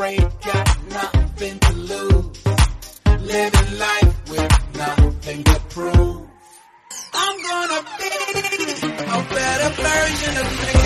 afraid, 0.00 0.20
got 0.42 0.82
nothing 0.88 1.58
to 1.58 1.72
lose. 1.74 2.44
Living 3.20 3.78
life 3.78 4.30
with 4.30 4.74
nothing 4.74 5.44
to 5.44 5.60
prove. 5.68 6.26
I'm 7.12 7.42
gonna 7.42 7.82
be 7.98 8.08
a 8.96 9.22
better 9.34 9.70
version 9.82 10.36
of 10.40 10.46
me. 10.60 10.80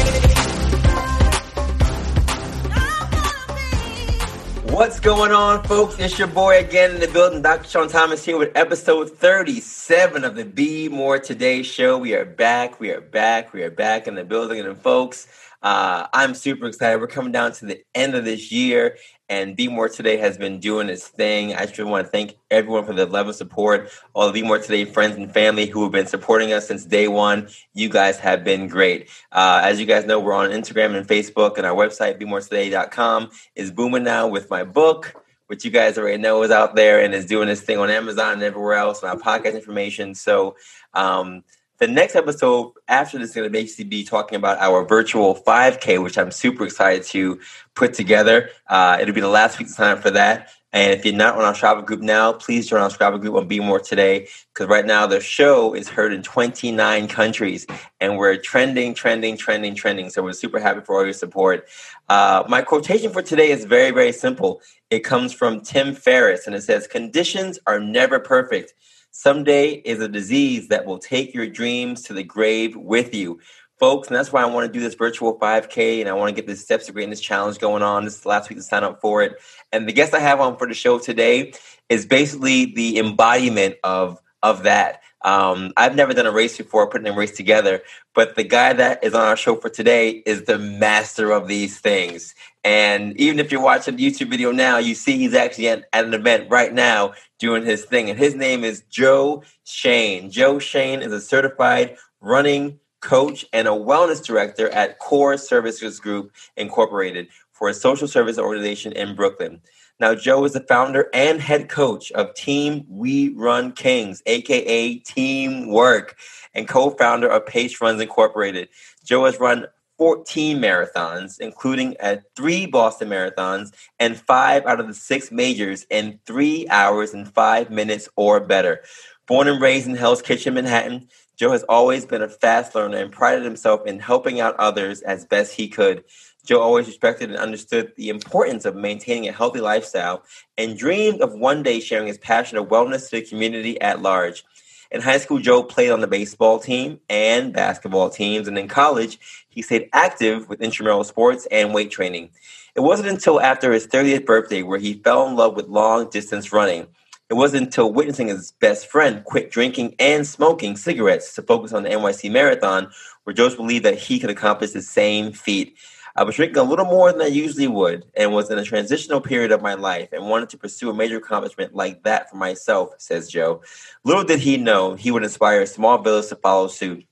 What's 4.75 4.99
going 4.99 5.31
on, 5.31 5.63
folks? 5.63 6.01
It's 6.01 6.19
your 6.19 6.27
boy 6.27 6.59
again 6.59 6.97
in 6.97 7.01
the 7.01 7.07
building, 7.07 7.43
Dr. 7.43 7.69
Sean 7.69 7.87
Thomas 7.89 8.25
here 8.25 8.37
with 8.37 8.57
episode 8.57 9.17
37 9.17 10.25
of 10.25 10.35
the 10.35 10.45
Be 10.45 10.89
More 10.89 11.21
Today 11.21 11.63
show. 11.63 11.97
We 11.99 12.15
are 12.15 12.25
back, 12.25 12.81
we 12.81 12.91
are 12.91 13.01
back, 13.01 13.53
we 13.53 13.63
are 13.63 13.71
back 13.71 14.09
in 14.09 14.17
the 14.17 14.25
building. 14.25 14.59
And 14.59 14.77
folks, 14.77 15.29
uh, 15.65 16.07
I'm 16.13 16.35
super 16.35 16.67
excited. 16.67 17.01
We're 17.01 17.07
coming 17.07 17.33
down 17.33 17.53
to 17.53 17.65
the 17.65 17.83
end 17.95 18.15
of 18.15 18.27
this 18.27 18.53
year, 18.53 18.99
and 19.31 19.57
Be 19.57 19.67
More 19.67 19.89
Today 19.89 20.19
has 20.19 20.37
been 20.37 20.61
doing 20.61 20.91
its 20.91 21.09
thing. 21.09 21.55
I 21.55 21.65
just 21.65 21.83
want 21.83 22.07
to 22.07 22.11
thank 22.11 22.37
everyone 22.51 22.85
for 22.85 22.93
the 22.93 23.07
love 23.07 23.29
and 23.29 23.35
support. 23.35 23.89
All 24.13 24.27
the 24.27 24.35
Be 24.35 24.47
More 24.47 24.59
Today 24.59 24.85
friends 24.85 25.17
and 25.17 25.33
family 25.33 25.65
who 25.65 25.83
have 25.83 25.91
been 25.91 26.07
supporting 26.07 26.53
us 26.53 26.69
since 26.69 26.85
day 26.85 27.09
one. 27.09 27.49
You 27.73 27.89
guys 27.89 28.19
have 28.19 28.45
been 28.45 28.69
great. 28.69 29.09
Uh, 29.33 29.63
as 29.65 29.81
you 29.81 29.87
guys 29.87 30.05
know, 30.05 30.21
we're 30.21 30.35
on 30.35 30.51
Instagram 30.51 30.97
and 30.97 31.09
Facebook, 31.09 31.57
and 31.57 31.67
our 31.67 31.75
website, 31.75 32.21
BeMoreToday.com, 32.21 33.31
is 33.57 33.71
booming 33.71 34.05
now 34.05 34.29
with 34.29 34.51
my 34.51 34.65
book 34.65 35.15
which 35.47 35.63
you 35.63 35.71
guys 35.71 35.99
already 35.99 36.17
know 36.17 36.43
is 36.43 36.51
out 36.51 36.75
there 36.75 37.01
and 37.01 37.15
is 37.15 37.27
doing 37.27 37.49
this 37.49 37.61
thing 37.61 37.77
on 37.77 37.91
Amazon 37.91 38.33
and 38.33 38.43
everywhere 38.43 38.75
else, 38.75 39.03
and 39.03 39.11
our 39.11 39.19
podcast 39.19 39.55
information. 39.55 40.15
So, 40.15 40.57
um, 40.95 41.45
the 41.79 41.89
next 41.89 42.15
episode 42.15 42.73
after 42.89 43.19
this 43.19 43.31
is 43.31 43.35
going 43.35 43.47
to 43.47 43.51
basically 43.51 43.85
be 43.85 44.05
talking 44.05 44.37
about 44.37 44.59
our 44.59 44.85
virtual 44.87 45.35
5K, 45.35 46.03
which 46.03 46.17
I'm 46.17 46.31
super 46.31 46.65
excited 46.65 47.05
to 47.09 47.41
put 47.75 47.95
together. 47.95 48.51
Uh, 48.69 48.99
it'll 49.01 49.15
be 49.15 49.21
the 49.21 49.29
last 49.29 49.59
week 49.59 49.69
to 49.69 49.75
sign 49.75 49.97
up 49.97 50.03
for 50.03 50.11
that. 50.13 50.51
And 50.73 50.93
if 50.93 51.05
you're 51.05 51.15
not 51.15 51.37
on 51.37 51.45
our 51.45 51.55
Strava 51.55 51.87
group 51.87 52.01
now, 52.01 52.33
please 52.33 52.69
join 52.69 52.81
our 52.81 52.89
Strava 52.89 53.21
group 53.21 53.37
on 53.37 53.47
Be 53.47 53.61
More 53.61 53.79
today 53.79 54.27
because 54.53 54.69
right 54.69 54.85
now 54.85 55.07
the 55.07 55.21
show 55.21 55.73
is 55.73 55.89
heard 55.89 56.13
in 56.13 56.23
29 56.23 57.07
countries 57.07 57.65
and 58.01 58.19
we're 58.19 58.37
trending, 58.37 58.93
trending, 58.93 59.37
trending, 59.37 59.77
trending. 59.77 60.11
So 60.11 60.21
we're 60.25 60.33
super 60.33 60.59
happy 60.59 60.81
for 60.81 60.97
all 60.97 61.05
your 61.05 61.13
support. 61.13 61.69
Uh, 62.09 62.43
my 62.49 62.61
quotation 62.63 63.13
for 63.13 63.23
today 63.23 63.53
is 63.53 63.65
very, 63.65 63.93
very 63.93 64.11
simple. 64.11 64.61
It 64.91 65.01
comes 65.01 65.33
from 65.33 65.61
Tim 65.61 65.95
Ferriss 65.95 66.49
and 66.49 66.57
it 66.57 66.63
says, 66.63 66.89
Conditions 66.89 67.61
are 67.69 67.79
never 67.79 68.19
perfect 68.19 68.75
Someday 69.17 69.75
is 69.75 70.01
a 70.01 70.09
disease 70.09 70.67
that 70.69 70.85
will 70.85 70.99
take 70.99 71.35
your 71.35 71.47
dreams 71.47 72.03
to 72.03 72.13
the 72.13 72.25
grave 72.25 72.75
with 72.75 73.15
you. 73.15 73.39
Folks, 73.79 74.09
and 74.09 74.17
that's 74.17 74.33
why 74.33 74.43
I 74.43 74.47
want 74.47 74.67
to 74.67 74.73
do 74.73 74.85
this 74.85 74.97
virtual 74.97 75.39
5K 75.39 76.01
and 76.01 76.09
I 76.09 76.15
want 76.15 76.31
to 76.31 76.35
get 76.35 76.49
this 76.49 76.63
Steps 76.63 76.87
to 76.87 76.93
Greatness 76.93 77.21
challenge 77.21 77.61
going 77.61 77.85
on. 77.85 78.05
This 78.05 78.17
is 78.17 78.23
the 78.23 78.29
last 78.29 78.51
week 78.51 78.59
to 78.59 78.63
sign 78.65 78.83
up 78.83 79.01
for 79.01 79.23
it. 79.23 79.37
And 79.71 79.89
the 79.89 79.93
guest 79.93 80.15
I 80.15 80.19
have 80.19 80.41
on 80.41 80.57
for 80.57 80.67
the 80.67 80.75
show 80.75 80.99
today 80.99 81.53
is 81.89 82.07
basically 82.07 82.75
the 82.75 82.99
embodiment 82.99 83.77
of, 83.85 84.21
of 84.43 84.65
that. 84.65 85.01
Um, 85.25 85.73
I've 85.79 85.97
never 85.97 86.13
done 86.13 86.27
a 86.27 86.31
race 86.31 86.59
before, 86.59 86.89
putting 86.89 87.09
a 87.09 87.17
race 87.17 87.33
together, 87.33 87.83
but 88.15 88.37
the 88.37 88.45
guy 88.45 88.75
that 88.75 89.03
is 89.03 89.15
on 89.15 89.23
our 89.23 89.37
show 89.37 89.57
for 89.57 89.71
today 89.71 90.23
is 90.27 90.45
the 90.45 90.59
master 90.59 91.31
of 91.31 91.49
these 91.49 91.81
things. 91.81 92.35
And 92.63 93.19
even 93.19 93.41
if 93.41 93.51
you're 93.51 93.63
watching 93.63 93.97
the 93.97 94.11
YouTube 94.11 94.29
video 94.29 94.53
now, 94.53 94.77
you 94.77 94.95
see 94.95 95.17
he's 95.17 95.35
actually 95.35 95.69
at, 95.69 95.89
at, 95.95 96.05
an 96.05 96.13
event 96.13 96.51
right 96.51 96.73
now 96.73 97.15
doing 97.39 97.65
his 97.65 97.87
thing. 97.87 98.11
And 98.11 98.19
his 98.19 98.35
name 98.35 98.65
is 98.65 98.85
Joe 98.91 99.43
Shayne. 99.65 100.31
Joe 100.31 100.59
Shayne 100.59 101.01
is 101.01 101.13
a 101.13 101.21
certified 101.21 101.97
running 102.21 102.79
coach 103.01 103.45
and 103.53 103.67
a 103.67 103.73
wellness 103.73 104.25
director 104.25 104.69
at 104.71 104.99
Core 104.99 105.37
Services 105.37 106.01
Group 106.01 106.33
Incorporated 106.57 107.29
for 107.53 107.69
a 107.69 107.75
social 107.75 108.09
service 108.09 108.39
organization 108.39 108.93
in 108.93 109.15
Brooklyn. 109.15 109.61
Now, 110.01 110.15
Joe 110.15 110.45
is 110.45 110.55
the 110.55 110.61
founder 110.61 111.09
and 111.15 111.41
head 111.41 111.69
coach 111.69 112.11
of 112.13 112.35
Team 112.35 112.85
We 112.89 113.29
Run 113.31 113.73
Kings, 113.73 114.23
aka 114.27 114.99
Teamwork, 114.99 116.17
and 116.53 116.67
co 116.67 116.91
founder 116.91 117.29
of 117.29 117.47
Pace 117.47 117.81
Runs 117.81 118.01
Incorporated. 118.01 118.69
Joe 119.05 119.25
has 119.27 119.39
run 119.39 119.67
14 119.99 120.59
marathons, 120.59 121.39
including 121.39 121.97
at 121.99 122.25
three 122.35 122.67
Boston 122.67 123.09
marathons 123.09 123.73
and 124.01 124.17
five 124.17 124.67
out 124.67 124.81
of 124.81 124.89
the 124.89 124.95
six 124.95 125.31
majors 125.31 125.87
in 125.91 126.19
three 126.27 126.67
hours 126.69 127.15
and 127.15 127.33
five 127.33 127.71
minutes 127.71 128.09
or 128.17 128.41
better. 128.41 128.83
Born 129.27 129.47
and 129.47 129.61
raised 129.61 129.87
in 129.87 129.95
Hell's 129.95 130.23
Kitchen, 130.23 130.55
Manhattan, 130.55 131.09
Joe 131.37 131.51
has 131.51 131.65
always 131.65 132.07
been 132.07 132.23
a 132.23 132.29
fast 132.29 132.75
learner 132.75 132.99
and 132.99 133.13
prided 133.13 133.45
himself 133.45 133.87
in 133.87 133.99
helping 133.99 134.41
out 134.41 134.57
others 134.57 135.03
as 135.03 135.25
best 135.25 135.55
he 135.55 135.69
could. 135.69 136.05
Joe 136.45 136.61
always 136.61 136.87
respected 136.87 137.31
and 137.31 137.39
understood 137.39 137.93
the 137.97 138.11
importance 138.11 138.65
of 138.65 138.77
maintaining 138.77 139.29
a 139.29 139.33
healthy 139.33 139.61
lifestyle 139.61 140.23
and 140.59 140.77
dreamed 140.79 141.23
of 141.23 141.33
one 141.33 141.63
day 141.63 141.81
sharing 141.81 142.07
his 142.07 142.19
passion 142.19 142.59
of 142.59 142.69
wellness 142.69 143.09
to 143.09 143.17
the 143.17 143.23
community 143.23 143.81
at 143.81 144.03
large. 144.03 144.45
In 144.91 145.01
high 145.01 145.19
school, 145.19 145.39
Joe 145.39 145.63
played 145.63 145.91
on 145.91 146.01
the 146.01 146.07
baseball 146.07 146.59
team 146.59 147.01
and 147.09 147.53
basketball 147.53 148.11
teams, 148.11 148.47
and 148.47 148.59
in 148.59 148.69
college, 148.69 149.19
he 149.49 149.63
stayed 149.63 149.89
active 149.93 150.49
with 150.49 150.61
intramural 150.61 151.03
sports 151.03 151.49
and 151.51 151.75
weight 151.75 151.91
training. 151.91 152.31
It 152.77 152.81
wasn't 152.81 153.09
until 153.09 153.41
after 153.41 153.73
his 153.73 153.87
30th 153.87 154.27
birthday 154.27 154.63
where 154.63 154.79
he 154.79 154.95
fell 154.95 155.27
in 155.27 155.37
love 155.37 155.57
with 155.57 155.67
long 155.67 156.11
distance 156.11 156.53
running. 156.53 156.87
It 157.31 157.35
wasn't 157.35 157.65
until 157.65 157.93
witnessing 157.93 158.29
his 158.29 158.53
best 158.53 158.87
friend 158.87 159.25
quit 159.25 159.51
drinking 159.51 159.95
and 159.99 160.27
smoking 160.27 160.77
cigarettes 160.77 161.35
to 161.35 161.43
focus 161.43 161.73
on 161.73 161.85
the 161.85 161.89
NYC 161.89 162.31
Marathon 162.31 162.91
where 163.25 163.35
Joe 163.35 163.55
believed 163.57 163.85
that 163.87 163.99
he 163.99 164.19
could 164.19 164.31
accomplish 164.31 164.73
the 164.73 164.83
same 164.83 165.33
feat. 165.33 165.77
I 166.17 166.23
was 166.23 166.37
drinking 166.37 166.59
a 166.59 166.63
little 166.63 166.85
more 166.85 167.11
than 167.11 167.23
I 167.23 167.27
usually 167.27 167.67
would 167.67 168.05
and 168.17 168.33
was 168.33 168.49
in 168.49 168.59
a 168.59 168.65
transitional 168.65 169.21
period 169.21 169.51
of 169.51 169.63
my 169.63 169.75
life 169.75 170.11
and 170.13 170.29
wanted 170.29 170.49
to 170.51 170.59
pursue 170.59 170.91
a 170.91 170.95
major 170.95 171.17
accomplishment 171.17 171.75
like 171.75 172.05
that 172.05 172.31
for 172.31 172.37
myself, 172.37 172.95
says 172.99 173.29
Joe. 173.29 173.63
Little 174.05 174.23
did 174.23 174.39
he 174.39 174.57
know 174.57 174.95
he 174.95 175.11
would 175.11 175.25
inspire 175.25 175.63
a 175.63 175.67
small 175.67 175.99
village 175.99 176.29
to 176.29 176.37
follow 176.37 176.69
suit. 176.69 177.05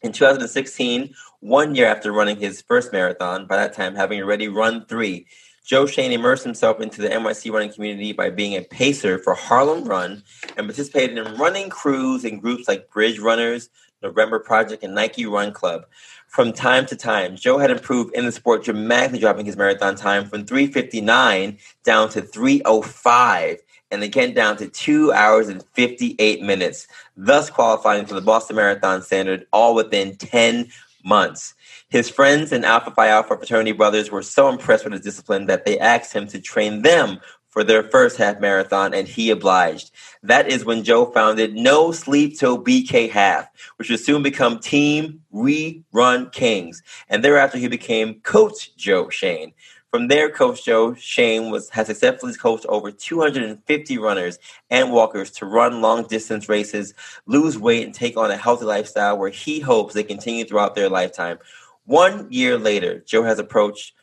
In 0.00 0.12
2016, 0.12 1.14
one 1.40 1.74
year 1.74 1.86
after 1.86 2.12
running 2.12 2.38
his 2.38 2.62
first 2.62 2.92
marathon, 2.92 3.46
by 3.46 3.56
that 3.56 3.74
time 3.74 3.94
having 3.94 4.22
already 4.22 4.48
run 4.48 4.86
three, 4.86 5.26
Joe 5.66 5.84
Shayne 5.84 6.12
immersed 6.12 6.42
himself 6.42 6.80
into 6.80 7.02
the 7.02 7.10
NYC 7.10 7.52
running 7.52 7.72
community 7.72 8.12
by 8.12 8.30
being 8.30 8.56
a 8.56 8.62
pacer 8.62 9.18
for 9.18 9.34
Harlem 9.34 9.84
Run 9.84 10.22
and 10.56 10.66
participated 10.66 11.18
in 11.18 11.36
running 11.36 11.68
crews 11.68 12.24
and 12.24 12.40
groups 12.40 12.66
like 12.66 12.90
Bridge 12.90 13.18
Runners, 13.18 13.68
November 14.02 14.38
Project, 14.38 14.82
and 14.82 14.94
Nike 14.94 15.26
Run 15.26 15.52
Club. 15.52 15.84
From 16.30 16.52
time 16.52 16.86
to 16.86 16.94
time, 16.94 17.34
Joe 17.34 17.58
had 17.58 17.72
improved 17.72 18.14
in 18.14 18.24
the 18.24 18.30
sport, 18.30 18.62
dramatically 18.62 19.18
dropping 19.18 19.46
his 19.46 19.56
marathon 19.56 19.96
time 19.96 20.28
from 20.28 20.46
359 20.46 21.58
down 21.82 22.08
to 22.10 22.22
305 22.22 23.58
and 23.90 24.02
again 24.04 24.32
down 24.32 24.56
to 24.58 24.68
2 24.68 25.12
hours 25.12 25.48
and 25.48 25.64
58 25.72 26.40
minutes, 26.42 26.86
thus 27.16 27.50
qualifying 27.50 28.06
for 28.06 28.14
the 28.14 28.20
Boston 28.20 28.54
Marathon 28.54 29.02
standard 29.02 29.44
all 29.52 29.74
within 29.74 30.14
10 30.18 30.68
months. 31.04 31.54
His 31.88 32.08
friends 32.08 32.52
and 32.52 32.64
Alpha 32.64 32.92
Phi 32.92 33.08
Alpha 33.08 33.36
fraternity 33.36 33.72
brothers 33.72 34.12
were 34.12 34.22
so 34.22 34.48
impressed 34.48 34.84
with 34.84 34.92
his 34.92 35.02
discipline 35.02 35.46
that 35.46 35.66
they 35.66 35.80
asked 35.80 36.12
him 36.12 36.28
to 36.28 36.40
train 36.40 36.82
them 36.82 37.18
for 37.50 37.64
their 37.64 37.82
first 37.82 38.16
half 38.16 38.40
marathon, 38.40 38.94
and 38.94 39.06
he 39.06 39.30
obliged. 39.30 39.90
That 40.22 40.48
is 40.48 40.64
when 40.64 40.84
Joe 40.84 41.06
founded 41.06 41.54
No 41.54 41.92
Sleep 41.92 42.38
Till 42.38 42.62
BK 42.62 43.10
Half, 43.10 43.48
which 43.76 43.90
would 43.90 44.00
soon 44.00 44.22
become 44.22 44.58
Team 44.58 45.20
We 45.30 45.84
Run 45.92 46.30
Kings. 46.30 46.82
And 47.08 47.24
thereafter, 47.24 47.58
he 47.58 47.68
became 47.68 48.20
Coach 48.20 48.76
Joe 48.76 49.08
Shayne. 49.08 49.52
From 49.90 50.06
there, 50.06 50.30
Coach 50.30 50.64
Joe 50.64 50.94
Shayne 50.94 51.50
was 51.50 51.68
has 51.70 51.88
successfully 51.88 52.34
coached 52.34 52.64
over 52.68 52.92
250 52.92 53.98
runners 53.98 54.38
and 54.70 54.92
walkers 54.92 55.32
to 55.32 55.46
run 55.46 55.80
long 55.80 56.06
distance 56.06 56.48
races, 56.48 56.94
lose 57.26 57.58
weight, 57.58 57.84
and 57.84 57.92
take 57.92 58.16
on 58.16 58.30
a 58.30 58.36
healthy 58.36 58.66
lifestyle 58.66 59.18
where 59.18 59.30
he 59.30 59.58
hopes 59.58 59.92
they 59.92 60.04
continue 60.04 60.44
throughout 60.44 60.76
their 60.76 60.88
lifetime. 60.88 61.38
One 61.86 62.30
year 62.30 62.56
later, 62.56 63.00
Joe 63.00 63.24
has 63.24 63.40
approached 63.40 63.94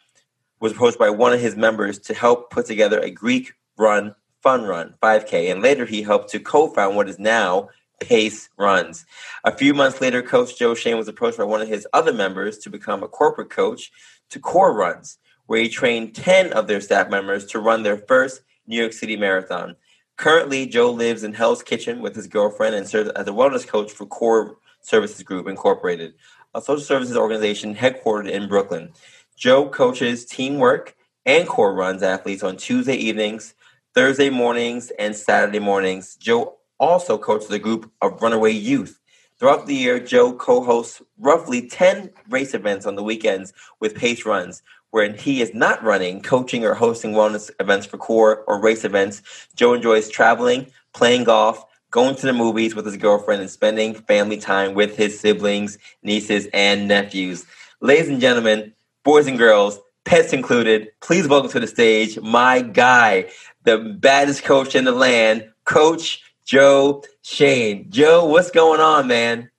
was 0.59 0.71
approached 0.71 0.99
by 0.99 1.09
one 1.09 1.33
of 1.33 1.39
his 1.39 1.55
members 1.55 1.99
to 1.99 2.13
help 2.13 2.49
put 2.49 2.65
together 2.65 2.99
a 2.99 3.11
Greek 3.11 3.53
run 3.77 4.15
fun 4.41 4.63
run 4.63 4.93
5K, 5.01 5.51
and 5.51 5.61
later 5.61 5.85
he 5.85 6.01
helped 6.01 6.29
to 6.29 6.39
co-found 6.39 6.95
what 6.95 7.09
is 7.09 7.19
now 7.19 7.69
Pace 7.99 8.49
Runs. 8.57 9.05
A 9.43 9.51
few 9.51 9.73
months 9.73 9.99
later, 10.01 10.21
Coach 10.21 10.57
Joe 10.57 10.75
Shayne 10.75 10.97
was 10.97 11.07
approached 11.07 11.37
by 11.37 11.43
one 11.43 11.61
of 11.61 11.67
his 11.67 11.87
other 11.93 12.13
members 12.13 12.57
to 12.59 12.69
become 12.69 13.03
a 13.03 13.07
corporate 13.07 13.49
coach 13.49 13.91
to 14.29 14.39
Core 14.39 14.73
Runs, 14.73 15.17
where 15.47 15.61
he 15.61 15.69
trained 15.69 16.15
10 16.15 16.53
of 16.53 16.67
their 16.67 16.81
staff 16.81 17.09
members 17.09 17.45
to 17.47 17.59
run 17.59 17.83
their 17.83 17.97
first 17.97 18.41
New 18.67 18.79
York 18.79 18.93
City 18.93 19.17
Marathon. 19.17 19.75
Currently, 20.17 20.67
Joe 20.67 20.91
lives 20.91 21.23
in 21.23 21.33
Hell's 21.33 21.63
Kitchen 21.63 22.01
with 22.01 22.15
his 22.15 22.27
girlfriend 22.27 22.75
and 22.75 22.87
serves 22.87 23.09
as 23.09 23.27
a 23.27 23.31
wellness 23.31 23.67
coach 23.67 23.91
for 23.91 24.05
Core 24.05 24.57
Services 24.81 25.23
Group 25.23 25.47
Incorporated, 25.47 26.13
a 26.53 26.61
social 26.61 26.83
services 26.83 27.17
organization 27.17 27.75
headquartered 27.75 28.29
in 28.29 28.47
Brooklyn. 28.47 28.91
Joe 29.37 29.69
coaches 29.69 30.25
teamwork 30.25 30.95
and 31.23 31.47
core 31.47 31.75
runs 31.75 32.01
athletes 32.01 32.41
on 32.41 32.57
Tuesday 32.57 32.95
evenings, 32.95 33.53
Thursday 33.93 34.31
mornings, 34.31 34.91
and 34.97 35.15
Saturday 35.15 35.59
mornings. 35.59 36.15
Joe 36.15 36.57
also 36.79 37.19
coaches 37.19 37.51
a 37.51 37.59
group 37.59 37.91
of 38.01 38.19
runaway 38.19 38.51
youth. 38.51 38.99
Throughout 39.37 39.67
the 39.67 39.75
year, 39.75 39.99
Joe 39.99 40.33
co 40.33 40.63
hosts 40.63 41.03
roughly 41.19 41.67
10 41.67 42.09
race 42.29 42.55
events 42.55 42.87
on 42.87 42.95
the 42.95 43.03
weekends 43.03 43.53
with 43.79 43.93
pace 43.93 44.25
runs, 44.25 44.63
where 44.89 45.13
he 45.13 45.43
is 45.43 45.53
not 45.53 45.83
running, 45.83 46.21
coaching, 46.21 46.65
or 46.65 46.73
hosting 46.73 47.11
wellness 47.11 47.51
events 47.59 47.85
for 47.85 47.99
core 47.99 48.43
or 48.47 48.59
race 48.59 48.83
events. 48.83 49.21
Joe 49.55 49.75
enjoys 49.75 50.09
traveling, 50.09 50.65
playing 50.93 51.25
golf, 51.25 51.63
going 51.91 52.15
to 52.15 52.25
the 52.25 52.33
movies 52.33 52.73
with 52.73 52.87
his 52.87 52.97
girlfriend, 52.97 53.41
and 53.41 53.51
spending 53.51 53.93
family 53.93 54.37
time 54.37 54.73
with 54.73 54.97
his 54.97 55.19
siblings, 55.19 55.77
nieces, 56.01 56.47
and 56.53 56.87
nephews. 56.87 57.45
Ladies 57.79 58.09
and 58.09 58.19
gentlemen, 58.19 58.73
boys 59.07 59.25
and 59.25 59.37
girls, 59.37 59.79
pets 60.03 60.33
included, 60.33 60.89
please 60.99 61.29
welcome 61.29 61.49
to 61.49 61.61
the 61.61 61.65
stage 61.65 62.19
my 62.19 62.59
guy, 62.59 63.25
the 63.63 63.77
baddest 63.77 64.43
coach 64.43 64.75
in 64.75 64.83
the 64.83 64.91
land, 64.91 65.47
Coach 65.63 66.21
Joe 66.43 67.01
Shayne. 67.21 67.89
Joe, 67.89 68.25
what's 68.25 68.51
going 68.51 68.81
on, 68.81 69.07
man? 69.07 69.49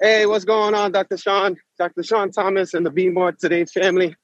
Hey, 0.00 0.26
what's 0.26 0.44
going 0.44 0.74
on, 0.74 0.90
Dr. 0.90 1.16
Sean? 1.16 1.56
Dr. 1.78 2.02
Sean 2.02 2.32
Thomas 2.32 2.74
and 2.74 2.84
the 2.84 2.90
Be 2.90 3.08
More 3.08 3.30
Today 3.30 3.64
family. 3.64 4.16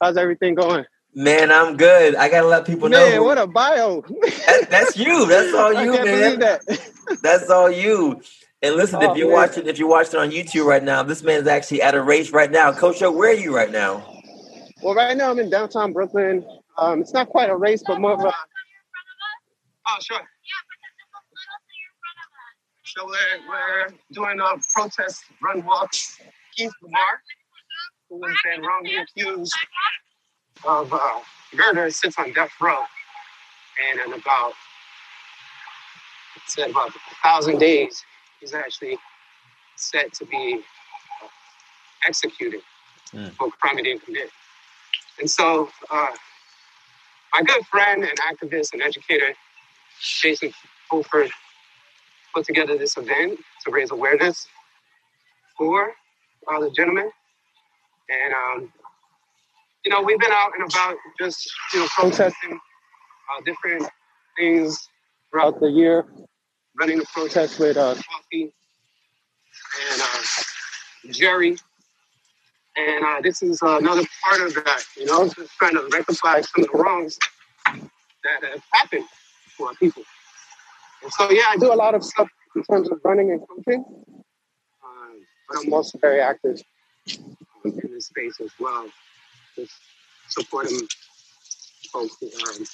How's 0.00 0.16
everything 0.16 0.54
going? 0.54 0.86
Man, 1.14 1.52
I'm 1.52 1.76
good. 1.76 2.14
I 2.14 2.30
gotta 2.30 2.46
let 2.46 2.66
people 2.66 2.88
know. 2.88 3.10
Man, 3.10 3.24
what 3.24 3.36
a 3.36 3.46
bio. 3.46 4.04
That, 4.46 4.68
that's 4.70 4.96
you. 4.96 5.26
That's 5.26 5.52
all 5.52 5.70
you, 5.84 5.92
I 5.92 5.96
can't 5.96 6.04
man. 6.06 6.18
believe 6.18 6.40
that. 6.40 7.20
That's 7.22 7.50
all 7.50 7.70
you. 7.70 8.22
And 8.60 8.74
listen, 8.74 8.98
Oh, 9.02 9.12
if 9.12 9.16
you're 9.16 9.28
man. 9.28 9.36
watching, 9.36 9.66
if 9.66 9.78
you're 9.78 9.88
watching 9.88 10.18
on 10.18 10.30
YouTube 10.30 10.64
right 10.64 10.82
now, 10.82 11.02
this 11.02 11.22
man 11.22 11.40
is 11.40 11.46
actually 11.46 11.82
at 11.82 11.94
a 11.94 12.02
race 12.02 12.30
right 12.32 12.50
now. 12.50 12.72
Coach 12.72 13.00
where 13.00 13.30
are 13.30 13.34
you 13.34 13.54
right 13.54 13.70
now? 13.70 14.20
Well, 14.82 14.94
right 14.94 15.16
now 15.16 15.30
I'm 15.30 15.38
in 15.38 15.50
downtown 15.50 15.92
Brooklyn. 15.92 16.44
Um, 16.76 17.00
it's 17.00 17.12
not 17.12 17.28
quite 17.28 17.50
a 17.50 17.56
race, 17.56 17.82
but 17.86 18.00
more 18.00 18.12
of 18.12 18.20
a. 18.20 18.24
Oh, 18.24 19.96
sure. 20.00 20.16
Yeah, 20.18 20.24
but 20.68 20.76
there's 20.82 20.98
a 21.02 21.08
little 21.14 21.58
thing 21.66 21.82
in 21.86 21.94
front 22.02 22.18
of 22.24 22.30
us. 22.44 22.54
So 22.84 23.06
we're, 23.06 23.48
we're 23.48 23.88
doing 24.12 24.40
a 24.40 24.60
protest 24.74 25.24
run 25.42 25.64
walk. 25.64 25.92
Keith 26.56 26.72
LaMar, 26.82 27.22
who 28.10 28.26
has 28.26 28.36
been 28.44 28.62
wrongly 28.62 28.96
accused 28.96 29.54
of 30.66 30.92
uh, 30.92 31.20
murder, 31.54 31.90
sits 31.90 32.18
on 32.18 32.32
death 32.32 32.50
row. 32.60 32.78
And 33.90 34.00
in 34.00 34.20
about, 34.20 34.52
it's 36.36 36.58
about 36.58 36.88
a 36.90 36.98
thousand 37.22 37.58
days, 37.58 38.02
he's 38.40 38.54
actually 38.54 38.96
set 39.76 40.12
to 40.14 40.24
be 40.26 40.62
executed 42.06 42.60
Mm. 43.14 43.34
for 43.36 43.46
a 43.46 43.50
crime 43.52 43.78
he 43.78 43.82
didn't 43.84 44.04
commit. 44.04 44.28
And 45.18 45.30
so, 45.30 45.70
uh, 45.90 46.10
my 47.32 47.42
good 47.42 47.64
friend 47.66 48.04
and 48.04 48.18
activist 48.18 48.74
and 48.74 48.82
educator, 48.82 49.32
Jason 50.20 50.52
Fulford, 50.90 51.30
put 52.34 52.44
together 52.44 52.76
this 52.76 52.96
event 52.98 53.40
to 53.64 53.70
raise 53.70 53.90
awareness 53.90 54.46
for 55.56 55.94
uh, 56.46 56.60
the 56.60 56.70
gentleman. 56.70 57.10
And, 58.10 58.34
um, 58.34 58.72
you 59.84 59.90
know, 59.90 60.02
we've 60.02 60.18
been 60.18 60.32
out 60.32 60.52
and 60.58 60.70
about 60.70 60.96
just, 61.18 61.50
you 61.72 61.80
know, 61.80 61.86
protesting 61.96 62.52
uh, 62.52 63.40
different 63.44 63.88
things 64.36 64.88
throughout 65.30 65.60
the 65.60 65.68
year, 65.68 66.06
running 66.78 66.98
the 66.98 67.06
protest 67.12 67.58
with 67.58 67.76
uh, 67.76 67.94
Coffee 67.94 68.52
and 69.92 70.00
uh, 70.00 70.22
Jerry. 71.10 71.56
And 72.76 73.04
uh, 73.04 73.20
this 73.20 73.42
is 73.42 73.58
another 73.62 74.04
part 74.24 74.40
of 74.40 74.54
that, 74.54 74.84
you 74.96 75.06
know, 75.06 75.28
just 75.28 75.50
trying 75.58 75.74
to 75.74 75.88
rectify 75.92 76.40
some 76.42 76.64
of 76.64 76.70
the 76.70 76.78
wrongs 76.78 77.18
that 77.66 78.48
have 78.48 78.62
happened 78.72 79.04
to 79.56 79.64
our 79.64 79.74
people. 79.74 80.04
And 81.02 81.12
so, 81.12 81.30
yeah, 81.30 81.44
I 81.48 81.56
do 81.56 81.72
a 81.72 81.74
lot 81.74 81.94
of 81.94 82.04
stuff 82.04 82.28
in 82.54 82.62
terms 82.64 82.88
of 82.90 83.00
running 83.04 83.32
and 83.32 83.40
coaching, 83.48 83.84
um, 84.84 85.20
but 85.48 85.58
I'm 85.64 85.72
also 85.72 85.98
very 85.98 86.20
active 86.20 86.62
in 87.64 87.90
this 87.90 88.06
space 88.06 88.40
as 88.40 88.50
well, 88.60 88.86
just 89.56 89.72
supporting 90.28 90.78
folks 91.92 92.16
um, 92.22 92.64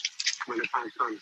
when 0.46 0.58
the 0.58 0.66
time 0.74 0.90
comes. 0.98 1.20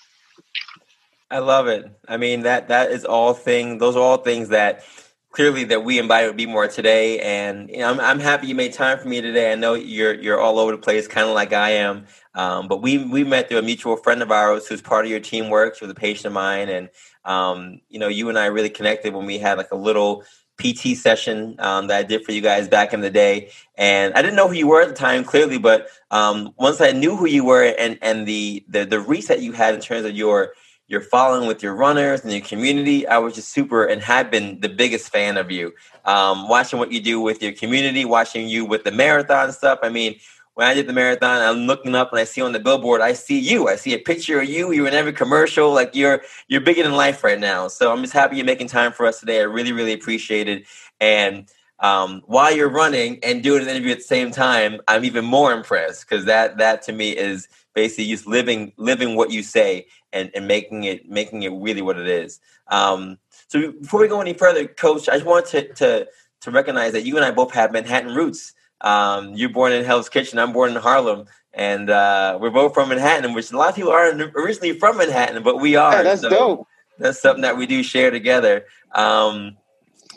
I 1.33 1.39
love 1.39 1.67
it. 1.67 1.91
I 2.07 2.19
mean 2.19 2.43
that 2.43 2.69
that 2.69 2.91
is 2.91 3.07
all 3.07 3.33
thing. 3.33 3.79
Those 3.79 3.97
are 3.97 4.03
all 4.03 4.19
things 4.19 4.51
that 4.51 4.85
clearly 5.31 5.65
that 5.65 5.83
we 5.83 5.99
invite 5.99 6.29
to 6.29 6.35
be 6.35 6.45
more 6.45 6.69
today. 6.69 7.21
And 7.21 7.71
you 7.71 7.79
know, 7.79 7.91
I'm 7.91 7.99
I'm 8.01 8.21
happy 8.21 8.49
you 8.49 8.55
made 8.55 8.75
time 8.75 8.99
for 8.99 9.09
me 9.09 9.23
today. 9.23 9.51
I 9.51 9.55
know 9.55 9.73
you're 9.73 10.13
you're 10.13 10.39
all 10.39 10.59
over 10.59 10.73
the 10.73 10.79
place, 10.79 11.09
kind 11.09 11.27
of 11.27 11.35
like 11.35 11.55
I 11.55 11.71
am. 11.71 12.05
Um, 12.35 12.69
but 12.69 12.83
we 12.83 12.99
we 13.07 13.25
met 13.25 13.49
through 13.49 13.59
a 13.59 13.63
mutual 13.63 13.97
friend 13.97 14.23
of 14.23 14.31
ours 14.31 14.67
who's 14.67 14.83
part 14.83 15.07
of 15.07 15.11
your 15.11 15.21
team 15.21 15.49
works 15.49 15.81
was 15.81 15.91
a 15.91 15.95
patient 15.95 16.27
of 16.27 16.33
mine, 16.35 16.69
and 16.69 16.91
um, 17.25 17.81
you 17.89 17.99
know, 17.99 18.09
you 18.09 18.29
and 18.29 18.39
I 18.39 18.47
really 18.47 18.71
connected 18.71 19.15
when 19.15 19.25
we 19.25 19.39
had 19.39 19.57
like 19.57 19.73
a 19.73 19.77
little 19.77 20.25
PT 20.59 20.97
session 20.99 21.57
um, 21.61 21.87
that 21.87 21.99
I 21.99 22.03
did 22.03 22.25
for 22.25 22.33
you 22.33 22.43
guys 22.43 22.69
back 22.69 22.93
in 22.93 23.01
the 23.01 23.11
day. 23.11 23.51
And 23.77 24.13
I 24.15 24.21
didn't 24.21 24.37
know 24.37 24.49
who 24.49 24.55
you 24.55 24.69
were 24.69 24.83
at 24.83 24.89
the 24.89 24.95
time, 24.95 25.25
clearly, 25.25 25.59
but 25.59 25.89
um, 26.11 26.53
once 26.59 26.81
I 26.83 26.93
knew 26.93 27.17
who 27.17 27.27
you 27.27 27.45
were 27.45 27.75
and 27.79 27.99
and 28.03 28.27
the 28.29 28.65
the 28.69 28.85
the 28.85 29.01
reset 29.01 29.41
you 29.41 29.53
had 29.53 29.75
in 29.75 29.81
terms 29.81 30.05
of 30.05 30.15
your 30.15 30.53
your 30.93 31.01
following 31.01 31.49
with 31.49 31.63
your 31.63 31.75
runners 31.75 32.21
and 32.21 32.31
your 32.31 32.43
community, 32.43 33.07
I 33.07 33.17
was 33.17 33.35
just 33.35 33.49
super 33.49 33.87
and 33.87 34.03
have 34.03 34.31
been 34.31 34.61
the 34.61 34.69
biggest 34.69 35.11
fan 35.11 35.39
of 35.39 35.51
you. 35.51 35.73
Um, 36.05 36.51
watching 36.51 36.79
what 36.79 36.93
you 36.93 37.01
do 37.01 37.19
with 37.19 37.43
your 37.43 37.53
community, 37.53 38.05
watching 38.05 38.47
you 38.47 38.67
with 38.67 38.85
the 38.85 38.93
marathon 38.93 39.51
stuff. 39.53 39.79
I 39.83 39.89
mean, 39.89 40.17
when 40.53 40.67
I 40.67 40.75
did 40.75 40.87
the 40.87 40.93
marathon, 40.93 41.41
I'm 41.41 41.67
looking 41.67 41.95
up 41.95 42.11
and 42.13 42.21
I 42.21 42.25
see 42.25 42.43
on 42.43 42.53
the 42.53 42.61
billboard, 42.61 43.01
I 43.01 43.15
see 43.15 43.39
you. 43.39 43.69
I 43.69 43.77
see 43.77 43.95
a 43.95 43.99
picture 43.99 44.43
of 44.43 44.51
you. 44.51 44.71
You're 44.71 44.87
in 44.87 44.93
every 44.93 45.15
commercial. 45.15 45.73
Like 45.73 45.95
you're 45.95 46.21
you're 46.49 46.61
bigger 46.61 46.83
than 46.83 46.93
life 46.93 47.25
right 47.25 47.41
now. 47.41 47.69
So 47.69 47.91
I'm 47.91 48.03
just 48.03 48.13
happy 48.13 48.37
you're 48.37 48.45
making 48.45 48.67
time 48.67 48.93
for 48.93 49.07
us 49.07 49.19
today. 49.19 49.41
I 49.41 49.45
really 49.45 49.73
really 49.73 49.95
appreciate 49.95 50.47
it. 50.47 50.67
And 51.01 51.49
um, 51.81 52.23
while 52.27 52.55
you're 52.55 52.69
running 52.69 53.19
and 53.23 53.43
doing 53.43 53.63
an 53.63 53.69
interview 53.69 53.93
at 53.93 53.99
the 53.99 54.05
same 54.05 54.31
time, 54.31 54.79
I'm 54.89 55.07
even 55.07 55.25
more 55.25 55.53
impressed 55.53 56.07
because 56.07 56.27
that 56.27 56.59
that 56.59 56.83
to 56.83 56.93
me 56.93 57.13
is 57.13 57.49
basically 57.75 58.07
just 58.07 58.27
living 58.27 58.73
living 58.77 59.17
what 59.17 59.31
you 59.31 59.43
say 59.43 59.87
and, 60.13 60.31
and 60.35 60.47
making 60.47 60.85
it 60.85 61.09
making 61.09 61.43
it 61.43 61.51
really 61.51 61.83
what 61.83 61.99
it 61.99 62.07
is. 62.07 62.41
Um, 62.69 63.19
so 63.49 63.73
before 63.73 64.01
we 64.01 64.09
go 64.09 64.21
any 64.21 64.35
further, 64.35 64.67
Coach, 64.67 65.09
I 65.09 65.15
just 65.15 65.27
want 65.27 65.47
to 65.47 65.73
to 65.75 66.09
to 66.43 66.51
recognize 66.51 66.93
that 66.93 67.05
you 67.05 67.17
and 67.17 67.25
I 67.25 67.31
both 67.31 67.53
have 67.53 67.73
Manhattan 67.73 68.15
roots. 68.15 68.53
Um, 68.81 69.35
you're 69.35 69.49
born 69.49 69.73
in 69.73 69.85
Hell's 69.85 70.09
Kitchen. 70.09 70.39
I'm 70.39 70.53
born 70.53 70.73
in 70.73 70.77
Harlem, 70.77 71.27
and 71.55 71.89
uh, 71.89 72.39
we're 72.41 72.51
both 72.51 72.75
from 72.75 72.89
Manhattan, 72.89 73.33
which 73.33 73.53
a 73.53 73.57
lot 73.57 73.71
of 73.71 73.77
people 73.77 73.93
aren't 73.93 74.21
originally 74.35 74.79
from 74.79 74.97
Manhattan, 74.97 75.43
but 75.43 75.61
we 75.61 75.77
are. 75.77 75.93
Yeah, 75.93 76.03
that's 76.03 76.23
So 76.23 76.31
dope. 76.31 76.69
That's 76.99 77.21
something 77.21 77.43
that 77.43 77.57
we 77.57 77.67
do 77.67 77.83
share 77.83 78.11
together. 78.11 78.67
Um, 78.93 79.57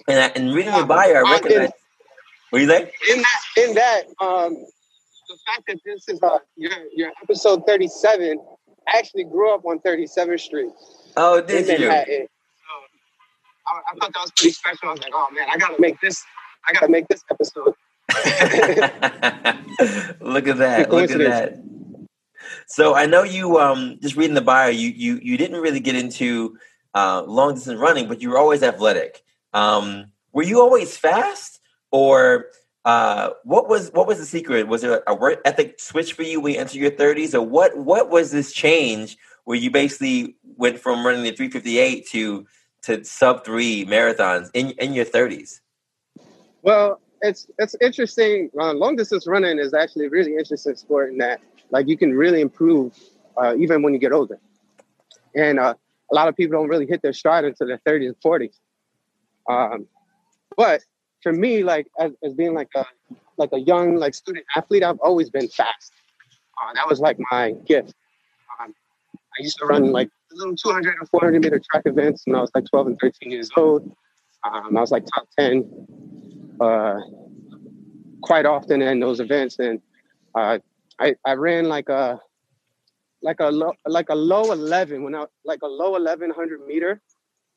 and, 0.07 0.19
I, 0.19 0.27
and 0.35 0.53
reading 0.53 0.73
your 0.73 0.85
bio, 0.85 1.13
I 1.13 1.31
recognize. 1.31 1.71
What 2.49 2.59
do 2.59 2.65
you 2.65 2.69
think? 2.69 2.91
in 3.09 3.21
that 3.21 3.41
in 3.57 3.73
that 3.75 4.03
um 4.21 4.65
the 5.27 5.37
fact 5.45 5.63
that 5.67 5.77
this 5.85 6.07
is 6.07 6.21
uh 6.23 6.39
your 6.55 6.71
your 6.93 7.11
episode 7.21 7.63
37 7.67 8.39
I 8.87 8.99
actually 8.99 9.23
grew 9.23 9.53
up 9.53 9.65
on 9.65 9.79
37th 9.79 10.39
Street 10.39 10.69
Oh, 11.17 11.41
did 11.41 11.67
you? 11.67 11.87
Manhattan. 11.87 12.27
So 12.27 12.73
I, 13.67 13.79
I 13.91 13.95
thought 13.99 14.13
that 14.13 14.21
was 14.21 14.31
pretty 14.35 14.51
special. 14.51 14.89
I 14.89 14.91
was 14.91 15.01
like, 15.01 15.13
oh 15.13 15.27
man, 15.33 15.47
I 15.49 15.57
gotta 15.57 15.79
make 15.79 15.99
this 16.01 16.23
I 16.67 16.73
gotta 16.73 16.89
make 16.89 17.07
this 17.07 17.23
episode. 17.29 17.73
look 20.21 20.47
at 20.47 20.57
that! 20.57 20.91
Look 20.91 21.11
at 21.11 21.17
that! 21.19 21.63
So 22.67 22.95
I 22.95 23.05
know 23.05 23.23
you. 23.23 23.59
Um, 23.59 23.97
just 24.01 24.15
reading 24.15 24.35
the 24.35 24.41
bio, 24.41 24.69
you 24.69 24.89
you 24.89 25.19
you 25.21 25.37
didn't 25.37 25.61
really 25.61 25.79
get 25.79 25.95
into 25.95 26.57
uh, 26.93 27.23
long 27.23 27.55
distance 27.55 27.79
running, 27.79 28.07
but 28.07 28.21
you 28.21 28.29
were 28.29 28.37
always 28.37 28.63
athletic. 28.63 29.21
Um, 29.53 30.07
were 30.33 30.43
you 30.43 30.61
always 30.61 30.97
fast, 30.97 31.59
or 31.91 32.47
uh, 32.85 33.31
what 33.43 33.67
was 33.67 33.91
what 33.93 34.05
was 34.07 34.19
the 34.19 34.25
secret? 34.25 34.67
Was 34.67 34.83
there 34.83 35.01
a 35.07 35.15
work 35.15 35.41
ethic 35.43 35.79
switch 35.79 36.13
for 36.13 36.21
you 36.21 36.39
when 36.39 36.53
you 36.53 36.59
entered 36.59 36.75
your 36.75 36.91
thirties, 36.91 37.33
or 37.33 37.45
what? 37.45 37.75
What 37.75 38.09
was 38.11 38.31
this 38.31 38.53
change 38.53 39.17
where 39.45 39.57
you 39.57 39.71
basically 39.71 40.35
went 40.57 40.79
from 40.79 41.05
running 41.05 41.23
the 41.23 41.31
three 41.31 41.49
fifty 41.49 41.79
eight 41.79 42.07
to 42.09 42.45
to 42.83 43.03
sub 43.03 43.43
three 43.43 43.85
marathons 43.85 44.51
in 44.53 44.71
in 44.77 44.93
your 44.93 45.05
thirties? 45.05 45.61
Well, 46.61 47.01
it's 47.21 47.47
it's 47.57 47.75
interesting. 47.81 48.51
Uh, 48.59 48.73
long 48.73 48.95
distance 48.95 49.25
running 49.25 49.57
is 49.57 49.73
actually 49.73 50.05
a 50.05 50.09
really 50.09 50.35
interesting 50.35 50.75
sport 50.75 51.11
in 51.11 51.17
that 51.17 51.41
like 51.71 51.87
you 51.87 51.97
can 51.97 52.13
really 52.13 52.39
improve 52.39 52.95
uh, 53.35 53.55
even 53.57 53.81
when 53.81 53.93
you 53.93 53.99
get 53.99 54.11
older. 54.11 54.39
And 55.33 55.59
uh, 55.59 55.73
a 56.11 56.15
lot 56.15 56.27
of 56.27 56.35
people 56.35 56.59
don't 56.59 56.69
really 56.69 56.85
hit 56.85 57.01
their 57.01 57.13
stride 57.13 57.45
until 57.45 57.67
their 57.67 57.79
30s 57.79 58.07
and 58.07 58.19
40s. 58.21 58.59
Um, 59.49 59.87
but 60.55 60.81
for 61.25 61.33
me, 61.33 61.63
like 61.63 61.87
as, 61.99 62.11
as 62.23 62.35
being 62.35 62.53
like 62.53 62.69
a 62.75 62.85
like 63.37 63.49
a 63.51 63.57
young 63.57 63.95
like 63.95 64.13
student 64.13 64.45
athlete, 64.55 64.83
I've 64.83 64.99
always 64.99 65.31
been 65.31 65.47
fast. 65.47 65.91
Uh, 66.61 66.71
that 66.75 66.87
was 66.87 66.99
like 66.99 67.17
my 67.31 67.55
gift. 67.65 67.95
Um, 68.59 68.75
I 69.17 69.41
used 69.41 69.57
to 69.57 69.65
run 69.65 69.91
like 69.91 70.09
little 70.31 70.55
200 70.55 70.95
and 70.99 71.09
400 71.09 71.41
meter 71.41 71.59
track 71.71 71.81
events 71.87 72.21
when 72.25 72.35
I 72.35 72.41
was 72.41 72.51
like 72.53 72.65
12 72.69 72.87
and 72.87 72.99
13 72.99 73.31
years 73.31 73.49
old. 73.57 73.91
Um, 74.43 74.77
I 74.77 74.81
was 74.81 74.91
like 74.91 75.03
top 75.15 75.27
10 75.39 75.87
uh, 76.61 76.99
quite 78.21 78.45
often 78.45 78.83
in 78.83 78.99
those 78.99 79.19
events, 79.19 79.57
and 79.57 79.81
uh, 80.35 80.59
I 80.99 81.15
I 81.25 81.33
ran 81.33 81.67
like 81.67 81.89
a 81.89 82.21
like 83.23 83.39
a 83.39 83.49
low, 83.49 83.73
like 83.87 84.09
a 84.09 84.15
low 84.15 84.51
11 84.51 85.01
when 85.01 85.15
I 85.15 85.25
like 85.43 85.63
a 85.63 85.67
low 85.67 85.93
1100 85.93 86.67
meter 86.67 87.01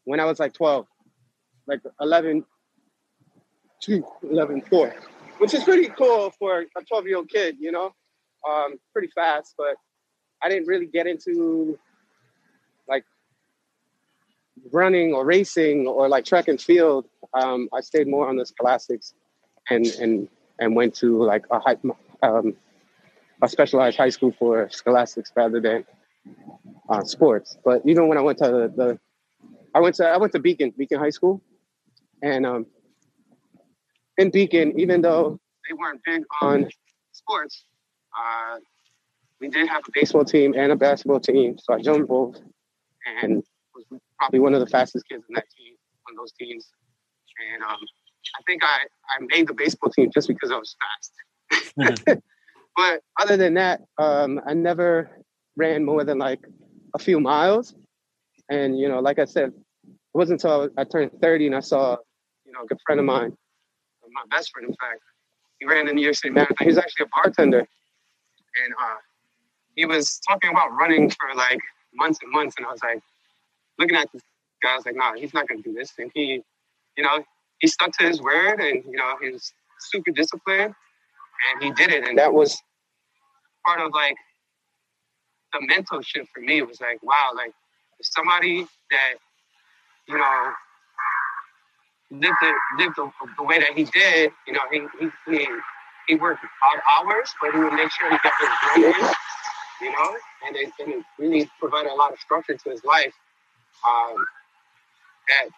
when 0.04 0.20
I 0.20 0.24
was 0.24 0.40
like 0.40 0.54
12, 0.54 0.86
like 1.66 1.80
11 2.00 2.46
two 3.80 4.04
eleven 4.22 4.60
four, 4.62 4.94
which 5.38 5.54
is 5.54 5.64
pretty 5.64 5.88
cool 5.88 6.30
for 6.38 6.64
a 6.76 6.84
twelve 6.84 7.06
year 7.06 7.16
old 7.16 7.28
kid. 7.28 7.56
You 7.58 7.72
know, 7.72 7.94
um, 8.48 8.78
pretty 8.92 9.08
fast, 9.14 9.54
but 9.56 9.76
I 10.42 10.48
didn't 10.48 10.66
really 10.66 10.86
get 10.86 11.06
into 11.06 11.78
like 12.88 13.04
running 14.72 15.12
or 15.12 15.24
racing 15.24 15.86
or 15.86 16.08
like 16.08 16.24
track 16.24 16.48
and 16.48 16.60
field. 16.60 17.06
Um, 17.34 17.68
I 17.72 17.80
stayed 17.80 18.08
more 18.08 18.28
on 18.28 18.36
the 18.36 18.46
scholastics 18.46 19.14
and 19.70 19.86
and 20.00 20.28
and 20.58 20.74
went 20.74 20.94
to 20.96 21.22
like 21.22 21.44
a 21.50 21.60
high, 21.60 21.76
um, 22.22 22.54
a 23.42 23.48
specialized 23.48 23.96
high 23.96 24.08
school 24.08 24.34
for 24.38 24.68
scholastics 24.70 25.32
rather 25.36 25.60
than 25.60 25.84
uh, 26.88 27.04
sports. 27.04 27.56
But 27.64 27.82
even 27.84 28.08
when 28.08 28.18
I 28.18 28.20
went 28.20 28.38
to 28.38 28.44
the, 28.44 28.72
the, 28.76 28.98
I 29.74 29.80
went 29.80 29.96
to 29.96 30.06
I 30.06 30.16
went 30.16 30.32
to 30.32 30.38
Beacon 30.38 30.72
Beacon 30.76 30.98
High 30.98 31.10
School, 31.10 31.40
and 32.22 32.46
um, 32.46 32.66
in 34.18 34.30
Beacon, 34.30 34.78
even 34.78 35.00
though 35.00 35.38
they 35.68 35.74
weren't 35.74 36.00
big 36.04 36.22
on 36.42 36.68
sports, 37.12 37.64
uh, 38.16 38.58
we 39.40 39.48
did 39.48 39.68
have 39.68 39.82
a 39.86 39.90
baseball 39.92 40.24
team 40.24 40.54
and 40.56 40.72
a 40.72 40.76
basketball 40.76 41.20
team. 41.20 41.56
So 41.58 41.72
I 41.74 41.80
joined 41.80 42.08
both, 42.08 42.36
and 43.22 43.42
was 43.74 44.00
probably 44.18 44.40
one 44.40 44.54
of 44.54 44.60
the 44.60 44.66
fastest 44.66 45.08
kids 45.08 45.24
in 45.28 45.34
that 45.34 45.46
team 45.56 45.74
on 46.08 46.16
those 46.16 46.32
teams. 46.32 46.68
And 47.52 47.62
um, 47.62 47.78
I 48.38 48.42
think 48.46 48.62
I, 48.64 48.78
I 49.10 49.24
made 49.28 49.48
the 49.48 49.54
baseball 49.54 49.90
team 49.90 50.10
just 50.12 50.28
because 50.28 50.50
I 50.50 50.56
was 50.56 50.76
fast. 50.80 51.74
Mm-hmm. 51.78 52.18
but 52.76 53.02
other 53.20 53.36
than 53.36 53.54
that, 53.54 53.82
um, 53.98 54.40
I 54.46 54.54
never 54.54 55.10
ran 55.56 55.84
more 55.84 56.04
than 56.04 56.18
like 56.18 56.40
a 56.94 56.98
few 56.98 57.20
miles. 57.20 57.74
And, 58.50 58.78
you 58.78 58.88
know, 58.88 59.00
like 59.00 59.18
I 59.18 59.24
said, 59.24 59.52
it 59.86 59.94
wasn't 60.14 60.42
until 60.42 60.70
I 60.76 60.84
turned 60.84 61.12
30 61.20 61.46
and 61.46 61.56
I 61.56 61.60
saw, 61.60 61.96
you 62.44 62.52
know, 62.52 62.62
a 62.62 62.66
good 62.66 62.78
friend 62.84 62.98
of 62.98 63.06
mine, 63.06 63.36
my 64.12 64.22
best 64.30 64.50
friend, 64.52 64.68
in 64.68 64.74
fact, 64.74 65.00
he 65.58 65.66
ran 65.66 65.86
the 65.86 65.92
New 65.92 66.02
York 66.02 66.14
City 66.14 66.30
Marathon. 66.30 66.66
He's 66.66 66.78
actually 66.78 67.06
a 67.06 67.08
bartender. 67.08 67.58
And 67.58 68.74
uh, 68.80 68.96
he 69.74 69.86
was 69.86 70.20
talking 70.28 70.50
about 70.50 70.72
running 70.72 71.10
for 71.10 71.34
like 71.36 71.60
months 71.94 72.18
and 72.22 72.32
months. 72.32 72.54
And 72.58 72.66
I 72.66 72.70
was 72.70 72.82
like, 72.82 73.00
looking 73.78 73.96
at 73.96 74.08
this 74.12 74.22
guy, 74.62 74.72
I 74.72 74.76
was 74.76 74.86
like, 74.86 74.96
nah, 74.96 75.14
he's 75.14 75.34
not 75.34 75.48
going 75.48 75.62
to 75.62 75.68
do 75.68 75.74
this. 75.76 75.92
And 75.98 76.10
he, 76.14 76.42
you 76.96 77.04
know, 77.04 77.22
he 77.58 77.66
stuck 77.66 77.92
to 77.98 78.06
his 78.06 78.20
word 78.20 78.60
and, 78.60 78.84
you 78.84 78.96
know, 78.96 79.14
he 79.20 79.30
was 79.30 79.52
super 79.80 80.10
disciplined 80.10 80.74
and 81.52 81.62
he 81.62 81.72
did 81.72 81.90
it. 81.92 82.06
And 82.06 82.18
that 82.18 82.32
was 82.32 82.56
part 83.66 83.80
of 83.80 83.92
like 83.92 84.16
the 85.52 85.60
mental 85.66 86.00
shift 86.02 86.28
for 86.34 86.40
me. 86.40 86.58
It 86.58 86.68
was 86.68 86.80
like, 86.80 87.02
wow, 87.02 87.30
like 87.34 87.52
somebody 88.02 88.66
that, 88.90 89.14
you 90.08 90.18
know, 90.18 90.52
lived 92.10 92.36
the, 92.40 92.52
lived 92.78 92.96
the, 92.96 93.10
the 93.36 93.42
way 93.42 93.58
that 93.58 93.74
he 93.74 93.84
did, 93.84 94.32
you 94.46 94.52
know, 94.52 94.60
he, 94.70 94.80
he, 94.98 95.10
he, 95.30 95.46
he 96.06 96.14
worked 96.14 96.44
odd 96.44 96.80
hours, 96.90 97.34
but 97.40 97.52
he 97.52 97.58
would 97.58 97.74
make 97.74 97.90
sure 97.90 98.10
he 98.10 98.16
got 98.22 98.32
his 98.40 98.84
in, 98.84 99.06
you 99.82 99.92
know, 99.92 100.16
and 100.46 100.56
it, 100.56 100.72
and 100.78 100.94
it 100.94 101.04
really 101.18 101.50
provided 101.60 101.90
a 101.90 101.94
lot 101.94 102.12
of 102.12 102.18
structure 102.18 102.54
to 102.54 102.70
his 102.70 102.82
life 102.84 103.12
um, 103.86 104.14
that, 105.28 105.48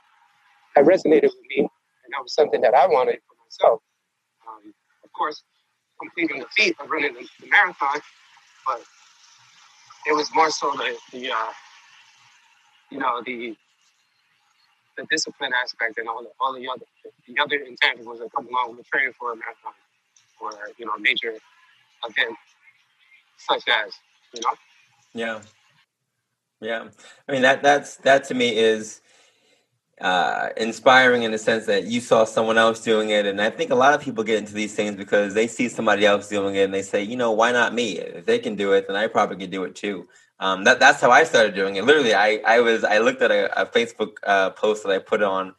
that 0.75 0.85
resonated 0.85 1.23
with 1.23 1.47
me 1.57 1.59
and 1.61 2.13
that 2.13 2.23
was 2.23 2.35
something 2.35 2.61
that 2.63 2.75
I 2.75 2.87
wanted 2.87 3.19
for 3.29 3.37
myself. 3.45 3.81
Um, 4.49 4.75
of 5.05 5.13
course, 5.13 5.43
completing 6.01 6.41
the 6.41 6.47
feat 6.57 6.75
of 6.81 6.91
running 6.91 7.15
the, 7.15 7.27
the, 7.41 7.49
marathon, 7.49 8.01
but 8.67 8.83
it 10.07 10.15
was 10.15 10.29
more 10.35 10.51
so 10.51 10.73
the, 10.73 10.97
the 11.13 11.31
uh, 11.31 11.53
you 12.91 12.99
know, 12.99 13.23
the 13.25 13.57
the 14.97 15.07
discipline 15.11 15.53
aspect 15.63 15.99
and 15.99 16.09
all 16.09 16.23
the 16.23 16.31
all 16.41 16.55
the 16.55 16.69
other 16.69 16.85
the 17.27 17.41
other 17.41 17.59
intangibles 17.59 18.19
that 18.19 18.31
come 18.35 18.47
along 18.49 18.77
with 18.77 18.87
training 18.87 19.13
for 19.19 19.33
a 19.33 19.37
marathon 19.37 19.73
or 20.41 20.53
you 20.79 20.87
know 20.87 20.97
major 20.99 21.35
event 22.09 22.37
such 23.39 23.63
as 23.69 23.93
you 24.35 24.41
know. 24.41 24.55
Yeah. 25.15 25.41
Yeah. 26.61 26.89
I 27.29 27.33
mean 27.33 27.43
that 27.43 27.63
that's 27.63 27.97
that 27.97 28.25
to 28.25 28.35
me 28.35 28.57
is 28.57 29.01
uh, 30.01 30.49
inspiring 30.57 31.25
in 31.25 31.31
the 31.31 31.39
sense 31.39 31.67
that 31.67 31.85
you 31.85 32.01
saw 32.01 32.25
someone 32.25 32.57
else 32.57 32.83
doing 32.83 33.11
it. 33.11 33.27
And 33.27 33.41
I 33.41 33.51
think 33.51 33.71
a 33.71 33.75
lot 33.75 33.93
of 33.93 34.01
people 34.01 34.25
get 34.25 34.39
into 34.39 34.55
these 34.55 34.75
things 34.75 34.97
because 34.97 35.35
they 35.35 35.47
see 35.47 35.69
somebody 35.69 36.07
else 36.07 36.29
doing 36.29 36.55
it 36.55 36.63
and 36.63 36.75
they 36.75 36.83
say, 36.83 37.03
you 37.03 37.17
know, 37.17 37.33
why 37.33 37.53
not 37.53 37.75
me? 37.75 37.99
If 37.99 38.25
they 38.25 38.39
can 38.39 38.57
do 38.57 38.73
it, 38.73 38.87
then 38.87 38.97
I 38.97 39.09
probably 39.09 39.37
can 39.37 39.51
do 39.51 39.65
it 39.65 39.75
too. 39.75 40.09
Um, 40.41 40.65
that, 40.65 40.81
that's 40.81 41.01
how 41.01 41.11
I 41.11 41.25
started 41.25 41.55
doing 41.55 41.77
it. 41.77 41.85
Literally, 41.85 42.15
I, 42.15 42.41
I 42.47 42.61
was 42.61 42.83
I 42.83 42.99
looked 42.99 43.23
at 43.23 43.31
a, 43.31 43.63
a 43.63 43.67
Facebook 43.67 44.15
uh, 44.25 44.51
post 44.51 44.83
that 44.83 44.91
I 44.91 44.99
put 44.99 45.23
on 45.23 45.55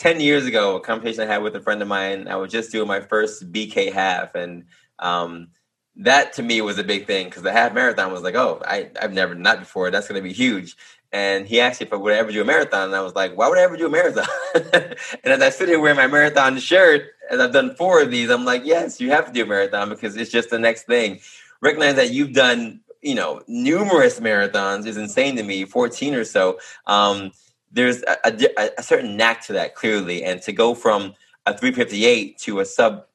10 0.00 0.20
years 0.20 0.46
ago, 0.46 0.76
a 0.76 0.80
conversation 0.80 1.22
I 1.22 1.26
had 1.26 1.42
with 1.42 1.54
a 1.54 1.60
friend 1.60 1.82
of 1.82 1.88
mine. 1.88 2.26
I 2.26 2.36
was 2.36 2.50
just 2.50 2.72
doing 2.72 2.88
my 2.88 3.00
first 3.00 3.52
BK 3.52 3.92
half. 3.92 4.34
And 4.34 4.64
um, 4.98 5.48
that 5.96 6.32
to 6.34 6.42
me 6.42 6.62
was 6.62 6.78
a 6.78 6.84
big 6.84 7.06
thing 7.06 7.26
because 7.26 7.42
the 7.42 7.52
half 7.52 7.74
marathon 7.74 8.10
was 8.10 8.22
like, 8.22 8.34
oh, 8.34 8.62
I, 8.64 8.90
I've 9.00 9.12
never 9.12 9.34
done 9.34 9.42
that 9.42 9.60
before. 9.60 9.90
That's 9.90 10.08
going 10.08 10.22
to 10.22 10.26
be 10.26 10.32
huge. 10.32 10.74
And 11.12 11.46
he 11.46 11.60
asked 11.60 11.80
me 11.80 11.86
if 11.86 11.92
I 11.92 11.96
would 11.96 12.14
ever 12.14 12.32
do 12.32 12.40
a 12.40 12.46
marathon. 12.46 12.84
And 12.84 12.94
I 12.94 13.02
was 13.02 13.14
like, 13.14 13.36
why 13.36 13.48
would 13.48 13.58
I 13.58 13.62
ever 13.62 13.76
do 13.76 13.88
a 13.88 13.90
marathon? 13.90 14.26
and 14.54 14.94
as 15.24 15.42
I 15.42 15.50
sit 15.50 15.68
here 15.68 15.78
wearing 15.78 15.98
my 15.98 16.06
marathon 16.06 16.58
shirt, 16.58 17.02
as 17.30 17.38
I've 17.38 17.52
done 17.52 17.74
four 17.74 18.00
of 18.00 18.10
these, 18.10 18.30
I'm 18.30 18.46
like, 18.46 18.62
yes, 18.64 19.02
you 19.02 19.10
have 19.10 19.26
to 19.26 19.32
do 19.32 19.42
a 19.42 19.46
marathon 19.46 19.90
because 19.90 20.16
it's 20.16 20.30
just 20.30 20.48
the 20.48 20.58
next 20.58 20.84
thing. 20.84 21.20
Recognize 21.60 21.96
that 21.96 22.10
you've 22.10 22.32
done, 22.32 22.80
you 23.02 23.14
know, 23.14 23.42
numerous 23.46 24.20
marathons 24.20 24.86
is 24.86 24.96
insane 24.96 25.36
to 25.36 25.42
me, 25.42 25.64
14 25.64 26.14
or 26.14 26.24
so. 26.24 26.58
Um, 26.86 27.32
there's 27.72 28.02
a, 28.02 28.16
a, 28.24 28.70
a 28.78 28.82
certain 28.82 29.16
knack 29.16 29.46
to 29.46 29.52
that, 29.54 29.74
clearly. 29.74 30.24
And 30.24 30.42
to 30.42 30.52
go 30.52 30.74
from 30.74 31.14
a 31.46 31.56
358 31.56 32.38
to 32.38 32.60
a 32.60 32.64
sub 32.64 33.06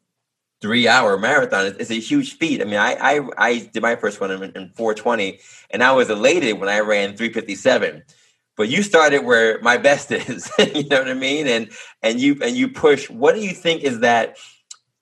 three 0.61 0.87
hour 0.87 1.17
marathon 1.17 1.67
is, 1.79 1.91
a 1.91 1.99
huge 1.99 2.37
feat. 2.37 2.61
I 2.61 2.65
mean, 2.65 2.79
I, 2.79 2.95
I, 2.99 3.27
I 3.37 3.69
did 3.71 3.83
my 3.83 3.95
first 3.95 4.19
one 4.19 4.31
in, 4.31 4.41
in 4.43 4.69
420 4.69 5.39
and 5.69 5.83
I 5.83 5.91
was 5.91 6.09
elated 6.09 6.59
when 6.59 6.69
I 6.69 6.79
ran 6.79 7.15
357. 7.15 8.03
But 8.57 8.69
you 8.69 8.81
started 8.81 9.25
where 9.25 9.61
my 9.61 9.77
best 9.77 10.11
is, 10.11 10.49
you 10.57 10.87
know 10.87 10.99
what 10.99 11.09
I 11.09 11.13
mean? 11.13 11.47
And 11.47 11.69
and 12.01 12.19
you 12.19 12.39
and 12.41 12.55
you 12.55 12.69
push. 12.69 13.09
What 13.09 13.35
do 13.35 13.41
you 13.41 13.53
think 13.53 13.83
is 13.83 13.99
that? 13.99 14.37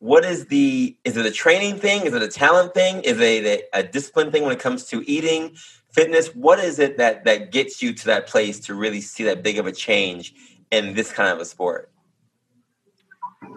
What 0.04 0.26
is 0.26 0.48
the? 0.48 0.98
Is 1.06 1.16
it 1.16 1.26
a 1.26 1.32
training 1.32 1.78
thing? 1.78 2.06
Is 2.06 2.14
it 2.14 2.22
a 2.22 2.28
talent 2.28 2.74
thing? 2.74 3.04
Is 3.04 3.22
it 3.22 3.70
a, 3.74 3.80
a 3.80 3.84
discipline 3.84 4.34
thing 4.34 4.44
when 4.44 4.52
it 4.52 4.60
comes 4.60 4.84
to 4.88 5.02
eating, 5.10 5.56
fitness? 5.94 6.28
What 6.36 6.60
is 6.60 6.78
it 6.78 6.98
that 6.98 7.24
that 7.24 7.54
gets 7.54 7.82
you 7.82 7.94
to 7.94 8.06
that 8.08 8.28
place 8.28 8.60
to 8.66 8.76
really 8.76 9.00
see 9.00 9.24
that 9.24 9.44
big 9.44 9.60
of 9.60 9.66
a 9.66 9.72
change 9.72 10.34
in 10.72 10.94
this 10.94 11.10
kind 11.10 11.30
of 11.30 11.40
a 11.40 11.46
sport? 11.46 11.90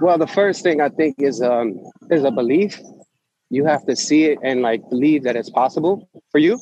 Well, 0.01 0.19
the 0.19 0.29
first 0.29 0.63
thing 0.63 0.81
I 0.81 0.89
think 0.89 1.17
is 1.19 1.43
um, 1.43 1.81
is 2.13 2.23
a 2.23 2.31
belief. 2.31 2.79
You 3.51 3.65
have 3.65 3.85
to 3.87 3.97
see 3.97 4.27
it 4.27 4.39
and 4.45 4.63
like 4.63 4.89
believe 4.89 5.25
that 5.25 5.35
it's 5.35 5.51
possible 5.51 6.09
for 6.31 6.39
you. 6.39 6.61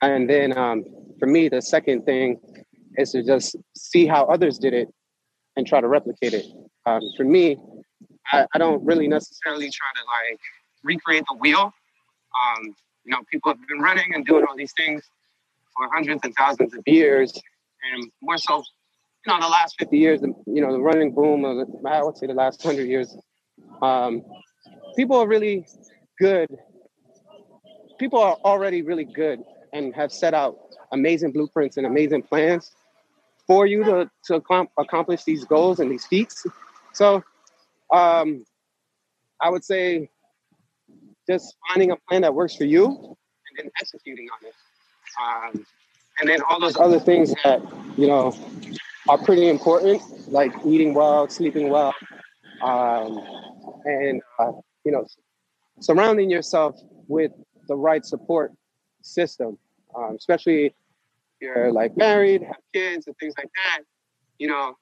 And 0.00 0.30
then 0.30 0.56
um, 0.56 0.82
for 1.18 1.26
me, 1.26 1.50
the 1.50 1.60
second 1.60 2.06
thing 2.06 2.40
is 2.96 3.12
to 3.12 3.22
just 3.22 3.54
see 3.76 4.06
how 4.06 4.24
others 4.24 4.56
did 4.56 4.72
it 4.72 4.88
and 5.56 5.66
try 5.66 5.82
to 5.82 5.88
replicate 5.88 6.32
it. 6.32 6.46
Um, 6.86 7.02
for 7.18 7.24
me, 7.24 7.58
I, 8.32 8.46
I, 8.54 8.58
don't 8.58 8.84
really 8.84 9.08
necessarily 9.08 9.70
try 9.70 9.86
to 9.94 10.30
like 10.30 10.40
recreate 10.82 11.24
the 11.28 11.36
wheel. 11.36 11.60
Um, 11.62 12.76
you 13.04 13.10
know, 13.12 13.18
people 13.30 13.52
have 13.52 13.68
been 13.68 13.80
running 13.80 14.14
and 14.14 14.24
doing 14.24 14.44
all 14.48 14.56
these 14.56 14.72
things 14.76 15.02
for 15.76 15.88
hundreds 15.92 16.20
and 16.24 16.34
thousands 16.34 16.74
of 16.74 16.82
years, 16.86 17.32
and 17.92 18.10
more 18.22 18.38
so 18.38 18.62
you 19.26 19.32
know, 19.32 19.40
the 19.40 19.48
last 19.48 19.76
50 19.78 19.96
years, 19.96 20.20
you 20.20 20.60
know, 20.60 20.72
the 20.72 20.80
running 20.80 21.12
boom 21.12 21.44
of, 21.44 21.68
I 21.86 22.02
would 22.02 22.16
say 22.16 22.26
the 22.26 22.34
last 22.34 22.64
100 22.64 22.86
years, 22.86 23.16
um, 23.80 24.22
people 24.96 25.16
are 25.16 25.26
really 25.26 25.66
good. 26.18 26.48
People 27.98 28.18
are 28.20 28.36
already 28.44 28.82
really 28.82 29.04
good 29.04 29.42
and 29.72 29.94
have 29.94 30.12
set 30.12 30.34
out 30.34 30.58
amazing 30.92 31.32
blueprints 31.32 31.76
and 31.76 31.86
amazing 31.86 32.22
plans 32.22 32.72
for 33.46 33.66
you 33.66 33.82
to, 33.84 34.10
to 34.26 34.42
accomplish 34.78 35.24
these 35.24 35.44
goals 35.44 35.80
and 35.80 35.90
these 35.90 36.06
feats. 36.06 36.46
So 36.92 37.24
um, 37.94 38.44
I 39.40 39.50
would 39.50 39.64
say 39.64 40.10
just 41.28 41.56
finding 41.68 41.90
a 41.90 41.96
plan 42.08 42.22
that 42.22 42.34
works 42.34 42.54
for 42.56 42.64
you 42.64 42.86
and 42.86 43.56
then 43.58 43.70
executing 43.80 44.28
on 44.30 44.48
it. 44.48 44.54
Um, 45.22 45.66
and 46.20 46.28
then 46.28 46.40
all 46.48 46.60
those 46.60 46.76
other 46.76 47.00
things 47.00 47.34
that, 47.44 47.60
you 47.96 48.06
know, 48.06 48.36
are 49.08 49.18
pretty 49.18 49.48
important, 49.48 50.02
like 50.28 50.52
eating 50.66 50.94
well, 50.94 51.28
sleeping 51.28 51.68
well, 51.68 51.94
um, 52.62 53.20
and 53.84 54.22
uh, 54.38 54.52
you 54.84 54.92
know, 54.92 55.06
surrounding 55.80 56.30
yourself 56.30 56.80
with 57.08 57.32
the 57.68 57.74
right 57.74 58.04
support 58.04 58.52
system, 59.02 59.58
um, 59.96 60.16
especially 60.16 60.66
if 60.66 60.72
you're 61.40 61.72
like 61.72 61.96
married, 61.96 62.42
have 62.42 62.56
kids, 62.72 63.06
and 63.06 63.16
things 63.18 63.34
like 63.36 63.50
that. 63.54 63.84
You 64.38 64.48
know, 64.48 64.76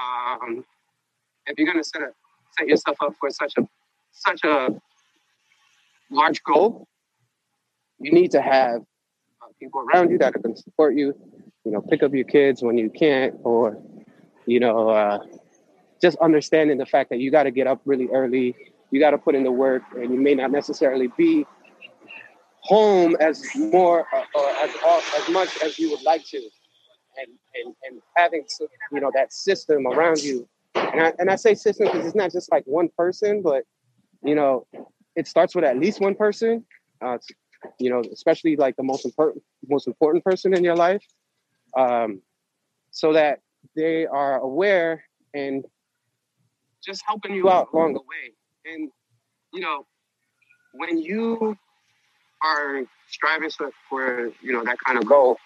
um, 0.00 0.64
if 1.46 1.58
you're 1.58 1.66
gonna 1.66 1.82
set 1.84 2.02
a, 2.02 2.12
set 2.56 2.68
yourself 2.68 2.96
up 3.00 3.14
for 3.18 3.30
such 3.30 3.54
a 3.58 3.68
such 4.12 4.44
a 4.44 4.68
large 6.10 6.42
goal, 6.42 6.86
you 7.98 8.12
need 8.12 8.30
to 8.30 8.40
have 8.40 8.80
uh, 9.42 9.46
people 9.60 9.84
around 9.92 10.10
you 10.10 10.18
that 10.18 10.34
are 10.34 10.38
going 10.38 10.54
to 10.54 10.62
support 10.62 10.94
you 10.94 11.14
you 11.68 11.74
know, 11.74 11.82
pick 11.82 12.02
up 12.02 12.14
your 12.14 12.24
kids 12.24 12.62
when 12.62 12.78
you 12.78 12.88
can't, 12.88 13.34
or, 13.42 13.76
you 14.46 14.58
know, 14.58 14.88
uh, 14.88 15.18
just 16.00 16.16
understanding 16.18 16.78
the 16.78 16.86
fact 16.86 17.10
that 17.10 17.18
you 17.18 17.30
got 17.30 17.42
to 17.42 17.50
get 17.50 17.66
up 17.66 17.82
really 17.84 18.08
early, 18.10 18.56
you 18.90 18.98
got 18.98 19.10
to 19.10 19.18
put 19.18 19.34
in 19.34 19.42
the 19.42 19.52
work, 19.52 19.82
and 19.94 20.10
you 20.14 20.18
may 20.18 20.34
not 20.34 20.50
necessarily 20.50 21.08
be 21.18 21.44
home 22.60 23.18
as 23.20 23.44
more 23.54 24.06
uh, 24.14 24.24
or 24.34 24.48
as 24.48 24.70
as 25.18 25.28
much 25.28 25.62
as 25.62 25.78
you 25.78 25.90
would 25.90 26.02
like 26.02 26.24
to, 26.24 26.38
and 26.38 27.28
and 27.54 27.74
and 27.84 28.00
having 28.16 28.44
you 28.92 29.00
know 29.00 29.10
that 29.14 29.30
system 29.30 29.86
around 29.86 30.22
you, 30.22 30.48
and 30.78 31.00
I 31.00 31.12
and 31.18 31.30
I 31.30 31.36
say 31.36 31.54
system 31.54 31.86
because 31.86 32.06
it's 32.06 32.14
not 32.14 32.32
just 32.32 32.50
like 32.50 32.64
one 32.66 32.88
person, 32.96 33.42
but 33.42 33.64
you 34.22 34.34
know, 34.34 34.66
it 35.16 35.26
starts 35.26 35.54
with 35.54 35.64
at 35.64 35.78
least 35.78 36.00
one 36.00 36.14
person. 36.14 36.64
Uh, 37.00 37.18
you 37.78 37.90
know, 37.90 38.02
especially 38.12 38.56
like 38.56 38.76
the 38.76 38.82
most 38.82 39.04
important 39.04 39.42
most 39.68 39.86
important 39.86 40.24
person 40.24 40.54
in 40.54 40.64
your 40.64 40.76
life, 40.76 41.04
um, 41.76 42.20
so 42.90 43.12
that 43.12 43.40
they 43.76 44.06
are 44.06 44.38
aware 44.38 45.04
and 45.34 45.64
just 46.84 47.02
helping 47.06 47.34
you 47.34 47.50
out 47.50 47.68
along 47.72 47.94
the 47.94 48.00
way. 48.00 48.32
And 48.64 48.90
you 49.52 49.60
know, 49.60 49.86
when 50.72 50.98
you 50.98 51.56
are 52.42 52.82
striving 53.08 53.50
for 53.88 54.30
you 54.42 54.52
know 54.52 54.64
that 54.64 54.78
kind 54.86 54.98
of 54.98 55.06
goal, 55.06 55.36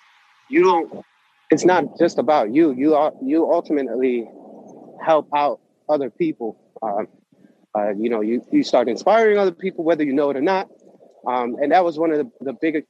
you 0.49 0.63
don't. 0.63 1.05
It's 1.51 1.65
not 1.65 1.99
just 1.99 2.19
about 2.19 2.53
you. 2.53 2.73
You 2.73 2.95
are 2.95 3.13
you 3.23 3.51
ultimately 3.51 4.29
help 5.03 5.29
out 5.35 5.61
other 5.89 6.11
people. 6.11 6.59
Um, 6.83 7.09
uh, 7.77 7.91
you 7.95 8.11
know, 8.11 8.21
you 8.21 8.45
you 8.53 8.63
start 8.65 8.89
inspiring 8.89 9.39
other 9.39 9.53
people, 9.53 9.85
whether 9.85 10.05
you 10.05 10.13
know 10.13 10.31
it 10.31 10.37
or 10.37 10.43
not. 10.43 10.71
Um, 11.27 11.57
and 11.63 11.73
that 11.73 11.85
was 11.85 11.99
one 11.99 12.13
of 12.13 12.19
the, 12.19 12.31
the 12.41 12.53
big 12.53 12.85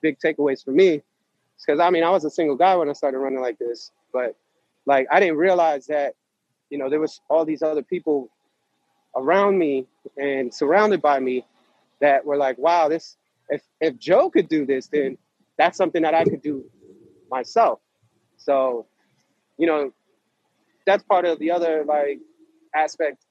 big 0.00 0.18
takeaways 0.18 0.64
for 0.64 0.72
me, 0.72 1.02
because 1.60 1.80
I 1.80 1.90
mean 1.90 2.04
I 2.04 2.10
was 2.10 2.24
a 2.24 2.30
single 2.30 2.56
guy 2.56 2.76
when 2.76 2.88
I 2.88 2.92
started 2.92 3.18
running 3.18 3.40
like 3.40 3.58
this, 3.58 3.92
but 4.12 4.36
like 4.86 5.06
I 5.10 5.20
didn't 5.20 5.36
realize 5.36 5.86
that 5.86 6.14
you 6.70 6.78
know 6.78 6.90
there 6.90 7.00
was 7.00 7.20
all 7.28 7.44
these 7.44 7.62
other 7.62 7.82
people 7.82 8.30
around 9.16 9.58
me 9.58 9.86
and 10.16 10.52
surrounded 10.52 11.00
by 11.02 11.18
me 11.20 11.44
that 12.00 12.24
were 12.24 12.36
like, 12.36 12.58
wow, 12.58 12.88
this 12.88 13.16
if 13.48 13.62
if 13.80 13.98
Joe 13.98 14.30
could 14.30 14.48
do 14.48 14.66
this, 14.66 14.88
then 14.88 15.18
that's 15.58 15.76
something 15.76 16.02
that 16.02 16.14
I 16.14 16.24
could 16.24 16.42
do 16.42 16.64
myself. 17.30 17.80
So, 18.36 18.86
you 19.58 19.66
know, 19.66 19.92
that's 20.86 21.02
part 21.04 21.24
of 21.24 21.38
the 21.38 21.50
other 21.50 21.84
like 21.84 22.18
aspect 22.74 23.24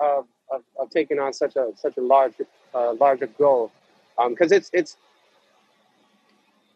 of 0.00 0.26
of, 0.50 0.62
of 0.78 0.90
taking 0.90 1.18
on 1.18 1.32
such 1.32 1.56
a 1.56 1.68
such 1.76 1.96
a 1.96 2.00
large 2.00 2.34
uh, 2.74 2.94
larger 2.94 3.26
goal, 3.26 3.70
because 4.28 4.52
um, 4.52 4.56
it's 4.56 4.70
it's 4.72 4.96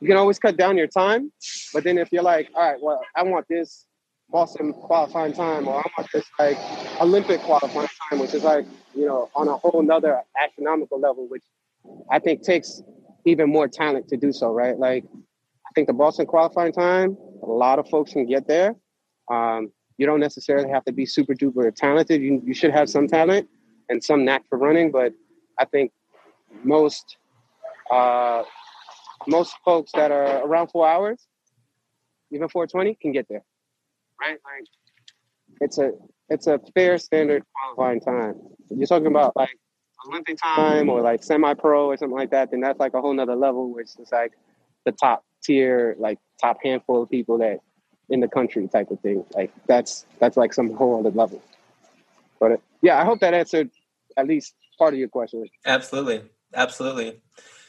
you 0.00 0.08
can 0.08 0.16
always 0.16 0.38
cut 0.38 0.56
down 0.56 0.76
your 0.76 0.86
time, 0.86 1.32
but 1.72 1.82
then 1.84 1.98
if 1.98 2.12
you're 2.12 2.22
like, 2.22 2.50
all 2.54 2.70
right, 2.70 2.80
well, 2.80 3.00
I 3.16 3.22
want 3.22 3.46
this 3.48 3.86
Boston 4.28 4.72
qualifying 4.72 5.32
time, 5.32 5.66
or 5.66 5.78
I 5.78 5.84
want 5.96 6.10
this 6.12 6.26
like 6.38 6.58
Olympic 7.00 7.40
qualifying 7.40 7.88
time, 8.10 8.18
which 8.18 8.34
is 8.34 8.44
like 8.44 8.66
you 8.94 9.06
know 9.06 9.30
on 9.34 9.48
a 9.48 9.56
whole 9.56 9.82
nother 9.82 10.20
astronomical 10.40 11.00
level, 11.00 11.26
which 11.28 11.44
I 12.10 12.18
think 12.18 12.42
takes 12.42 12.82
even 13.24 13.50
more 13.50 13.68
talent 13.68 14.08
to 14.08 14.16
do 14.16 14.32
so, 14.32 14.52
right? 14.52 14.78
Like, 14.78 15.04
I 15.04 15.70
think 15.74 15.86
the 15.86 15.94
Boston 15.94 16.26
qualifying 16.26 16.72
time, 16.72 17.16
a 17.42 17.46
lot 17.46 17.78
of 17.78 17.88
folks 17.88 18.12
can 18.12 18.26
get 18.26 18.46
there. 18.46 18.74
Um, 19.30 19.72
you 19.98 20.06
don't 20.06 20.20
necessarily 20.20 20.68
have 20.70 20.84
to 20.84 20.92
be 20.92 21.06
super 21.06 21.34
duper 21.34 21.74
talented. 21.74 22.20
You, 22.20 22.42
you 22.44 22.54
should 22.54 22.72
have 22.72 22.88
some 22.88 23.06
talent 23.06 23.48
and 23.88 24.02
some 24.02 24.24
knack 24.24 24.48
for 24.48 24.58
running, 24.58 24.90
but 24.90 25.12
I 25.58 25.64
think 25.64 25.92
most 26.62 27.16
uh, 27.90 28.42
most 29.26 29.56
folks 29.64 29.92
that 29.94 30.10
are 30.10 30.44
around 30.44 30.68
four 30.68 30.88
hours, 30.88 31.26
even 32.30 32.48
420, 32.48 32.96
can 33.00 33.12
get 33.12 33.26
there. 33.28 33.44
Right? 34.20 34.38
Like, 34.44 34.66
it's 35.60 35.78
a 35.78 35.92
it's 36.28 36.46
a 36.46 36.58
fair 36.74 36.98
standard 36.98 37.42
qualifying 37.54 38.00
time. 38.00 38.40
You're 38.70 38.86
talking 38.86 39.06
about 39.06 39.36
like 39.36 39.56
Olympic 40.08 40.38
time 40.42 40.88
or 40.88 41.00
like 41.00 41.22
semi 41.22 41.54
pro 41.54 41.86
or 41.86 41.96
something 41.96 42.16
like 42.16 42.30
that, 42.30 42.50
then 42.50 42.60
that's 42.60 42.80
like 42.80 42.94
a 42.94 43.00
whole 43.00 43.12
nother 43.12 43.36
level 43.36 43.72
where 43.72 43.82
it's 43.82 43.94
just 43.94 44.12
like 44.12 44.32
the 44.84 44.92
top 44.92 45.24
tier, 45.42 45.94
like 45.98 46.18
top 46.40 46.58
handful 46.62 47.02
of 47.02 47.10
people 47.10 47.38
that 47.38 47.58
in 48.08 48.20
the 48.20 48.28
country 48.28 48.68
type 48.68 48.90
of 48.90 49.00
thing. 49.00 49.24
Like 49.34 49.52
that's 49.66 50.06
that's 50.18 50.36
like 50.36 50.52
some 50.54 50.72
whole 50.74 50.98
other 50.98 51.10
level. 51.10 51.42
But 52.38 52.52
uh, 52.52 52.56
yeah, 52.82 53.00
I 53.00 53.04
hope 53.04 53.20
that 53.20 53.34
answered 53.34 53.70
at 54.16 54.26
least 54.26 54.54
part 54.78 54.94
of 54.94 55.00
your 55.00 55.08
question. 55.08 55.48
Absolutely, 55.64 56.22
absolutely. 56.54 57.20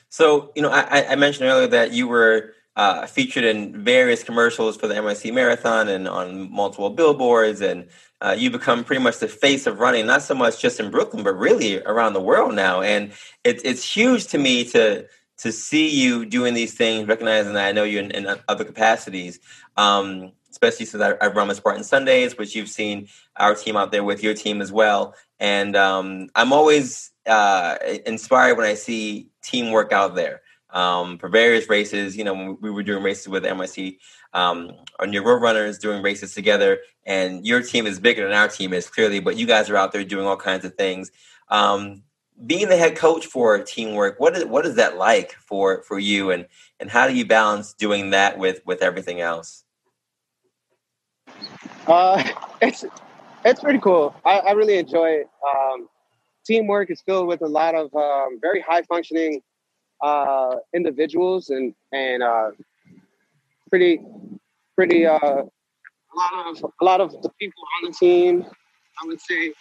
So 0.10 0.52
you 0.56 0.62
know, 0.62 0.70
I, 0.70 1.12
I 1.12 1.16
mentioned 1.16 1.50
earlier 1.50 1.68
that 1.68 1.92
you 1.92 2.08
were 2.08 2.54
uh, 2.76 3.06
featured 3.06 3.44
in 3.44 3.84
various 3.84 4.24
commercials 4.24 4.76
for 4.76 4.88
the 4.88 4.94
NYC 4.94 5.34
Marathon 5.34 5.88
and 5.88 6.08
on 6.08 6.52
multiple 6.52 6.90
billboards, 6.90 7.62
and 7.62 7.88
uh, 8.22 8.36
you 8.38 8.50
become 8.50 8.84
pretty 8.84 9.02
much 9.02 9.20
the 9.20 9.28
face 9.28 9.66
of 9.66 9.80
running, 9.80 10.06
not 10.06 10.22
so 10.22 10.36
much 10.36 10.62
just 10.62 10.80
in 10.80 10.92
Brooklyn, 10.92 11.24
but 11.24 11.34
really 11.38 11.82
around 11.84 12.14
the 12.14 12.22
world 12.22 12.54
now. 12.54 12.82
And 12.82 13.12
it's 13.44 13.64
it's 13.64 13.84
huge 13.84 14.28
to 14.28 14.38
me 14.38 14.66
to 14.66 15.06
to 15.38 15.52
see 15.52 15.90
you 15.90 16.26
doing 16.26 16.54
these 16.54 16.74
things, 16.74 17.08
recognizing 17.08 17.54
that 17.54 17.68
I 17.68 17.72
know 17.72 17.84
you 17.84 18.00
in, 18.00 18.12
in 18.12 18.28
other 18.48 18.64
capacities. 18.64 19.40
Um, 19.78 20.32
especially 20.56 20.86
since 20.86 21.04
I, 21.04 21.12
I 21.22 21.28
run 21.28 21.50
with 21.50 21.58
Spartan 21.58 21.84
Sundays, 21.84 22.38
which 22.38 22.56
you've 22.56 22.70
seen 22.70 23.10
our 23.36 23.56
team 23.56 23.76
out 23.76 23.92
there 23.92 24.06
with 24.06 24.24
your 24.24 24.34
team 24.34 24.62
as 24.62 24.72
well. 24.72 25.14
And 25.38 25.76
um, 25.76 26.30
I'm 26.34 26.54
always 26.54 27.12
uh, 27.26 27.76
inspired 28.06 28.58
when 28.58 28.66
I 28.66 28.76
see 28.76 29.28
teamwork 29.44 29.92
out 29.92 30.16
there 30.16 30.42
um, 30.70 31.18
for 31.18 31.28
various 31.28 31.70
races. 31.70 32.16
You 32.16 32.24
know, 32.24 32.58
we 32.62 32.72
were 32.72 32.84
doing 32.84 33.04
races 33.04 33.28
with 33.28 33.44
NYC 33.44 33.98
um, 34.34 34.72
on 35.00 35.12
your 35.12 35.24
road 35.24 35.42
runners 35.42 35.78
doing 35.78 36.02
races 36.02 36.34
together, 36.34 36.80
and 37.06 37.46
your 37.46 37.62
team 37.62 37.86
is 37.86 38.00
bigger 38.00 38.24
than 38.24 38.36
our 38.36 38.48
team 38.48 38.74
is 38.74 38.90
clearly, 38.90 39.20
but 39.20 39.38
you 39.38 39.46
guys 39.46 39.70
are 39.70 39.78
out 39.78 39.92
there 39.92 40.04
doing 40.04 40.26
all 40.26 40.38
kinds 40.38 40.66
of 40.66 40.76
things. 40.76 41.12
Um, 41.50 42.04
being 42.44 42.68
the 42.68 42.78
head 42.78 42.96
coach 42.96 43.26
for 43.26 43.62
teamwork, 43.64 44.20
what 44.20 44.36
is 44.36 44.46
what 44.46 44.66
is 44.66 44.76
that 44.76 44.98
like 44.98 45.34
for 45.34 45.84
for 45.84 46.00
you, 46.00 46.32
and 46.32 46.48
and 46.80 46.90
how 46.90 47.08
do 47.08 47.16
you 47.16 47.26
balance 47.26 47.74
doing 47.74 48.12
that 48.12 48.38
with 48.38 48.62
with 48.66 48.82
everything 48.82 49.22
else? 49.22 49.64
Uh, 51.88 52.24
it's 52.62 52.84
it's 53.46 53.62
pretty 53.62 53.80
cool. 53.80 54.16
I, 54.26 54.40
I 54.40 54.52
really 54.52 54.78
enjoy 54.78 55.10
it. 55.10 55.30
Um, 55.48 55.88
teamwork 56.46 56.92
is 56.92 57.02
filled 57.02 57.28
with 57.28 57.42
a 57.42 57.48
lot 57.48 57.76
of 57.76 57.94
um, 57.96 58.40
very 58.42 58.62
high 58.62 58.82
functioning 58.84 59.42
uh, 60.04 60.56
individuals 60.74 61.50
and 61.50 61.74
and 61.92 62.24
uh, 62.24 62.52
pretty 63.70 64.02
pretty 64.76 65.06
uh, 65.06 65.18
a 66.16 66.16
lot 66.16 66.48
of 66.48 66.66
a 66.82 66.86
lot 66.86 67.02
of 67.02 67.12
the 67.22 67.30
people 67.40 67.64
on 67.78 67.92
the 67.92 67.96
team, 67.96 68.46
I 69.02 69.08
would 69.08 69.22
say, 69.22 69.54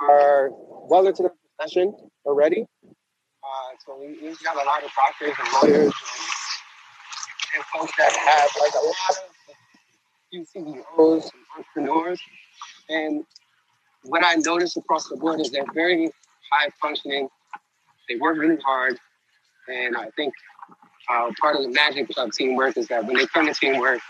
are 0.00 0.50
well 0.50 1.06
into 1.06 1.22
the 1.22 1.30
profession 1.56 1.94
already. 2.24 2.66
Uh, 2.84 3.70
so 3.84 3.98
we, 4.00 4.18
we've 4.22 4.42
got 4.42 4.56
a 4.56 4.64
lot 4.66 4.82
of 4.82 4.90
doctors 4.96 5.34
and 5.38 5.48
lawyers 5.54 5.92
and, 5.92 5.92
and 7.54 7.64
folks 7.74 7.92
that 7.98 8.12
have 8.12 8.50
like 8.60 8.72
a 8.74 8.86
lot 8.86 9.16
of 9.16 10.46
CEOs 10.48 11.30
and 11.32 11.42
entrepreneurs. 11.56 12.20
And 12.88 13.24
what 14.04 14.24
I 14.24 14.34
notice 14.36 14.76
across 14.76 15.08
the 15.08 15.16
board 15.16 15.40
is 15.40 15.50
they're 15.50 15.64
very 15.74 16.10
high 16.52 16.68
functioning. 16.80 17.28
They 18.08 18.16
work 18.16 18.36
really 18.38 18.58
hard. 18.64 18.98
And 19.68 19.96
I 19.96 20.10
think 20.16 20.34
uh, 21.08 21.30
part 21.40 21.56
of 21.56 21.62
the 21.62 21.68
magic 21.68 22.10
of 22.16 22.32
teamwork 22.32 22.76
is 22.76 22.88
that 22.88 23.04
when 23.04 23.16
they 23.16 23.26
come 23.26 23.46
to 23.46 23.54
teamwork, 23.54 24.00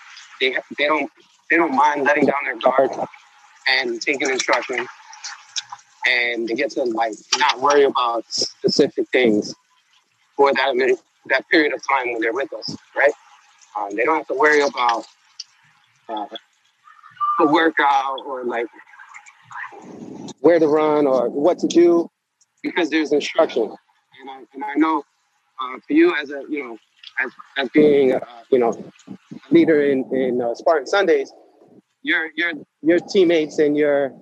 they 0.40 0.56
they 0.78 0.86
don't 0.86 1.10
they 1.50 1.56
don't 1.56 1.74
mind 1.74 2.04
letting 2.04 2.26
down 2.26 2.44
their 2.44 2.58
guard 2.58 2.90
and 3.68 4.00
taking 4.00 4.30
instruction, 4.30 4.86
and 6.06 6.48
they 6.48 6.54
get 6.54 6.70
to 6.72 6.84
like 6.84 7.14
not 7.38 7.60
worry 7.60 7.84
about 7.84 8.24
specific 8.28 9.08
things 9.10 9.54
for 10.36 10.52
that 10.52 10.98
that 11.28 11.48
period 11.48 11.72
of 11.74 11.80
time 11.88 12.12
when 12.12 12.20
they're 12.20 12.32
with 12.32 12.52
us, 12.52 12.76
right? 12.96 13.12
Um, 13.76 13.94
they 13.96 14.04
don't 14.04 14.18
have 14.18 14.26
to 14.28 14.34
worry 14.34 14.62
about 14.62 15.04
uh, 16.08 16.26
a 17.40 17.46
workout 17.46 18.20
or 18.24 18.44
like 18.44 18.66
where 20.40 20.58
to 20.58 20.66
run 20.68 21.06
or 21.06 21.28
what 21.28 21.58
to 21.58 21.66
do 21.66 22.08
because 22.62 22.90
there's 22.90 23.12
instruction. 23.12 23.64
And 23.64 24.30
I, 24.30 24.38
and 24.54 24.64
I 24.64 24.74
know 24.74 25.04
uh, 25.60 25.78
for 25.86 25.92
you 25.92 26.14
as 26.14 26.30
a 26.30 26.42
you 26.48 26.62
know 26.64 26.78
as, 27.20 27.30
as 27.56 27.68
being 27.70 28.14
uh, 28.14 28.20
you 28.50 28.58
know 28.58 28.92
leader 29.50 29.82
in 29.82 30.04
in 30.14 30.40
uh, 30.40 30.54
Spartan 30.54 30.86
Sundays, 30.86 31.32
your 32.02 32.30
your 32.36 32.52
your 32.82 32.98
teammates 33.00 33.58
and 33.58 33.76
your 33.76 34.12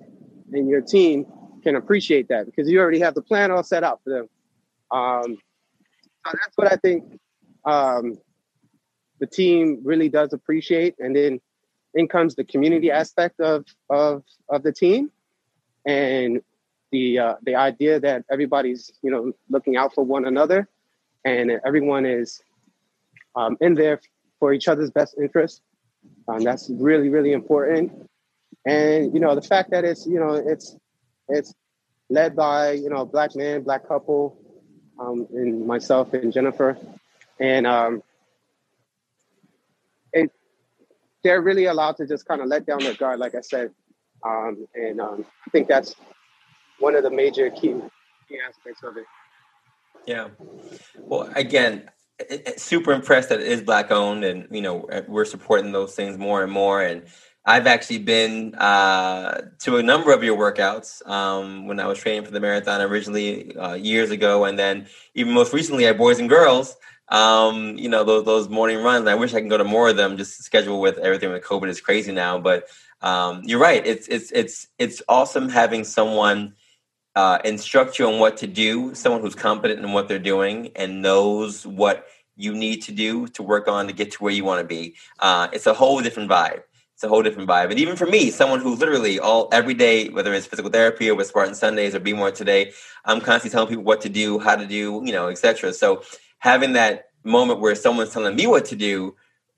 and 0.53 0.67
your 0.67 0.81
team 0.81 1.25
can 1.65 1.75
appreciate 1.75 2.27
that 2.29 2.45
because 2.45 2.69
you 2.69 2.79
already 2.79 2.99
have 2.99 3.15
the 3.15 3.21
plan 3.21 3.51
all 3.51 3.63
set 3.63 3.83
out 3.83 3.99
for 4.03 4.09
them. 4.11 4.29
Um, 4.91 5.37
so 6.25 6.31
that's 6.33 6.55
what 6.55 6.71
I 6.71 6.75
think 6.77 7.19
um, 7.65 8.17
the 9.19 9.27
team 9.27 9.81
really 9.83 10.09
does 10.09 10.33
appreciate, 10.33 10.95
and 10.99 11.15
then 11.15 11.41
in 11.93 12.07
comes 12.07 12.35
the 12.35 12.43
community 12.43 12.91
aspect 12.91 13.39
of 13.39 13.65
of 13.89 14.23
of 14.49 14.63
the 14.63 14.71
team, 14.71 15.11
and 15.85 16.41
the 16.91 17.19
uh, 17.19 17.35
the 17.43 17.55
idea 17.55 17.99
that 17.99 18.23
everybody's 18.31 18.91
you 19.01 19.11
know 19.11 19.33
looking 19.49 19.75
out 19.75 19.93
for 19.93 20.03
one 20.03 20.25
another 20.25 20.69
and 21.25 21.51
everyone 21.65 22.05
is 22.05 22.41
um, 23.35 23.57
in 23.59 23.73
there 23.73 23.99
for 24.39 24.53
each 24.53 24.67
other's 24.67 24.91
best 24.91 25.15
interest. 25.19 25.61
Um, 26.27 26.43
that's 26.43 26.69
really, 26.69 27.09
really 27.09 27.33
important. 27.33 27.91
and 28.65 29.13
you 29.13 29.19
know 29.19 29.35
the 29.35 29.41
fact 29.41 29.71
that 29.71 29.83
it's 29.83 30.05
you 30.05 30.19
know 30.19 30.33
it's 30.33 30.77
it's 31.29 31.53
led 32.09 32.35
by 32.35 32.71
you 32.71 32.89
know 32.89 33.05
black 33.05 33.35
man, 33.35 33.63
black 33.63 33.87
couple, 33.87 34.37
um, 34.99 35.27
and 35.33 35.65
myself 35.65 36.13
and 36.13 36.31
Jennifer, 36.31 36.77
and 37.39 37.65
um, 37.67 38.03
it 40.13 40.31
they're 41.23 41.41
really 41.41 41.65
allowed 41.65 41.97
to 41.97 42.07
just 42.07 42.25
kind 42.25 42.41
of 42.41 42.47
let 42.47 42.65
down 42.65 42.79
their 42.79 42.93
guard, 42.93 43.19
like 43.19 43.35
I 43.35 43.41
said, 43.41 43.71
um, 44.23 44.67
and 44.75 45.01
um, 45.01 45.25
I 45.45 45.49
think 45.49 45.67
that's 45.67 45.95
one 46.79 46.95
of 46.95 47.03
the 47.03 47.11
major 47.11 47.49
key 47.49 47.75
key 48.29 48.39
aspects 48.47 48.83
of 48.83 48.97
it. 48.97 49.05
Yeah. 50.05 50.29
Well, 50.97 51.31
again, 51.35 51.89
super 52.57 52.91
impressed 52.91 53.29
that 53.29 53.41
it 53.41 53.47
is 53.47 53.61
black 53.61 53.91
owned, 53.91 54.23
and 54.23 54.47
you 54.51 54.61
know 54.61 54.87
we're 55.07 55.25
supporting 55.25 55.71
those 55.71 55.95
things 55.95 56.17
more 56.17 56.43
and 56.43 56.51
more. 56.51 56.81
And 56.81 57.03
I've 57.45 57.67
actually 57.67 57.99
been 57.99 58.55
uh, 58.55 59.49
to 59.59 59.77
a 59.77 59.83
number 59.83 60.11
of 60.11 60.23
your 60.23 60.35
workouts 60.35 61.07
um, 61.07 61.67
when 61.67 61.79
I 61.79 61.85
was 61.85 61.99
training 61.99 62.25
for 62.25 62.31
the 62.31 62.39
marathon 62.39 62.81
originally 62.81 63.55
uh, 63.55 63.75
years 63.75 64.09
ago, 64.09 64.45
and 64.45 64.57
then 64.57 64.87
even 65.13 65.33
most 65.33 65.53
recently 65.53 65.85
at 65.85 65.97
Boys 65.97 66.19
and 66.19 66.27
Girls. 66.27 66.75
Um, 67.09 67.77
you 67.77 67.87
know 67.87 68.03
those 68.03 68.25
those 68.25 68.49
morning 68.49 68.81
runs. 68.81 69.07
I 69.07 69.13
wish 69.13 69.35
I 69.35 69.39
can 69.39 69.49
go 69.49 69.59
to 69.59 69.63
more 69.63 69.89
of 69.89 69.95
them. 69.95 70.17
Just 70.17 70.41
schedule 70.43 70.81
with 70.81 70.97
everything 70.97 71.31
with 71.31 71.43
COVID 71.43 71.69
is 71.69 71.79
crazy 71.79 72.11
now, 72.11 72.39
but 72.39 72.67
um, 73.01 73.43
you're 73.43 73.59
right. 73.59 73.85
It's 73.85 74.07
it's 74.07 74.31
it's 74.31 74.67
it's 74.79 75.03
awesome 75.07 75.47
having 75.47 75.83
someone 75.83 76.55
uh, 77.15 77.37
instruct 77.45 77.99
you 77.99 78.07
on 78.07 78.19
what 78.19 78.37
to 78.37 78.47
do. 78.47 78.95
Someone 78.95 79.21
who's 79.21 79.35
competent 79.35 79.85
in 79.85 79.91
what 79.93 80.07
they're 80.07 80.17
doing 80.17 80.71
and 80.75 81.03
knows 81.03 81.67
what 81.67 82.07
you 82.35 82.55
need 82.55 82.81
to 82.81 82.91
do 82.91 83.27
to 83.27 83.43
work 83.43 83.67
on 83.67 83.85
to 83.85 83.93
get 83.93 84.11
to 84.13 84.23
where 84.23 84.33
you 84.33 84.43
want 84.43 84.61
to 84.61 84.67
be. 84.67 84.95
Uh, 85.19 85.47
it's 85.53 85.67
a 85.67 85.75
whole 85.75 86.01
different 86.01 86.27
vibe 86.29 86.63
it's 86.95 87.03
a 87.03 87.09
whole 87.09 87.21
different 87.21 87.49
vibe. 87.49 87.71
And 87.71 87.79
even 87.79 87.97
for 87.97 88.05
me, 88.05 88.31
someone 88.31 88.61
who 88.61 88.73
literally 88.73 89.19
all 89.19 89.49
every 89.51 89.73
day, 89.73 90.07
whether 90.07 90.33
it's 90.33 90.45
physical 90.45 90.71
therapy 90.71 91.09
or 91.09 91.15
with 91.15 91.27
Spartan 91.27 91.53
Sundays 91.53 91.93
or 91.93 91.99
Be 91.99 92.13
More 92.13 92.31
Today, 92.31 92.71
I'm 93.03 93.19
constantly 93.19 93.49
telling 93.49 93.67
people 93.67 93.83
what 93.83 93.99
to 94.01 94.09
do, 94.09 94.39
how 94.39 94.55
to 94.55 94.65
do, 94.65 95.01
you 95.03 95.11
know, 95.11 95.27
etc. 95.27 95.73
So 95.73 96.03
having 96.39 96.71
that 96.73 97.09
moment 97.25 97.59
where 97.59 97.75
someone's 97.75 98.11
telling 98.11 98.33
me 98.33 98.47
what 98.47 98.63
to 98.65 98.77
do, 98.77 99.13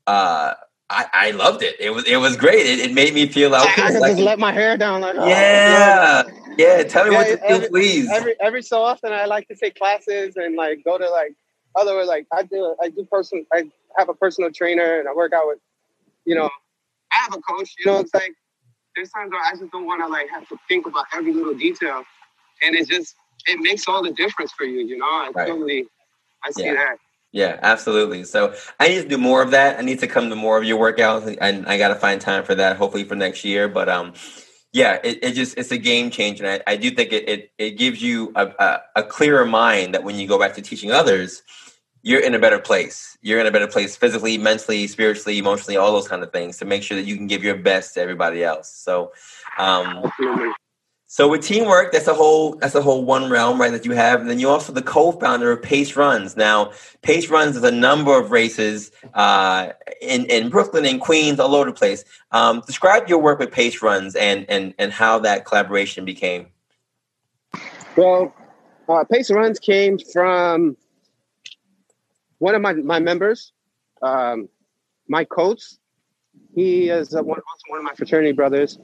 uh, 0.07 0.55
I, 0.89 1.05
I 1.13 1.31
loved 1.31 1.61
it. 1.61 1.75
It 1.79 1.91
was 1.91 2.05
it 2.05 2.17
was 2.17 2.35
great. 2.35 2.65
It, 2.65 2.79
it 2.79 2.93
made 2.95 3.13
me 3.13 3.27
feel 3.27 3.51
like 3.51 3.77
I 3.77 3.89
like, 3.99 4.13
just 4.13 4.19
let 4.19 4.39
my 4.39 4.51
hair 4.51 4.75
down. 4.75 5.01
Like 5.01 5.17
oh, 5.19 5.27
yeah, 5.27 6.23
yeah. 6.57 6.81
Tell 6.85 7.05
me 7.05 7.11
yeah, 7.11 7.17
what 7.17 7.27
to 7.27 7.45
every, 7.45 7.67
do, 7.67 7.69
please. 7.69 8.09
Every 8.09 8.35
every 8.41 8.63
so 8.63 8.81
often, 8.81 9.13
I 9.13 9.25
like 9.25 9.47
to 9.49 9.55
take 9.55 9.75
classes 9.75 10.37
and 10.37 10.55
like 10.55 10.83
go 10.83 10.97
to 10.97 11.07
like 11.07 11.35
other 11.75 12.03
like 12.03 12.25
I 12.33 12.41
do 12.41 12.75
I 12.81 12.89
do 12.89 13.05
person 13.05 13.45
I 13.53 13.69
have 13.95 14.09
a 14.09 14.15
personal 14.15 14.51
trainer 14.51 14.99
and 14.99 15.07
I 15.07 15.13
work 15.13 15.33
out 15.33 15.45
with 15.45 15.59
you 16.25 16.33
know 16.33 16.49
I 17.11 17.17
have 17.17 17.33
a 17.33 17.41
coach. 17.41 17.73
You 17.79 17.91
know, 17.91 17.99
it's 17.99 18.13
like 18.13 18.33
there's 18.95 19.09
times 19.11 19.31
where 19.31 19.41
I 19.41 19.51
just 19.57 19.71
don't 19.71 19.85
want 19.85 20.01
to 20.01 20.07
like 20.07 20.29
have 20.29 20.47
to 20.49 20.57
think 20.67 20.85
about 20.87 21.05
every 21.13 21.33
little 21.33 21.53
detail, 21.53 22.03
and 22.61 22.75
it 22.75 22.87
just 22.87 23.15
it 23.47 23.59
makes 23.59 23.87
all 23.87 24.03
the 24.03 24.11
difference 24.13 24.51
for 24.51 24.65
you. 24.65 24.85
You 24.85 24.97
know, 24.97 25.05
I 25.05 25.31
right. 25.33 25.47
totally 25.47 25.87
I 26.43 26.51
see 26.51 26.65
yeah. 26.65 26.73
that. 26.73 26.97
Yeah, 27.31 27.59
absolutely. 27.61 28.23
So 28.23 28.55
I 28.79 28.87
need 28.87 29.03
to 29.03 29.07
do 29.07 29.17
more 29.17 29.41
of 29.41 29.51
that. 29.51 29.77
I 29.77 29.81
need 29.81 29.99
to 29.99 30.07
come 30.07 30.29
to 30.29 30.35
more 30.35 30.57
of 30.57 30.63
your 30.63 30.79
workouts, 30.79 31.37
and 31.39 31.67
I 31.67 31.77
got 31.77 31.89
to 31.89 31.95
find 31.95 32.19
time 32.19 32.43
for 32.43 32.55
that. 32.55 32.77
Hopefully 32.77 33.03
for 33.03 33.15
next 33.15 33.43
year. 33.43 33.67
But 33.67 33.89
um, 33.89 34.13
yeah, 34.71 34.99
it, 35.03 35.23
it 35.23 35.31
just 35.33 35.57
it's 35.57 35.71
a 35.71 35.77
game 35.77 36.09
changer. 36.09 36.45
And 36.45 36.63
I, 36.65 36.73
I 36.73 36.75
do 36.77 36.89
think 36.89 37.11
it, 37.11 37.27
it 37.29 37.51
it 37.57 37.71
gives 37.71 38.01
you 38.01 38.31
a, 38.35 38.47
a, 38.47 38.81
a 38.97 39.03
clearer 39.03 39.45
mind 39.45 39.93
that 39.93 40.03
when 40.03 40.15
you 40.15 40.27
go 40.27 40.39
back 40.39 40.55
to 40.55 40.61
teaching 40.61 40.91
others, 40.91 41.43
you're 42.07 42.21
in 42.21 42.33
a 42.33 42.39
better 42.39 42.57
place. 42.57 43.17
You're 43.21 43.41
in 43.41 43.47
a 43.47 43.51
better 43.51 43.67
place 43.67 43.97
physically, 43.97 44.37
mentally, 44.37 44.87
spiritually, 44.87 45.37
emotionally, 45.37 45.75
all 45.75 45.91
those 45.91 46.07
kind 46.07 46.23
of 46.23 46.31
things 46.31 46.55
to 46.59 46.63
make 46.63 46.81
sure 46.81 46.95
that 46.95 47.05
you 47.05 47.17
can 47.17 47.27
give 47.27 47.43
your 47.43 47.57
best 47.57 47.95
to 47.95 47.99
everybody 47.99 48.45
else. 48.45 48.69
So, 48.69 49.11
um, 49.57 50.09
so 51.07 51.27
with 51.27 51.41
teamwork, 51.41 51.91
that's 51.91 52.07
a 52.07 52.13
whole 52.13 52.55
that's 52.55 52.75
a 52.75 52.81
whole 52.81 53.03
one 53.03 53.29
realm, 53.29 53.59
right? 53.59 53.73
That 53.73 53.83
you 53.83 53.91
have, 53.91 54.21
and 54.21 54.29
then 54.29 54.39
you're 54.39 54.53
also 54.53 54.71
the 54.71 54.81
co-founder 54.81 55.51
of 55.51 55.61
Pace 55.61 55.97
Runs. 55.97 56.37
Now, 56.37 56.71
Pace 57.01 57.27
Runs 57.29 57.57
is 57.57 57.63
a 57.65 57.71
number 57.71 58.17
of 58.17 58.31
races 58.31 58.89
uh, 59.13 59.73
in 60.01 60.23
in 60.27 60.47
Brooklyn 60.49 60.85
and 60.85 61.01
Queens, 61.01 61.41
all 61.41 61.53
over 61.55 61.65
the 61.65 61.75
place. 61.75 62.05
Um, 62.31 62.63
describe 62.65 63.09
your 63.09 63.19
work 63.19 63.37
with 63.37 63.51
Pace 63.51 63.81
Runs 63.81 64.15
and 64.15 64.45
and 64.47 64.73
and 64.79 64.93
how 64.93 65.19
that 65.19 65.43
collaboration 65.43 66.05
became. 66.05 66.47
Well, 67.97 68.33
uh, 68.87 69.03
Pace 69.03 69.29
Runs 69.29 69.59
came 69.59 69.99
from 69.99 70.77
one 72.39 72.55
of 72.55 72.61
my, 72.61 72.73
my 72.73 72.99
members, 72.99 73.51
um, 74.01 74.49
Mike 75.07 75.29
Coates, 75.29 75.79
he 76.53 76.89
is 76.89 77.15
uh, 77.15 77.23
one, 77.23 77.39
also 77.39 77.63
one 77.69 77.79
of 77.79 77.85
my 77.85 77.93
fraternity 77.93 78.31
brothers. 78.31 78.77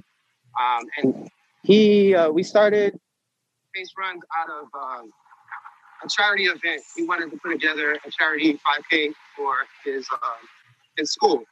Um, 0.60 0.84
and 0.98 1.30
he, 1.64 2.16
uh, 2.16 2.30
we 2.30 2.44
started 2.44 3.00
Pace 3.74 3.92
Runs 3.98 4.22
out 4.38 4.50
of 4.50 4.68
um, 4.80 5.12
a 6.04 6.10
charity 6.10 6.46
event. 6.46 6.82
He 6.96 7.06
wanted 7.06 7.32
to 7.32 7.38
put 7.38 7.52
together 7.52 7.94
a 7.94 8.12
charity 8.12 8.54
5K 8.54 9.14
for 9.36 9.54
his, 9.84 10.08
uh, 10.12 10.18
his 10.98 11.12
school, 11.12 11.44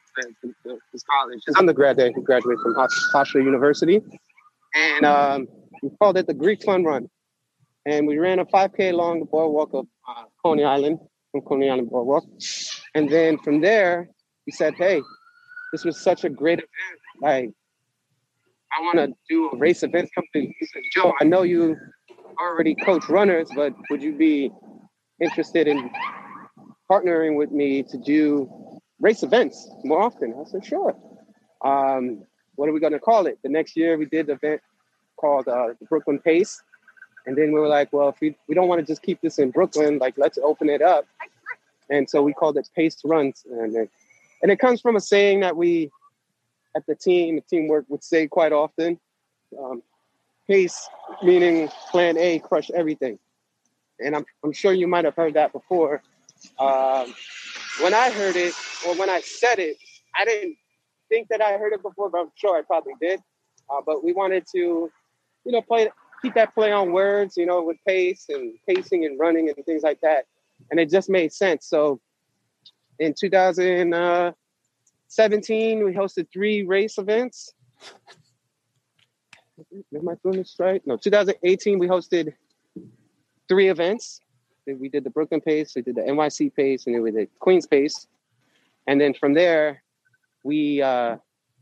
his 0.91 1.03
college, 1.03 1.41
his 1.45 1.55
undergrad 1.55 1.97
that 1.97 2.13
he 2.15 2.21
graduated 2.21 2.59
from 2.61 2.75
Hofstra 2.75 3.43
University. 3.43 4.01
And 4.75 5.05
um, 5.05 5.47
we 5.81 5.89
called 5.99 6.17
it 6.17 6.27
the 6.27 6.33
Greek 6.33 6.63
Fun 6.63 6.83
Run. 6.83 7.09
And 7.85 8.05
we 8.05 8.19
ran 8.19 8.37
a 8.37 8.45
5K 8.45 8.91
along 8.91 9.19
the 9.19 9.25
boardwalk 9.25 9.73
of 9.73 9.87
uh, 10.07 10.25
Coney 10.43 10.63
Island 10.63 10.99
from 11.31 11.41
Coney 11.41 11.69
Island 11.69 11.89
Boardwalk. 11.89 12.25
And 12.95 13.09
then 13.09 13.37
from 13.37 13.61
there, 13.61 14.09
he 14.45 14.51
said, 14.51 14.73
Hey, 14.75 15.01
this 15.71 15.85
was 15.85 15.99
such 15.99 16.23
a 16.23 16.29
great 16.29 16.59
event. 16.59 16.99
Like, 17.21 17.51
I 18.77 18.81
want 18.81 18.97
to 18.97 19.13
do 19.29 19.49
a 19.51 19.57
race 19.57 19.83
event 19.83 20.09
company. 20.13 20.55
He 20.59 20.65
said, 20.65 20.81
Joe, 20.93 21.13
I 21.19 21.23
know 21.23 21.43
you 21.43 21.75
already 22.39 22.75
coach 22.75 23.09
runners, 23.09 23.49
but 23.55 23.73
would 23.89 24.01
you 24.01 24.13
be 24.13 24.51
interested 25.21 25.67
in 25.67 25.89
partnering 26.89 27.35
with 27.35 27.51
me 27.51 27.83
to 27.83 27.97
do 27.97 28.49
race 28.99 29.23
events 29.23 29.69
more 29.83 30.01
often? 30.01 30.33
I 30.39 30.49
said, 30.49 30.65
sure. 30.65 30.95
Um, 31.63 32.23
what 32.55 32.69
are 32.69 32.73
we 32.73 32.79
going 32.79 32.93
to 32.93 32.99
call 32.99 33.27
it? 33.27 33.37
The 33.43 33.49
next 33.49 33.75
year 33.75 33.97
we 33.97 34.05
did 34.05 34.29
an 34.29 34.35
event 34.35 34.61
called 35.19 35.47
uh, 35.47 35.67
the 35.79 35.85
Brooklyn 35.87 36.19
Pace. 36.19 36.61
And 37.25 37.37
then 37.37 37.51
we 37.51 37.59
were 37.59 37.67
like, 37.67 37.93
well, 37.93 38.09
if 38.09 38.19
we, 38.19 38.35
we 38.47 38.55
don't 38.55 38.67
want 38.67 38.79
to 38.79 38.85
just 38.85 39.01
keep 39.01 39.21
this 39.21 39.37
in 39.39 39.51
Brooklyn, 39.51 39.99
like 39.99 40.15
let's 40.17 40.37
open 40.37 40.69
it 40.69 40.81
up. 40.81 41.05
And 41.89 42.09
so 42.09 42.21
we 42.23 42.33
called 42.33 42.57
it 42.57 42.67
Pace 42.75 42.97
Runs. 43.03 43.45
And 43.49 43.75
it, 43.75 43.89
and 44.41 44.51
it 44.51 44.59
comes 44.59 44.81
from 44.81 44.95
a 44.95 45.01
saying 45.01 45.41
that 45.41 45.55
we 45.55 45.91
at 46.75 46.85
the 46.85 46.95
team, 46.95 47.35
the 47.35 47.41
teamwork 47.41 47.85
would 47.89 48.03
say 48.03 48.27
quite 48.27 48.53
often. 48.53 48.99
Um, 49.57 49.83
pace 50.47 50.89
meaning 51.21 51.69
plan 51.89 52.17
A, 52.17 52.39
crush 52.39 52.71
everything. 52.71 53.19
And 53.99 54.15
I'm, 54.15 54.25
I'm 54.43 54.53
sure 54.53 54.73
you 54.73 54.87
might 54.87 55.05
have 55.05 55.15
heard 55.15 55.35
that 55.35 55.53
before. 55.53 56.01
Um, 56.59 57.13
when 57.81 57.93
I 57.93 58.09
heard 58.09 58.35
it, 58.35 58.53
or 58.87 58.95
when 58.95 59.09
I 59.09 59.21
said 59.21 59.59
it, 59.59 59.77
I 60.15 60.25
didn't 60.25 60.57
think 61.09 61.27
that 61.29 61.41
I 61.41 61.57
heard 61.57 61.73
it 61.73 61.83
before, 61.83 62.09
but 62.09 62.21
I'm 62.21 62.31
sure 62.35 62.57
I 62.57 62.61
probably 62.63 62.93
did. 62.99 63.19
Uh, 63.69 63.81
but 63.85 64.03
we 64.03 64.13
wanted 64.13 64.45
to, 64.53 64.57
you 64.57 65.51
know, 65.51 65.61
play 65.61 65.89
keep 66.21 66.33
that 66.35 66.53
play 66.53 66.71
on 66.71 66.91
words, 66.91 67.35
you 67.37 67.45
know, 67.45 67.63
with 67.63 67.77
pace 67.87 68.25
and 68.29 68.53
pacing 68.67 69.05
and 69.05 69.17
running 69.19 69.49
and 69.49 69.65
things 69.65 69.83
like 69.83 70.01
that. 70.01 70.25
And 70.69 70.77
it 70.79 70.89
just 70.89 71.09
made 71.09 71.33
sense. 71.33 71.67
So 71.67 71.99
in 72.99 73.13
2017, 73.19 75.83
we 75.83 75.93
hosted 75.93 76.27
three 76.31 76.63
race 76.63 76.97
events. 76.97 77.53
Am 79.95 80.09
I 80.09 80.13
doing 80.23 80.37
this 80.37 80.55
right? 80.59 80.81
No, 80.85 80.97
2018, 80.97 81.79
we 81.79 81.87
hosted 81.87 82.33
three 83.47 83.69
events. 83.69 84.19
We 84.67 84.89
did 84.89 85.03
the 85.03 85.09
Brooklyn 85.09 85.41
Pace, 85.41 85.73
we 85.75 85.81
did 85.81 85.95
the 85.95 86.01
NYC 86.01 86.53
Pace, 86.53 86.85
and 86.85 86.93
then 86.95 87.01
we 87.01 87.09
did 87.11 87.29
Queens 87.39 87.65
Pace. 87.65 88.05
And 88.87 89.01
then 89.01 89.13
from 89.13 89.33
there, 89.33 89.83
we, 90.43 90.81
uh, 90.81 91.17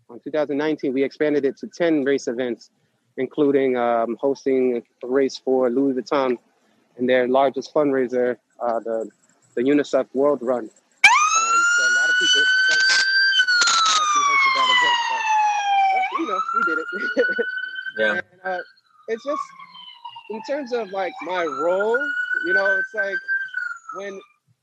on 0.09 0.19
2019, 0.23 0.93
we 0.93 1.03
expanded 1.03 1.45
it 1.45 1.57
to 1.57 1.67
10 1.67 2.03
race 2.03 2.27
events 2.27 2.71
including 3.19 3.77
um, 3.77 4.17
hosting 4.19 4.81
a 5.03 5.07
race 5.07 5.37
for 5.37 5.69
Louis 5.69 5.93
Vuitton 5.93 6.37
and 6.97 7.07
their 7.07 7.27
largest 7.27 7.73
fundraiser, 7.73 8.37
uh, 8.59 8.79
the 8.79 9.09
the 9.55 9.61
UNICEF 9.61 10.07
World 10.13 10.39
Run. 10.41 10.63
Um, 10.63 10.69
so 11.75 11.81
a 11.83 11.93
lot 11.99 12.09
of 12.09 12.15
people 12.19 12.41
hosted 14.29 14.53
that 14.55 14.69
event, 14.75 14.99
but 15.09 15.23
you 16.19 16.27
know, 16.27 16.39
we 16.55 16.61
did 16.63 16.77
it. 16.79 16.85
yeah. 17.97 18.21
And, 18.43 18.53
uh, 18.53 18.63
it's 19.09 19.23
just 19.23 19.41
in 20.29 20.41
terms 20.43 20.71
of 20.71 20.91
like 20.91 21.13
my 21.23 21.43
role, 21.43 21.97
you 22.45 22.53
know, 22.53 22.77
it's 22.77 22.93
like 22.93 23.17
when 23.95 24.19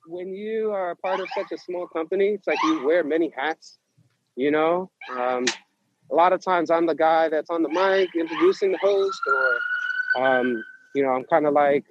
when 0.07 0.33
you 0.33 0.71
are 0.71 0.93
a 0.93 0.97
part 0.97 1.21
of 1.21 1.29
such 1.37 1.53
a 1.53 1.59
small 1.59 1.87
company, 1.89 2.29
it's 2.29 2.47
like 2.47 2.59
you 2.65 2.87
wear 2.87 3.05
many 3.05 3.33
hats. 3.37 3.79
You 4.37 4.51
know, 4.51 4.91
um, 5.11 5.47
a 6.11 6.15
lot 6.15 6.33
of 6.33 6.43
times 6.43 6.71
I'm 6.71 6.87
the 6.87 6.95
guy 6.95 7.29
that's 7.29 7.51
on 7.51 7.63
the 7.63 7.69
mic 7.69 8.11
introducing 8.15 8.73
the 8.73 8.79
host, 8.79 9.21
or 9.27 10.23
um, 10.23 10.65
you 10.95 11.03
know, 11.03 11.11
I'm 11.11 11.25
kind 11.25 11.47
of 11.47 11.53
like 11.53 11.85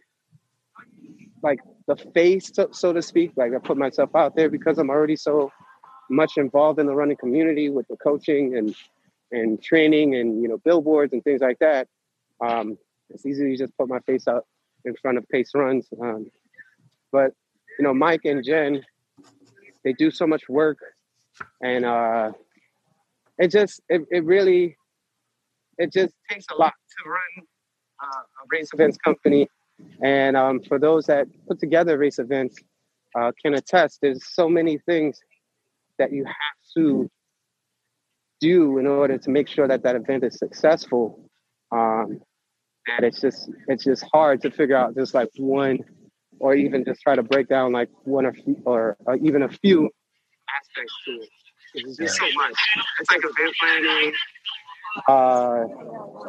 like 1.42 1.60
the 1.88 1.96
face, 1.96 2.52
so, 2.54 2.70
so 2.72 2.94
to 2.94 3.02
speak. 3.02 3.32
Like 3.36 3.54
I 3.54 3.60
put 3.60 3.78
myself 3.78 4.16
out 4.16 4.36
there 4.36 4.50
because 4.50 4.78
I'm 4.78 4.90
already 4.90 5.16
so 5.16 5.52
much 6.10 6.34
involved 6.38 6.80
in 6.80 6.86
the 6.86 6.96
running 6.96 7.18
community 7.18 7.70
with 7.70 7.88
the 7.88 7.98
coaching 7.98 8.58
and 8.58 8.76
and 9.32 9.62
training 9.62 10.16
and 10.16 10.42
you 10.42 10.48
know 10.48 10.58
billboards 10.60 11.14
and 11.14 11.24
things 11.24 11.42
like 11.42 11.60
that, 11.60 11.88
um, 12.42 12.78
it's 13.10 13.26
easy 13.26 13.52
to 13.52 13.58
just 13.58 13.78
put 13.78 13.90
my 13.90 14.00
face 14.02 14.28
out 14.28 14.46
in 14.86 14.96
front 14.96 15.18
of 15.18 15.28
pace 15.30 15.52
runs. 15.54 15.88
Um, 16.02 16.28
but 17.12 17.32
you 17.78 17.84
know, 17.84 17.94
Mike 17.94 18.26
and 18.26 18.44
Jen, 18.44 18.84
they 19.84 19.94
do 19.94 20.12
so 20.12 20.26
much 20.26 20.48
work, 20.48 20.78
and 21.62 21.86
uh, 21.86 22.32
it 23.38 23.52
just 23.52 23.82
it, 23.90 24.02
it 24.12 24.24
really 24.24 24.76
it 25.78 25.92
just 25.92 26.14
takes 26.30 26.46
a 26.52 26.56
lot 26.56 26.74
to 26.74 27.10
run 27.10 27.46
uh, 28.04 28.20
a 28.20 28.48
race 28.50 28.70
events 28.74 28.98
company. 28.98 29.48
And 30.02 30.38
um, 30.38 30.62
for 30.68 30.80
those 30.80 31.06
that 31.08 31.28
put 31.48 31.60
together 31.60 31.98
race 31.98 32.20
events, 32.20 32.58
uh, 33.16 33.32
can 33.42 33.54
attest. 33.56 34.00
There's 34.02 34.26
so 34.34 34.48
many 34.48 34.78
things 34.78 35.20
that 35.98 36.12
you 36.12 36.24
have 36.26 36.34
to 36.76 37.10
do 38.42 38.78
in 38.78 38.88
order 38.88 39.18
to 39.18 39.30
make 39.30 39.48
sure 39.48 39.68
that 39.68 39.84
that 39.84 39.96
event 39.96 40.24
is 40.24 40.38
successful. 40.38 41.30
Um, 41.72 42.22
and 42.88 43.06
it's 43.06 43.20
just 43.20 43.50
it's 43.68 43.84
just 43.84 44.06
hard 44.14 44.42
to 44.44 44.52
figure 44.52 44.76
out 44.76 44.96
just 44.96 45.14
like 45.14 45.30
one, 45.38 45.80
or 46.40 46.56
even 46.56 46.86
just 46.86 47.02
try 47.02 47.16
to 47.16 47.24
break 47.24 47.48
down 47.48 47.72
like 47.72 47.90
one 48.04 48.26
or 48.26 48.34
few, 48.34 48.62
or, 48.66 48.96
or 49.06 49.16
even 49.18 49.44
a 49.44 49.50
few 49.50 49.90
aspects 50.50 50.94
to 51.06 51.12
it. 51.22 51.30
It's 51.76 51.98
just 51.98 52.18
so 52.18 52.26
much. 52.36 52.56
It's 53.00 53.12
like 53.12 53.20
event 53.24 53.56
planning. 53.60 54.14
Uh, 55.08 55.66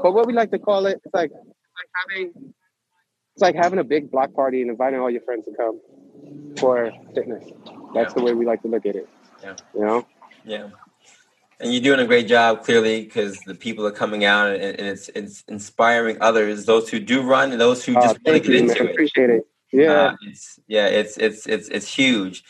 but 0.02 0.12
what 0.12 0.26
we 0.26 0.32
like 0.32 0.50
to 0.50 0.58
call 0.58 0.86
it, 0.86 1.00
it's 1.04 1.14
like, 1.14 1.30
it's 1.30 1.46
like 1.78 1.88
having 2.08 2.52
it's 3.34 3.42
like 3.42 3.54
having 3.54 3.78
a 3.78 3.84
big 3.84 4.10
block 4.10 4.32
party 4.32 4.62
and 4.62 4.70
inviting 4.70 4.98
all 4.98 5.10
your 5.10 5.20
friends 5.20 5.44
to 5.44 5.52
come 5.56 5.78
for 6.58 6.90
fitness. 7.14 7.44
That's 7.94 8.10
Yeah. 8.10 8.14
the 8.14 8.22
way 8.24 8.32
we 8.34 8.46
like 8.46 8.62
to 8.62 8.68
look 8.68 8.86
at 8.86 8.96
it. 8.96 9.08
Yeah. 9.42 9.56
You 9.74 9.80
know? 9.80 10.06
Yeah. 10.44 10.68
And 11.60 11.72
you're 11.72 11.82
doing 11.82 12.00
a 12.00 12.06
great 12.06 12.26
job, 12.28 12.64
clearly, 12.64 13.04
because 13.04 13.38
the 13.40 13.54
people 13.54 13.86
are 13.86 13.90
coming 13.92 14.24
out 14.24 14.48
and, 14.52 14.62
and 14.62 14.88
it's 14.88 15.08
it's 15.14 15.44
inspiring 15.48 16.18
others, 16.20 16.64
those 16.66 16.88
who 16.90 16.98
do 16.98 17.22
run 17.22 17.52
and 17.52 17.60
those 17.60 17.84
who 17.84 17.96
Uh, 17.96 18.00
just 18.02 18.18
want 18.24 18.24
to 18.24 18.40
get 18.40 18.46
you, 18.46 18.58
into 18.58 18.74
man. 18.74 18.88
it. 18.88 18.90
Appreciate 18.92 19.30
it. 19.30 19.46
Yeah. 19.72 19.92
Uh, 19.92 20.16
it's 20.22 20.58
yeah, 20.66 20.86
it's 20.86 21.16
it's 21.18 21.46
it's 21.46 21.68
it's 21.68 21.94
huge. 21.94 22.42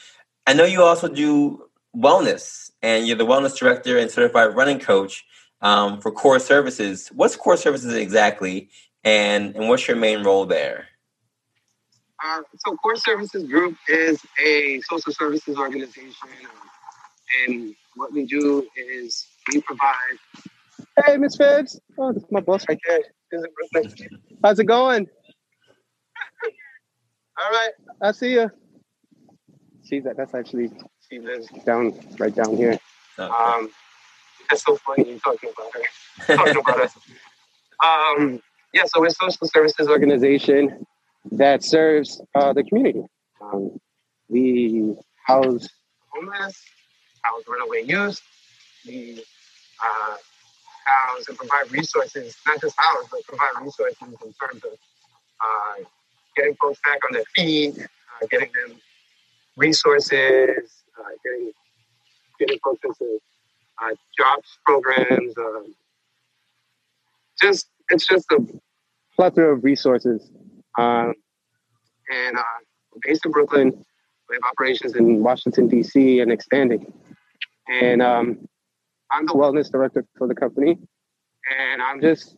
I 0.46 0.54
know 0.54 0.64
you 0.64 0.82
also 0.82 1.08
do 1.08 1.68
wellness, 1.96 2.65
and 2.82 3.06
you're 3.06 3.16
the 3.16 3.26
wellness 3.26 3.56
director 3.56 3.98
and 3.98 4.10
certified 4.10 4.54
running 4.54 4.78
coach 4.78 5.24
um, 5.60 6.00
for 6.00 6.10
Core 6.10 6.38
Services. 6.38 7.10
What's 7.14 7.36
Core 7.36 7.56
Services 7.56 7.94
exactly, 7.94 8.70
and 9.04 9.54
and 9.56 9.68
what's 9.68 9.88
your 9.88 9.96
main 9.96 10.24
role 10.24 10.46
there? 10.46 10.86
Uh, 12.24 12.42
so 12.64 12.76
Core 12.76 12.96
Services 12.96 13.44
Group 13.44 13.76
is 13.88 14.20
a 14.44 14.80
social 14.82 15.12
services 15.12 15.56
organization, 15.58 16.28
um, 16.44 17.48
and 17.48 17.74
what 17.96 18.12
we 18.12 18.26
do 18.26 18.66
is 18.76 19.26
we 19.52 19.60
provide. 19.60 20.18
Hey, 21.04 21.16
Miss 21.16 21.36
Phibbs. 21.36 21.78
Oh, 21.98 22.12
this 22.12 22.22
is 22.22 22.30
my 22.30 22.40
boss 22.40 22.64
right 22.68 22.78
there. 22.88 23.00
How's 24.42 24.58
it 24.58 24.64
going? 24.64 25.06
All 27.38 27.50
right, 27.50 27.72
I 28.02 28.12
see 28.12 28.32
you. 28.32 28.50
She's 29.84 30.04
that. 30.04 30.16
That's 30.16 30.34
actually 30.34 30.70
she 31.10 31.18
lives 31.18 31.48
down 31.64 31.98
right 32.18 32.34
down 32.34 32.56
here. 32.56 32.78
Okay. 33.18 33.32
Um, 33.32 33.70
that's 34.48 34.64
so 34.64 34.76
funny 34.76 35.10
you 35.10 35.18
talking 35.18 35.50
about 35.52 35.72
her. 35.72 36.36
talking 36.36 36.56
about 36.58 36.80
us. 36.80 36.96
Um, 37.84 38.40
yeah, 38.72 38.84
so 38.86 39.00
we're 39.00 39.08
a 39.08 39.10
social 39.10 39.46
services 39.48 39.86
organization 39.86 40.86
that 41.32 41.62
serves 41.62 42.22
uh, 42.34 42.54
the 42.54 42.64
community. 42.64 43.04
Um, 43.38 43.78
we 44.30 44.96
house 45.26 45.68
homeless, 46.08 46.64
house 47.20 47.42
runaway 47.46 47.84
youth. 47.84 48.18
We 48.86 49.22
uh, 49.84 50.16
house 50.86 51.28
and 51.28 51.36
provide 51.36 51.70
resources, 51.70 52.34
not 52.46 52.60
just 52.60 52.74
house, 52.78 53.04
but 53.10 53.24
provide 53.24 53.62
resources 53.62 53.98
in 54.00 54.08
terms 54.08 54.64
of 54.64 54.72
uh, 54.72 55.84
getting 56.34 56.54
folks 56.54 56.80
back 56.82 56.98
on 57.04 57.12
their 57.12 57.24
feet, 57.34 57.78
uh, 57.78 58.26
getting 58.30 58.50
them 58.52 58.78
resources, 59.56 60.84
uh, 60.98 61.08
getting 61.24 61.52
getting 62.38 62.58
folks 62.64 62.80
into 62.84 63.18
uh, 63.82 63.94
jobs 64.18 64.58
programs. 64.64 65.36
Um, 65.38 65.74
just 67.40 67.66
it's 67.90 68.06
just 68.06 68.30
a 68.32 68.44
plethora 69.14 69.54
of 69.54 69.64
resources. 69.64 70.30
Um, 70.78 71.14
and 72.10 72.36
uh, 72.36 72.42
based 73.02 73.24
in 73.24 73.32
Brooklyn. 73.32 73.84
We 74.28 74.34
have 74.34 74.50
operations 74.50 74.96
in 74.96 75.22
Washington 75.22 75.68
D.C. 75.68 76.20
and 76.20 76.32
expanding. 76.32 76.92
And 77.68 78.02
um, 78.02 78.48
I'm 79.10 79.26
the 79.26 79.34
wellness 79.34 79.70
director 79.70 80.04
for 80.16 80.26
the 80.26 80.34
company, 80.34 80.78
and 81.58 81.82
I'm 81.82 82.00
just 82.00 82.36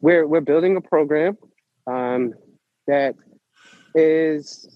we're 0.00 0.26
we're 0.26 0.40
building 0.40 0.76
a 0.76 0.80
program 0.80 1.36
um, 1.86 2.34
that 2.86 3.14
is 3.94 4.68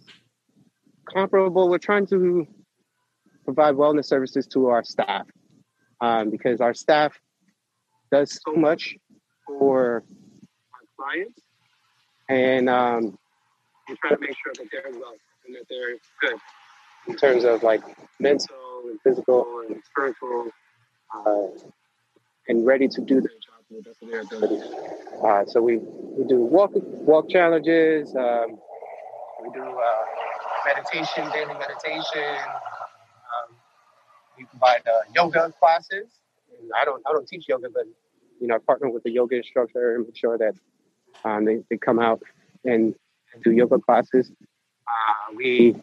comparable. 1.12 1.68
We're 1.68 1.78
trying 1.78 2.06
to 2.08 2.46
provide 3.46 3.74
wellness 3.74 4.06
services 4.06 4.46
to 4.48 4.66
our 4.66 4.84
staff 4.84 5.26
um, 6.00 6.30
because 6.30 6.60
our 6.60 6.74
staff 6.74 7.18
does 8.10 8.38
so 8.44 8.54
much 8.54 8.96
for 9.46 10.04
our 10.74 10.80
clients, 10.98 11.40
and 12.28 12.68
um, 12.68 13.16
we 13.88 13.96
try 13.96 14.10
to 14.10 14.18
make 14.20 14.36
sure 14.42 14.52
that 14.58 14.66
they're 14.70 14.92
well 14.92 15.14
and 15.46 15.54
that 15.54 15.64
they're 15.70 15.96
good 16.20 16.38
in 17.06 17.16
terms 17.16 17.44
of 17.44 17.62
like 17.62 17.82
mental 18.18 18.82
and 18.88 19.00
physical 19.02 19.62
and 19.68 19.80
spiritual, 19.90 20.48
uh, 21.14 21.46
and 22.48 22.66
ready 22.66 22.88
to 22.88 23.00
do 23.00 23.20
their 23.20 23.30
job 23.30 23.62
to 23.68 23.76
the 23.76 23.82
best 23.82 24.02
of 24.02 24.10
their 24.10 24.20
ability. 24.20 24.62
Uh, 25.24 25.44
so 25.46 25.62
we, 25.62 25.78
we 25.78 26.26
do 26.26 26.40
walk 26.40 26.72
walk 26.74 27.30
challenges. 27.30 28.14
Um, 28.14 28.58
we 29.42 29.50
do 29.54 29.62
uh, 29.62 30.04
meditation, 30.66 31.30
daily 31.32 31.54
meditation. 31.54 32.36
Um, 34.36 34.38
we 34.38 34.44
provide 34.46 34.82
uh, 34.86 35.00
yoga 35.14 35.52
classes. 35.60 36.06
And 36.58 36.70
I 36.80 36.84
don't 36.84 37.02
I 37.06 37.12
don't 37.12 37.26
teach 37.26 37.48
yoga, 37.48 37.68
but 37.72 37.84
you 38.40 38.46
know 38.46 38.56
I 38.56 38.58
partner 38.58 38.88
with 38.88 39.02
the 39.02 39.10
yoga 39.10 39.36
instructor 39.36 39.96
and 39.96 40.06
make 40.06 40.16
sure 40.16 40.38
that 40.38 40.54
um, 41.24 41.44
they, 41.44 41.62
they 41.70 41.76
come 41.76 41.98
out 41.98 42.22
and 42.64 42.94
do 43.42 43.50
yoga 43.50 43.78
classes. 43.78 44.30
Uh, 44.86 45.34
we 45.34 45.76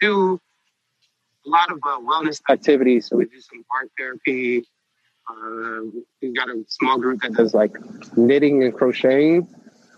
do 0.00 0.40
a 1.46 1.48
lot 1.48 1.70
of 1.70 1.78
uh, 1.82 1.98
wellness 2.00 2.40
activities. 2.50 3.06
So 3.06 3.16
we 3.16 3.26
do 3.26 3.40
some 3.40 3.64
art 3.74 3.90
therapy. 3.98 4.64
Uh, 5.28 5.80
we've 6.20 6.34
got 6.34 6.48
a 6.48 6.64
small 6.68 6.98
group 6.98 7.20
that 7.22 7.34
does 7.34 7.54
like 7.54 7.76
knitting 8.16 8.64
and 8.64 8.74
crocheting. 8.74 9.46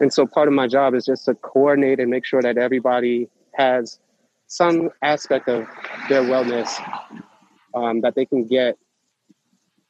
And 0.01 0.13
so 0.13 0.27
part 0.27 0.49
of 0.49 0.55
my 0.55 0.67
job 0.67 0.95
is 0.95 1.07
just 1.07 1.25
to 1.27 1.35
coordinate 1.35 2.01
and 2.01 2.11
make 2.11 2.27
sure 2.27 2.43
that 2.43 2.59
everybody 2.59 3.29
has 3.55 3.99
some 4.47 4.91
aspect 5.01 5.49
of 5.49 5.67
their 6.09 6.23
wellness 6.23 6.79
um, 7.75 8.01
that 8.03 8.15
they 8.15 8.27
can 8.27 8.47
get 8.47 8.77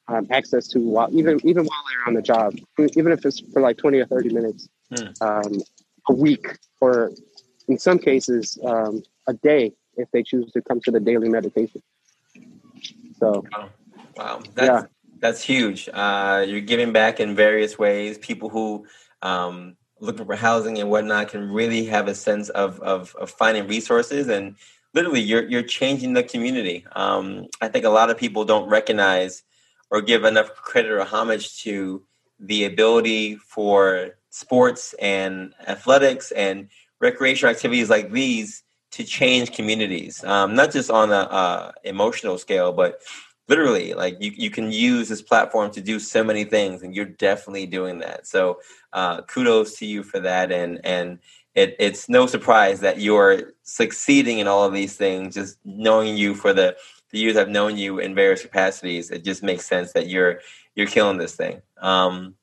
um, 0.08 0.26
access 0.30 0.68
to 0.68 0.80
while 0.80 1.08
even 1.12 1.40
even 1.46 1.64
while 1.64 1.82
they're 1.88 2.08
on 2.08 2.14
the 2.14 2.22
job, 2.22 2.54
even 2.96 3.12
if 3.12 3.24
it's 3.24 3.40
for 3.52 3.62
like 3.62 3.78
twenty 3.78 3.98
or 3.98 4.06
thirty 4.06 4.30
minutes 4.30 4.68
Hmm. 4.94 5.06
um, 5.22 5.62
a 6.10 6.12
week, 6.12 6.58
or 6.80 7.12
in 7.68 7.78
some 7.78 7.98
cases 7.98 8.58
um, 8.64 9.02
a 9.26 9.32
day 9.32 9.72
if 9.96 10.10
they 10.10 10.22
choose 10.22 10.50
to 10.52 10.60
come 10.62 10.80
to 10.80 10.90
the 10.90 11.00
daily 11.00 11.28
meditation. 11.28 11.82
So 13.18 13.44
Wow, 14.16 14.42
that's 14.54 14.86
that's 15.20 15.42
huge. 15.42 15.88
Uh, 15.92 16.44
you're 16.46 16.60
giving 16.60 16.92
back 16.92 17.20
in 17.20 17.34
various 17.34 17.78
ways. 17.78 18.18
People 18.18 18.48
who 18.50 18.86
um, 19.22 19.76
looking 20.00 20.26
for 20.26 20.36
housing 20.36 20.78
and 20.78 20.90
whatnot 20.90 21.28
can 21.28 21.48
really 21.50 21.84
have 21.86 22.08
a 22.08 22.14
sense 22.14 22.48
of 22.50 22.80
of, 22.80 23.14
of 23.16 23.30
finding 23.30 23.66
resources 23.68 24.28
and 24.28 24.56
literally 24.94 25.20
you're 25.20 25.48
you're 25.48 25.62
changing 25.62 26.12
the 26.12 26.22
community. 26.22 26.86
Um, 26.92 27.46
I 27.60 27.68
think 27.68 27.84
a 27.84 27.90
lot 27.90 28.10
of 28.10 28.18
people 28.18 28.44
don't 28.44 28.68
recognize 28.68 29.42
or 29.90 30.00
give 30.00 30.24
enough 30.24 30.54
credit 30.54 30.90
or 30.90 31.04
homage 31.04 31.62
to 31.62 32.02
the 32.40 32.64
ability 32.64 33.36
for 33.36 34.16
sports 34.30 34.94
and 35.00 35.54
athletics 35.66 36.32
and 36.32 36.68
recreational 37.00 37.54
activities 37.54 37.90
like 37.90 38.10
these 38.10 38.62
to 38.92 39.04
change 39.04 39.52
communities, 39.52 40.22
um, 40.24 40.54
not 40.54 40.70
just 40.70 40.90
on 40.90 41.10
a, 41.10 41.14
a 41.14 41.74
emotional 41.84 42.36
scale, 42.38 42.72
but 42.72 43.00
literally 43.48 43.92
like 43.94 44.16
you, 44.20 44.32
you 44.34 44.50
can 44.50 44.70
use 44.70 45.08
this 45.08 45.22
platform 45.22 45.70
to 45.70 45.80
do 45.80 45.98
so 45.98 46.22
many 46.22 46.44
things 46.44 46.82
and 46.82 46.94
you're 46.94 47.04
definitely 47.04 47.66
doing 47.66 47.98
that 47.98 48.26
so 48.26 48.58
uh, 48.92 49.20
kudos 49.22 49.76
to 49.76 49.84
you 49.84 50.02
for 50.02 50.20
that 50.20 50.52
and 50.52 50.80
and 50.84 51.18
it, 51.54 51.76
it's 51.78 52.08
no 52.08 52.26
surprise 52.26 52.80
that 52.80 53.00
you're 53.00 53.52
succeeding 53.62 54.38
in 54.38 54.48
all 54.48 54.64
of 54.64 54.72
these 54.72 54.96
things 54.96 55.34
just 55.34 55.58
knowing 55.64 56.16
you 56.16 56.34
for 56.34 56.52
the 56.52 56.76
the 57.10 57.18
years 57.18 57.36
i've 57.36 57.48
known 57.48 57.76
you 57.76 57.98
in 57.98 58.14
various 58.14 58.42
capacities 58.42 59.10
it 59.10 59.24
just 59.24 59.42
makes 59.42 59.66
sense 59.66 59.92
that 59.92 60.08
you're 60.08 60.40
you're 60.74 60.86
killing 60.86 61.18
this 61.18 61.34
thing 61.34 61.60
um, 61.80 62.34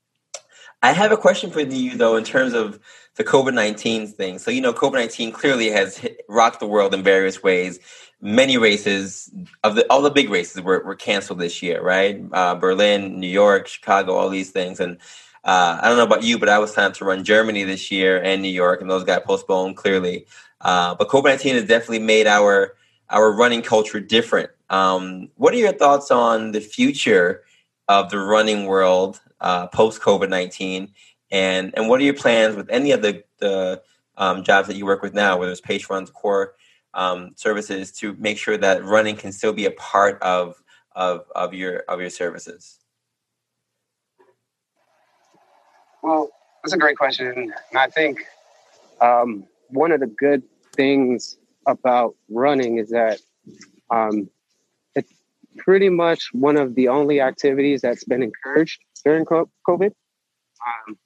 i 0.82 0.92
have 0.92 1.12
a 1.12 1.18
question 1.18 1.50
for 1.50 1.62
you 1.62 1.98
though 1.98 2.16
in 2.16 2.24
terms 2.24 2.54
of 2.54 2.80
the 3.16 3.24
covid-19 3.24 4.14
thing 4.14 4.38
so 4.38 4.52
you 4.52 4.62
know 4.62 4.74
covid-19 4.74 5.34
clearly 5.34 5.70
has 5.70 5.98
hit, 5.98 6.22
rocked 6.30 6.60
the 6.60 6.68
world 6.68 6.94
in 6.94 7.04
various 7.04 7.42
ways 7.42 7.80
many 8.22 8.58
races 8.58 9.32
of 9.64 9.76
the 9.76 9.86
all 9.90 10.02
the 10.02 10.10
big 10.10 10.30
races 10.30 10.62
were, 10.62 10.84
were 10.84 10.96
canceled 10.96 11.40
this 11.40 11.62
year, 11.62 11.82
right? 11.82 12.22
Uh, 12.32 12.56
Berlin, 12.56 13.20
New 13.20 13.28
York, 13.28 13.68
Chicago, 13.68 14.16
all 14.16 14.30
these 14.30 14.52
things. 14.52 14.80
And 14.80 14.98
uh, 15.44 15.80
I 15.82 15.88
don't 15.88 15.98
know 15.98 16.04
about 16.04 16.24
you, 16.24 16.38
but 16.38 16.50
I 16.50 16.60
was 16.60 16.74
signed 16.74 16.96
to 16.96 17.06
run 17.06 17.24
Germany 17.24 17.64
this 17.64 17.92
year 17.92 18.22
and 18.22 18.42
New 18.42 18.50
York, 18.50 18.82
and 18.82 18.90
those 18.90 19.04
got 19.04 19.24
postponed 19.24 19.78
clearly. 19.78 20.26
Uh, 20.62 20.96
but 20.96 21.08
COVID 21.08 21.26
nineteen 21.26 21.56
has 21.56 21.66
definitely 21.66 22.00
made 22.00 22.28
our 22.28 22.76
our 23.10 23.32
running 23.32 23.62
culture 23.62 24.00
different. 24.00 24.50
Um, 24.70 25.30
what 25.36 25.54
are 25.54 25.58
your 25.58 25.74
thoughts 25.74 26.12
on 26.12 26.52
the 26.52 26.60
future 26.60 27.44
of 27.88 28.12
the 28.12 28.20
running 28.20 28.66
world 28.66 29.20
uh, 29.42 29.68
post 29.68 30.02
COVID 30.02 30.30
nineteen, 30.30 30.94
and 31.32 31.74
and 31.76 31.88
what 31.88 32.02
are 32.02 32.04
your 32.04 32.14
plans 32.14 32.56
with 32.56 32.70
any 32.70 32.92
of 32.92 33.02
the 33.02 33.24
the 33.38 33.82
um, 34.18 34.44
jobs 34.44 34.68
that 34.68 34.76
you 34.76 34.86
work 34.86 35.02
with 35.02 35.14
now, 35.14 35.38
whether 35.38 35.52
it's 35.52 35.62
Pace 35.62 35.90
Runs 35.90 36.12
Core 36.12 36.56
um, 36.94 37.32
services, 37.36 37.92
to 37.94 38.14
make 38.20 38.38
sure 38.38 38.58
that 38.58 38.84
running 38.84 39.16
can 39.16 39.32
still 39.32 39.54
be 39.54 39.66
a 39.66 39.72
part 39.72 40.22
of 40.22 40.62
of 40.96 41.24
of 41.34 41.54
your 41.54 41.80
of 41.88 42.02
your 42.02 42.10
services? 42.10 42.79
Well, 46.02 46.30
that's 46.64 46.74
a 46.74 46.78
great 46.78 46.98
question. 46.98 47.28
And 47.28 47.54
I 47.76 47.88
think 47.88 48.20
um, 49.02 49.46
one 49.70 49.92
of 49.92 50.00
the 50.00 50.08
good 50.08 50.44
things 50.76 51.38
about 51.68 52.16
running 52.30 52.78
is 52.78 52.90
that 52.90 53.20
um, 53.90 54.30
it's 54.96 55.12
pretty 55.58 55.90
much 55.90 56.30
one 56.34 56.58
of 56.58 56.76
the 56.76 56.88
only 56.88 57.22
activities 57.22 57.82
that's 57.82 58.04
been 58.04 58.24
encouraged 58.24 58.82
during 59.04 59.26
COVID. 59.26 59.92
Um, 60.88 60.98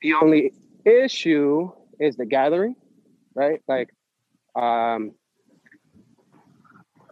the 0.00 0.14
only 0.14 0.52
issue 0.84 1.70
is 1.98 2.16
the 2.16 2.26
gathering, 2.26 2.76
right? 3.34 3.60
Like, 3.66 3.90
um, 4.54 5.12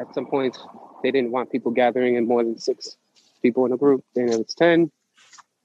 at 0.01 0.15
some 0.15 0.27
points, 0.27 0.59
they 1.03 1.11
didn't 1.11 1.31
want 1.31 1.51
people 1.51 1.71
gathering 1.71 2.17
in 2.17 2.27
more 2.27 2.43
than 2.43 2.59
six 2.59 2.97
people 3.43 3.65
in 3.67 3.73
a 3.73 3.77
group. 3.77 4.05
Then 4.15 4.29
it 4.29 4.39
was 4.39 4.55
10. 4.55 4.91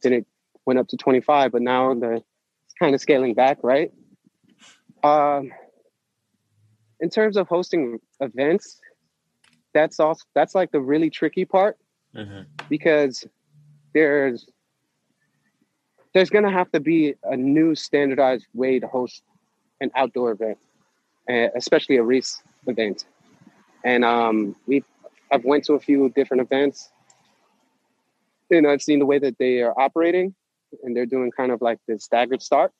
Then 0.01 0.13
it 0.13 0.27
went 0.69 0.77
up 0.77 0.87
to 0.87 0.97
25, 0.97 1.51
but 1.51 1.63
now 1.63 1.95
they're 1.95 2.21
kind 2.77 2.93
of 2.93 3.01
scaling 3.01 3.33
back, 3.33 3.57
right? 3.63 3.91
Um, 5.03 5.51
in 6.99 7.09
terms 7.09 7.37
of 7.37 7.47
hosting 7.47 7.99
events, 8.19 8.79
that's 9.73 9.99
also 9.99 10.23
that's 10.35 10.53
like 10.53 10.71
the 10.71 10.79
really 10.79 11.09
tricky 11.09 11.43
part 11.43 11.79
mm-hmm. 12.15 12.41
because 12.69 13.25
there's 13.95 14.47
there's 16.13 16.29
gonna 16.29 16.51
have 16.51 16.71
to 16.73 16.79
be 16.79 17.15
a 17.23 17.35
new 17.35 17.73
standardized 17.73 18.45
way 18.53 18.79
to 18.79 18.87
host 18.87 19.23
an 19.81 19.89
outdoor 19.95 20.31
event, 20.31 20.59
especially 21.55 21.97
a 21.97 22.03
race 22.03 22.43
event. 22.67 23.05
And 23.83 24.05
um, 24.05 24.55
we 24.67 24.83
I've 25.31 25.45
went 25.45 25.63
to 25.65 25.73
a 25.73 25.79
few 25.79 26.09
different 26.09 26.41
events. 26.41 26.91
You 28.51 28.61
know, 28.61 28.69
I've 28.69 28.83
seen 28.83 28.99
the 28.99 29.07
way 29.07 29.17
that 29.17 29.39
they 29.39 29.61
are 29.61 29.73
operating, 29.79 30.35
and 30.83 30.95
they're 30.95 31.05
doing 31.05 31.31
kind 31.31 31.51
of 31.51 31.61
like 31.61 31.79
the 31.87 31.99
staggered 31.99 32.41
start, 32.41 32.71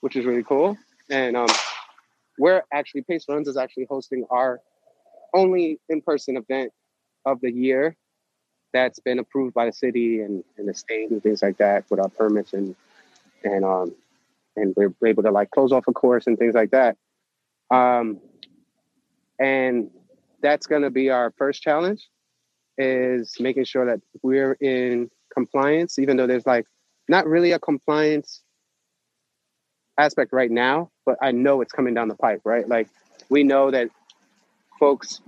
which 0.00 0.16
is 0.16 0.24
really 0.24 0.44
cool. 0.44 0.76
And 1.10 1.36
um, 1.36 1.48
we're 2.38 2.62
actually 2.72 3.02
Pace 3.02 3.24
Runs 3.28 3.48
is 3.48 3.56
actually 3.56 3.86
hosting 3.88 4.24
our 4.30 4.60
only 5.34 5.78
in-person 5.88 6.36
event 6.36 6.72
of 7.24 7.40
the 7.40 7.50
year 7.50 7.96
that's 8.72 8.98
been 8.98 9.18
approved 9.18 9.54
by 9.54 9.66
the 9.66 9.72
city 9.72 10.20
and, 10.20 10.44
and 10.56 10.68
the 10.68 10.74
state 10.74 11.10
and 11.10 11.22
things 11.22 11.42
like 11.42 11.56
that 11.58 11.84
with 11.90 12.00
our 12.00 12.08
permits 12.08 12.52
and 12.52 12.74
and 13.44 13.64
um 13.64 13.94
and 14.56 14.74
we're 14.76 14.92
able 15.06 15.22
to 15.22 15.30
like 15.30 15.50
close 15.50 15.72
off 15.72 15.86
a 15.88 15.92
course 15.92 16.26
and 16.26 16.38
things 16.38 16.54
like 16.54 16.70
that. 16.70 16.96
Um 17.70 18.20
and 19.38 19.90
that's 20.42 20.66
gonna 20.66 20.90
be 20.90 21.10
our 21.10 21.32
first 21.36 21.62
challenge 21.62 22.08
is 22.76 23.36
making 23.40 23.64
sure 23.64 23.86
that 23.86 24.00
we're 24.22 24.52
in 24.54 25.10
compliance, 25.32 25.98
even 25.98 26.16
though 26.16 26.26
there's 26.26 26.46
like 26.46 26.66
not 27.08 27.26
really 27.26 27.52
a 27.52 27.58
compliance 27.58 28.42
aspect 29.98 30.32
right 30.32 30.50
now, 30.50 30.90
but 31.06 31.16
I 31.20 31.32
know 31.32 31.60
it's 31.60 31.72
coming 31.72 31.94
down 31.94 32.08
the 32.08 32.14
pipe, 32.14 32.40
right? 32.44 32.68
Like 32.68 32.88
we 33.30 33.42
know 33.42 33.70
that 33.70 33.88
folks 34.78 35.20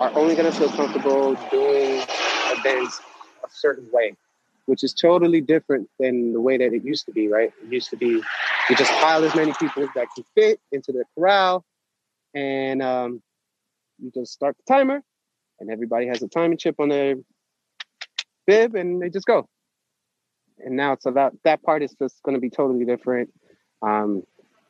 are 0.00 0.16
only 0.16 0.34
going 0.34 0.50
to 0.50 0.58
feel 0.58 0.68
comfortable 0.70 1.34
doing 1.50 2.02
events 2.58 3.00
a 3.44 3.48
certain 3.50 3.88
way, 3.92 4.14
which 4.66 4.82
is 4.82 4.92
totally 4.92 5.40
different 5.40 5.88
than 5.98 6.32
the 6.32 6.40
way 6.40 6.56
that 6.56 6.72
it 6.72 6.84
used 6.84 7.06
to 7.06 7.12
be, 7.12 7.28
right? 7.28 7.52
It 7.62 7.72
used 7.72 7.90
to 7.90 7.96
be 7.96 8.06
you 8.68 8.76
just 8.76 8.92
pile 8.92 9.24
as 9.24 9.34
many 9.34 9.52
people 9.54 9.88
that 9.94 10.08
can 10.14 10.24
fit 10.34 10.60
into 10.72 10.92
the 10.92 11.04
corral, 11.14 11.64
and 12.34 12.82
um, 12.82 13.22
you 13.98 14.10
just 14.14 14.32
start 14.32 14.56
the 14.58 14.74
timer, 14.74 15.02
and 15.60 15.70
everybody 15.70 16.06
has 16.08 16.22
a 16.22 16.28
timing 16.28 16.58
chip 16.58 16.76
on 16.78 16.90
their 16.90 17.14
bib, 18.46 18.74
and 18.74 19.00
they 19.00 19.08
just 19.08 19.26
go. 19.26 19.48
And 20.64 20.76
now 20.76 20.92
it's 20.92 21.06
about 21.06 21.34
that 21.44 21.62
part 21.62 21.82
is 21.82 21.94
just 22.00 22.22
going 22.22 22.34
to 22.34 22.40
be 22.40 22.50
totally 22.50 22.84
different. 22.84 23.30
Um, 23.82 24.22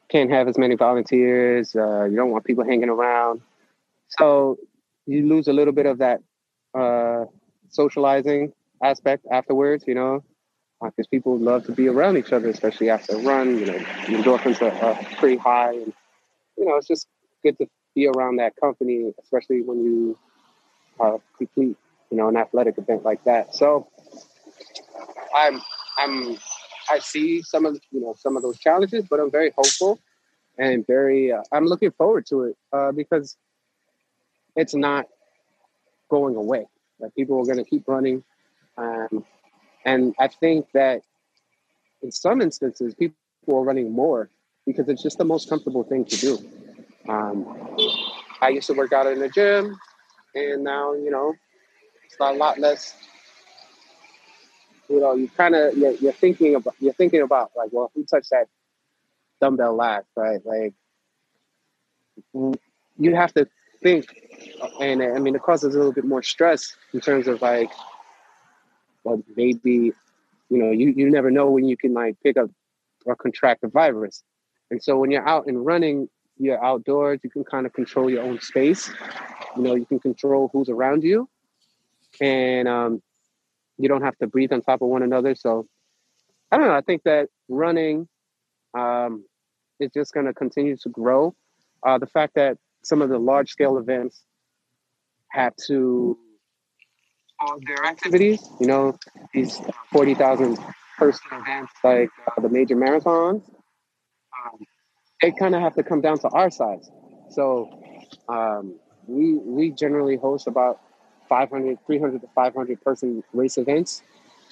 can't 0.08 0.30
have 0.30 0.48
as 0.48 0.58
many 0.58 0.74
volunteers. 0.74 1.74
Uh, 1.74 2.04
you 2.04 2.16
don't 2.16 2.30
want 2.30 2.44
people 2.44 2.64
hanging 2.64 2.88
around. 2.88 3.42
So 4.08 4.58
you 5.06 5.26
lose 5.26 5.48
a 5.48 5.52
little 5.52 5.72
bit 5.72 5.86
of 5.86 5.98
that 5.98 6.20
uh, 6.74 7.26
socializing 7.68 8.52
aspect 8.82 9.26
afterwards, 9.30 9.84
you 9.86 9.94
know, 9.94 10.22
because 10.80 11.06
uh, 11.06 11.10
people 11.10 11.38
love 11.38 11.64
to 11.66 11.72
be 11.72 11.88
around 11.88 12.16
each 12.16 12.32
other, 12.32 12.48
especially 12.48 12.90
after 12.90 13.16
a 13.16 13.18
run. 13.18 13.58
You 13.58 13.66
know, 13.66 13.78
endorphins 14.06 14.62
are, 14.62 14.72
are 14.84 14.94
pretty 15.16 15.36
high, 15.36 15.72
and 15.72 15.92
you 16.56 16.64
know, 16.64 16.76
it's 16.76 16.88
just 16.88 17.06
good 17.42 17.58
to 17.58 17.68
be 17.94 18.06
around 18.06 18.36
that 18.36 18.54
company, 18.56 19.12
especially 19.22 19.62
when 19.62 19.84
you 19.84 20.18
complete, 21.36 21.76
you 22.10 22.16
know, 22.16 22.28
an 22.28 22.36
athletic 22.36 22.78
event 22.78 23.04
like 23.04 23.22
that. 23.24 23.54
So, 23.54 23.88
I'm, 25.34 25.60
I'm, 25.98 26.38
I 26.90 27.00
see 27.00 27.42
some 27.42 27.66
of 27.66 27.78
you 27.90 28.00
know 28.00 28.14
some 28.18 28.36
of 28.36 28.42
those 28.42 28.58
challenges, 28.58 29.04
but 29.10 29.20
I'm 29.20 29.30
very 29.30 29.52
hopeful 29.56 30.00
and 30.58 30.86
very. 30.86 31.32
Uh, 31.32 31.42
I'm 31.52 31.66
looking 31.66 31.90
forward 31.92 32.26
to 32.26 32.44
it 32.44 32.56
uh, 32.72 32.92
because 32.92 33.36
it's 34.56 34.74
not 34.74 35.06
going 36.10 36.36
away. 36.36 36.66
That 37.00 37.14
people 37.14 37.40
are 37.40 37.44
going 37.44 37.58
to 37.58 37.64
keep 37.64 37.86
running, 37.86 38.24
um, 38.76 39.24
and 39.84 40.14
I 40.18 40.28
think 40.28 40.66
that 40.74 41.02
in 42.02 42.12
some 42.12 42.40
instances 42.40 42.94
people 42.94 43.16
are 43.48 43.62
running 43.62 43.92
more 43.92 44.30
because 44.66 44.88
it's 44.88 45.02
just 45.02 45.18
the 45.18 45.24
most 45.24 45.48
comfortable 45.48 45.84
thing 45.84 46.04
to 46.04 46.16
do. 46.16 46.38
Um, 47.08 47.76
I 48.40 48.50
used 48.50 48.66
to 48.68 48.74
work 48.74 48.92
out 48.92 49.06
in 49.06 49.18
the 49.20 49.28
gym, 49.28 49.76
and 50.34 50.64
now 50.64 50.94
you 50.94 51.10
know 51.10 51.34
it's 52.04 52.16
a 52.20 52.32
lot 52.32 52.58
less. 52.58 52.94
You 54.88 55.00
know, 55.00 55.14
you 55.14 55.28
kind 55.28 55.54
of 55.54 55.76
you're, 55.76 55.92
you're 55.92 56.12
thinking 56.12 56.54
about 56.54 56.74
you're 56.80 56.94
thinking 56.94 57.20
about 57.22 57.50
like, 57.56 57.70
well, 57.72 57.90
who 57.94 58.04
touched 58.04 58.30
that 58.30 58.48
dumbbell 59.40 59.74
last, 59.74 60.06
right? 60.16 60.40
Like, 60.44 60.74
you 62.98 63.14
have 63.14 63.32
to 63.34 63.48
think, 63.82 64.06
and 64.80 65.02
I 65.02 65.18
mean, 65.18 65.34
it 65.34 65.42
causes 65.42 65.74
a 65.74 65.78
little 65.78 65.92
bit 65.92 66.04
more 66.04 66.22
stress 66.22 66.74
in 66.92 67.00
terms 67.00 67.28
of 67.28 67.40
like, 67.42 67.70
well, 69.04 69.22
maybe, 69.36 69.92
you 70.50 70.58
know, 70.58 70.70
you, 70.70 70.92
you 70.96 71.10
never 71.10 71.30
know 71.30 71.50
when 71.50 71.64
you 71.64 71.76
can 71.76 71.94
like 71.94 72.16
pick 72.22 72.36
up 72.36 72.50
or 73.04 73.14
contract 73.16 73.62
a 73.64 73.68
virus. 73.68 74.22
And 74.70 74.82
so 74.82 74.98
when 74.98 75.10
you're 75.10 75.26
out 75.26 75.46
and 75.46 75.64
running, 75.64 76.08
you're 76.38 76.62
outdoors, 76.62 77.20
you 77.22 77.30
can 77.30 77.44
kind 77.44 77.66
of 77.66 77.72
control 77.72 78.10
your 78.10 78.22
own 78.22 78.40
space. 78.40 78.90
You 79.56 79.62
know, 79.62 79.74
you 79.74 79.86
can 79.86 79.98
control 79.98 80.50
who's 80.52 80.68
around 80.68 81.04
you. 81.04 81.28
And 82.20 82.68
um, 82.68 83.02
you 83.78 83.88
don't 83.88 84.02
have 84.02 84.16
to 84.18 84.26
breathe 84.26 84.52
on 84.52 84.60
top 84.60 84.82
of 84.82 84.88
one 84.88 85.02
another. 85.02 85.34
So 85.34 85.66
I 86.50 86.58
don't 86.58 86.66
know. 86.66 86.74
I 86.74 86.80
think 86.80 87.02
that 87.04 87.28
running 87.48 88.08
um, 88.76 89.24
is 89.80 89.90
just 89.94 90.12
going 90.12 90.26
to 90.26 90.34
continue 90.34 90.76
to 90.76 90.88
grow. 90.88 91.34
Uh, 91.86 91.98
the 91.98 92.06
fact 92.06 92.34
that 92.34 92.58
some 92.82 93.02
of 93.02 93.08
the 93.08 93.18
large 93.18 93.50
scale 93.50 93.78
events 93.78 94.24
have 95.30 95.54
to 95.66 96.18
pause 97.40 97.60
their 97.66 97.84
activities. 97.84 98.48
You 98.60 98.66
know, 98.66 98.98
these 99.32 99.60
40,000 99.92 100.58
person 100.96 101.20
events 101.32 101.72
like 101.84 102.10
uh, 102.26 102.40
the 102.40 102.48
major 102.48 102.76
marathons, 102.76 103.42
um, 103.44 104.58
they 105.22 105.32
kind 105.32 105.54
of 105.54 105.60
have 105.60 105.74
to 105.74 105.82
come 105.82 106.00
down 106.00 106.18
to 106.20 106.28
our 106.28 106.50
size. 106.50 106.90
So 107.30 107.68
um, 108.28 108.78
we 109.06 109.34
we 109.34 109.70
generally 109.70 110.16
host 110.16 110.46
about 110.46 110.80
500, 111.28 111.78
300 111.86 112.20
to 112.20 112.28
500 112.34 112.80
person 112.82 113.22
race 113.32 113.58
events, 113.58 114.02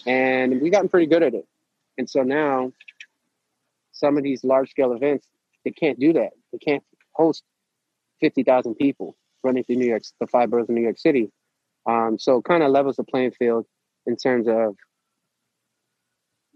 and 0.07 0.61
we've 0.61 0.73
gotten 0.73 0.89
pretty 0.89 1.07
good 1.07 1.23
at 1.23 1.35
it. 1.35 1.47
And 1.99 2.09
so 2.09 2.23
now, 2.23 2.73
some 3.93 4.17
of 4.17 4.23
these 4.23 4.45
large 4.45 4.71
scale 4.71 4.93
events, 4.93 5.27
they 5.65 5.71
can't 5.71 5.99
do 5.99 6.13
that. 6.13 6.31
They 6.53 6.59
can't 6.59 6.83
host 7.13 7.43
50,000 8.21 8.75
people 8.75 9.17
running 9.43 9.65
through 9.65 9.77
New 9.77 9.87
York, 9.87 10.03
the 10.21 10.27
five 10.27 10.51
boroughs 10.51 10.69
of 10.69 10.75
New 10.75 10.83
York 10.83 10.99
City. 10.99 11.31
Um, 11.87 12.19
so 12.19 12.43
kind 12.43 12.63
of 12.63 12.71
levels 12.71 12.97
the 12.97 13.05
playing 13.05 13.33
field 13.33 13.67
in 14.07 14.17
terms 14.17 14.47
of 14.49 14.77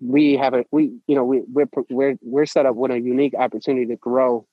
we 0.02 0.34
have 0.34 0.54
a 0.54 0.64
we 0.70 0.92
you 1.06 1.14
know 1.14 1.24
we 1.24 1.42
we're 1.52 1.68
we're 1.90 2.16
we're 2.22 2.46
set 2.46 2.66
up 2.66 2.74
with 2.74 2.90
a 2.90 2.98
unique 2.98 3.34
opportunity 3.38 3.86
to 3.86 3.96
grow 3.96 4.46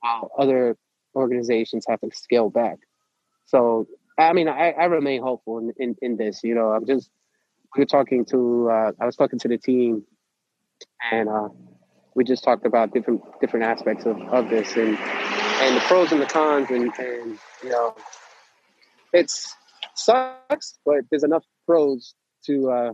while 0.00 0.30
other 0.38 0.76
organizations 1.14 1.84
have 1.88 2.00
to 2.00 2.10
scale 2.12 2.50
back. 2.50 2.78
So 3.46 3.86
I 4.18 4.32
mean, 4.32 4.48
I, 4.48 4.72
I 4.72 4.84
remain 4.86 5.22
hopeful 5.22 5.58
in, 5.58 5.72
in, 5.78 5.96
in 6.02 6.16
this. 6.16 6.42
You 6.42 6.54
know, 6.54 6.72
I'm 6.72 6.86
just 6.86 7.10
we 7.76 7.82
were 7.82 7.86
talking 7.86 8.24
to 8.26 8.68
uh, 8.70 8.92
I 9.00 9.06
was 9.06 9.16
talking 9.16 9.38
to 9.40 9.48
the 9.48 9.58
team, 9.58 10.04
and 11.12 11.28
uh, 11.28 11.48
we 12.14 12.24
just 12.24 12.42
talked 12.42 12.66
about 12.66 12.92
different 12.92 13.22
different 13.40 13.64
aspects 13.64 14.06
of, 14.06 14.20
of 14.22 14.50
this 14.50 14.76
and 14.76 14.98
and 14.98 15.76
the 15.76 15.80
pros 15.82 16.12
and 16.12 16.20
the 16.20 16.26
cons 16.26 16.70
and, 16.70 16.92
and 16.98 17.38
you 17.62 17.70
know 17.70 17.94
it's 19.12 19.54
sucks, 19.94 20.78
but 20.84 21.00
there's 21.10 21.24
enough 21.24 21.44
pros 21.66 22.14
to 22.46 22.70
uh, 22.70 22.92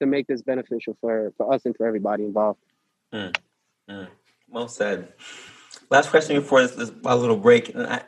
to 0.00 0.06
make 0.06 0.26
this 0.26 0.42
beneficial 0.42 0.96
for, 1.00 1.32
for 1.36 1.52
us 1.52 1.64
and 1.64 1.76
for 1.76 1.86
everybody 1.86 2.24
involved. 2.24 2.60
Mm, 3.12 3.34
mm. 3.88 4.08
Well 4.48 4.68
said. 4.68 5.12
Last 5.90 6.10
question 6.10 6.36
before 6.36 6.62
this, 6.62 6.72
this 6.72 6.90
little 7.04 7.36
break. 7.36 7.74
and 7.74 7.86
I, 7.86 8.02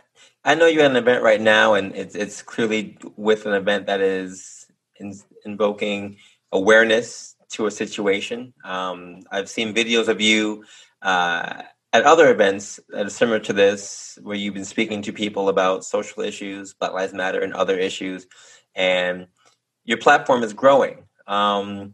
I 0.49 0.55
know 0.55 0.65
you're 0.65 0.85
at 0.85 0.91
an 0.91 0.97
event 0.97 1.23
right 1.23 1.43
now, 1.43 1.75
and 1.75 1.95
it's 1.95 2.15
it's 2.15 2.41
clearly 2.41 2.97
with 3.17 3.45
an 3.45 3.53
event 3.53 3.85
that 3.85 4.01
is 4.01 4.65
in, 4.99 5.13
invoking 5.45 6.17
awareness 6.53 7.37
to 7.51 7.67
a 7.67 7.71
situation. 7.71 8.55
Um, 8.65 9.25
I've 9.31 9.51
seen 9.51 9.75
videos 9.75 10.09
of 10.09 10.23
you 10.23 10.65
uh, 11.03 11.65
at 11.93 12.05
other 12.05 12.31
events 12.31 12.81
that 12.89 13.05
are 13.05 13.11
similar 13.11 13.41
to 13.41 13.53
this, 13.53 14.19
where 14.23 14.37
you've 14.37 14.55
been 14.55 14.65
speaking 14.65 15.03
to 15.03 15.13
people 15.13 15.51
about 15.51 15.85
social 15.85 16.23
issues, 16.23 16.73
Black 16.73 16.95
Lives 16.95 17.13
Matter, 17.13 17.41
and 17.41 17.53
other 17.53 17.79
issues, 17.79 18.27
and 18.75 19.27
your 19.85 19.99
platform 19.99 20.43
is 20.43 20.55
growing. 20.55 21.05
Um, 21.27 21.93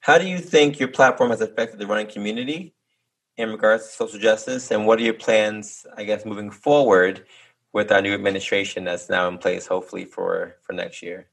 how 0.00 0.18
do 0.18 0.28
you 0.28 0.38
think 0.38 0.78
your 0.78 0.90
platform 0.90 1.30
has 1.30 1.40
affected 1.40 1.78
the 1.78 1.86
running 1.86 2.08
community 2.08 2.74
in 3.38 3.48
regards 3.48 3.84
to 3.86 3.90
social 3.90 4.18
justice, 4.18 4.70
and 4.70 4.86
what 4.86 4.98
are 4.98 5.02
your 5.02 5.14
plans, 5.14 5.86
I 5.96 6.04
guess, 6.04 6.26
moving 6.26 6.50
forward 6.50 7.24
with 7.76 7.92
our 7.92 8.00
new 8.00 8.14
administration 8.14 8.84
that's 8.84 9.10
now 9.10 9.28
in 9.28 9.36
place, 9.36 9.66
hopefully 9.66 10.06
for 10.06 10.56
for 10.62 10.72
next 10.72 11.02
year? 11.02 11.28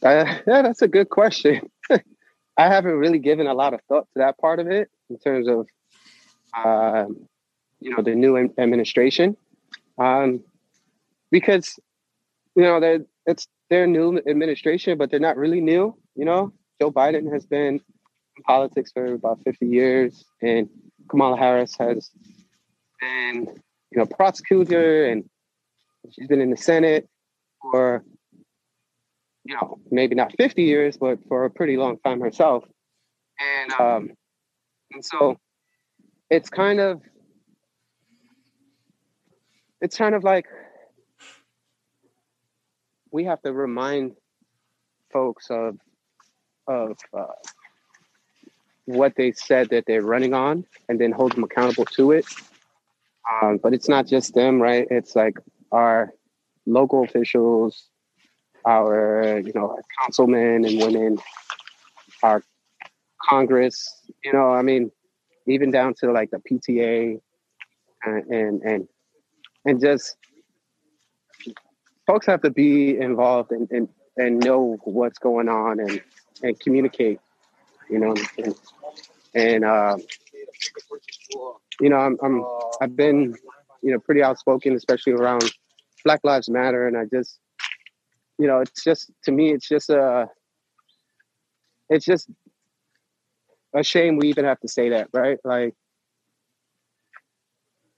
Uh, 0.00 0.24
yeah, 0.46 0.62
that's 0.62 0.80
a 0.80 0.86
good 0.86 1.08
question. 1.08 1.68
I 1.90 2.68
haven't 2.68 2.92
really 2.92 3.18
given 3.18 3.48
a 3.48 3.52
lot 3.52 3.74
of 3.74 3.80
thought 3.88 4.06
to 4.12 4.20
that 4.20 4.38
part 4.38 4.60
of 4.60 4.68
it 4.68 4.88
in 5.10 5.18
terms 5.18 5.48
of, 5.48 5.66
uh, 6.56 7.06
you 7.80 7.90
know, 7.90 8.00
the 8.00 8.14
new 8.14 8.36
administration, 8.36 9.36
um, 9.98 10.44
because 11.32 11.80
you 12.54 12.62
know 12.62 12.78
they 12.78 13.00
it's 13.26 13.48
their 13.70 13.88
new 13.88 14.18
administration, 14.18 14.96
but 14.98 15.10
they're 15.10 15.18
not 15.18 15.36
really 15.36 15.60
new. 15.60 15.98
You 16.14 16.26
know, 16.26 16.52
Joe 16.80 16.92
Biden 16.92 17.32
has 17.32 17.44
been 17.44 17.80
in 18.36 18.42
politics 18.44 18.92
for 18.92 19.14
about 19.14 19.40
fifty 19.44 19.66
years, 19.66 20.24
and 20.40 20.68
Kamala 21.10 21.36
Harris 21.36 21.74
has 21.80 22.12
been, 23.00 23.60
you 23.94 24.00
know, 24.00 24.06
prosecutor, 24.06 25.06
and 25.06 25.24
she's 26.10 26.26
been 26.26 26.40
in 26.40 26.50
the 26.50 26.56
Senate 26.56 27.08
for 27.62 28.04
you 29.44 29.54
know, 29.54 29.78
maybe 29.90 30.14
not 30.14 30.32
50 30.36 30.62
years, 30.62 30.96
but 30.96 31.18
for 31.28 31.44
a 31.44 31.50
pretty 31.50 31.76
long 31.76 31.98
time 31.98 32.20
herself. 32.20 32.64
And 33.38 33.72
um, 33.72 34.10
and 34.92 35.04
so 35.04 35.38
it's 36.30 36.48
kind 36.48 36.80
of 36.80 37.02
it's 39.80 39.96
kind 39.96 40.14
of 40.14 40.24
like 40.24 40.46
we 43.10 43.24
have 43.24 43.42
to 43.42 43.52
remind 43.52 44.12
folks 45.12 45.48
of 45.50 45.78
of 46.66 46.96
uh, 47.12 47.26
what 48.86 49.14
they 49.16 49.32
said 49.32 49.68
that 49.70 49.84
they're 49.86 50.02
running 50.02 50.32
on, 50.32 50.64
and 50.88 50.98
then 50.98 51.12
hold 51.12 51.32
them 51.32 51.44
accountable 51.44 51.84
to 51.86 52.12
it. 52.12 52.24
Um, 53.30 53.58
but 53.62 53.72
it's 53.72 53.88
not 53.88 54.06
just 54.06 54.34
them, 54.34 54.60
right? 54.60 54.86
It's 54.90 55.16
like 55.16 55.38
our 55.72 56.12
local 56.66 57.04
officials, 57.04 57.88
our 58.66 59.40
you 59.44 59.52
know 59.54 59.70
our 59.70 59.82
councilmen 60.00 60.64
and 60.64 60.80
women, 60.80 61.18
our 62.22 62.42
Congress. 63.22 64.02
You 64.24 64.32
know, 64.32 64.50
I 64.50 64.62
mean, 64.62 64.90
even 65.46 65.70
down 65.70 65.94
to 66.00 66.12
like 66.12 66.30
the 66.30 66.38
PTA, 66.38 67.20
and 68.04 68.24
and 68.26 68.62
and, 68.62 68.88
and 69.64 69.80
just 69.80 70.16
folks 72.06 72.26
have 72.26 72.42
to 72.42 72.50
be 72.50 72.98
involved 72.98 73.50
and, 73.52 73.70
and 73.70 73.88
and 74.16 74.40
know 74.40 74.76
what's 74.84 75.18
going 75.18 75.48
on 75.48 75.80
and 75.80 76.00
and 76.42 76.58
communicate. 76.60 77.20
You 77.90 77.98
know, 77.98 78.14
and, 78.38 78.54
and 79.34 79.64
uh, 79.64 79.96
you 81.80 81.88
know, 81.88 81.96
I'm, 81.96 82.16
I'm 82.22 82.40
oh. 82.42 82.70
I've 82.80 82.96
been 82.96 83.34
you 83.82 83.92
know 83.92 83.98
pretty 84.00 84.22
outspoken, 84.22 84.74
especially 84.74 85.12
around 85.14 85.44
Black 86.04 86.20
Lives 86.24 86.48
Matter, 86.48 86.86
and 86.86 86.96
I 86.96 87.04
just 87.12 87.40
you 88.38 88.46
know, 88.46 88.60
it's 88.60 88.82
just 88.82 89.10
to 89.24 89.32
me, 89.32 89.52
it's 89.52 89.68
just 89.68 89.90
a, 89.90 90.28
it's 91.88 92.04
just 92.04 92.28
a 93.74 93.82
shame 93.82 94.16
we 94.16 94.28
even 94.28 94.44
have 94.44 94.60
to 94.60 94.68
say 94.68 94.90
that, 94.90 95.08
right? 95.12 95.38
Like, 95.44 95.74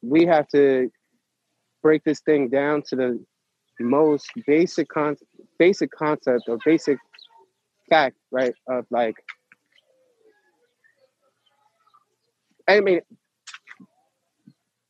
we 0.02 0.26
have 0.26 0.46
to 0.48 0.90
break 1.82 2.04
this 2.04 2.20
thing 2.20 2.48
down 2.48 2.82
to 2.88 2.96
the 2.96 3.24
most 3.80 4.30
basic 4.46 4.88
con 4.88 5.16
basic 5.58 5.90
concept 5.90 6.44
or 6.48 6.58
basic 6.64 6.98
fact, 7.88 8.16
right? 8.30 8.54
Of 8.68 8.86
like, 8.90 9.16
I 12.68 12.80
mean, 12.80 13.00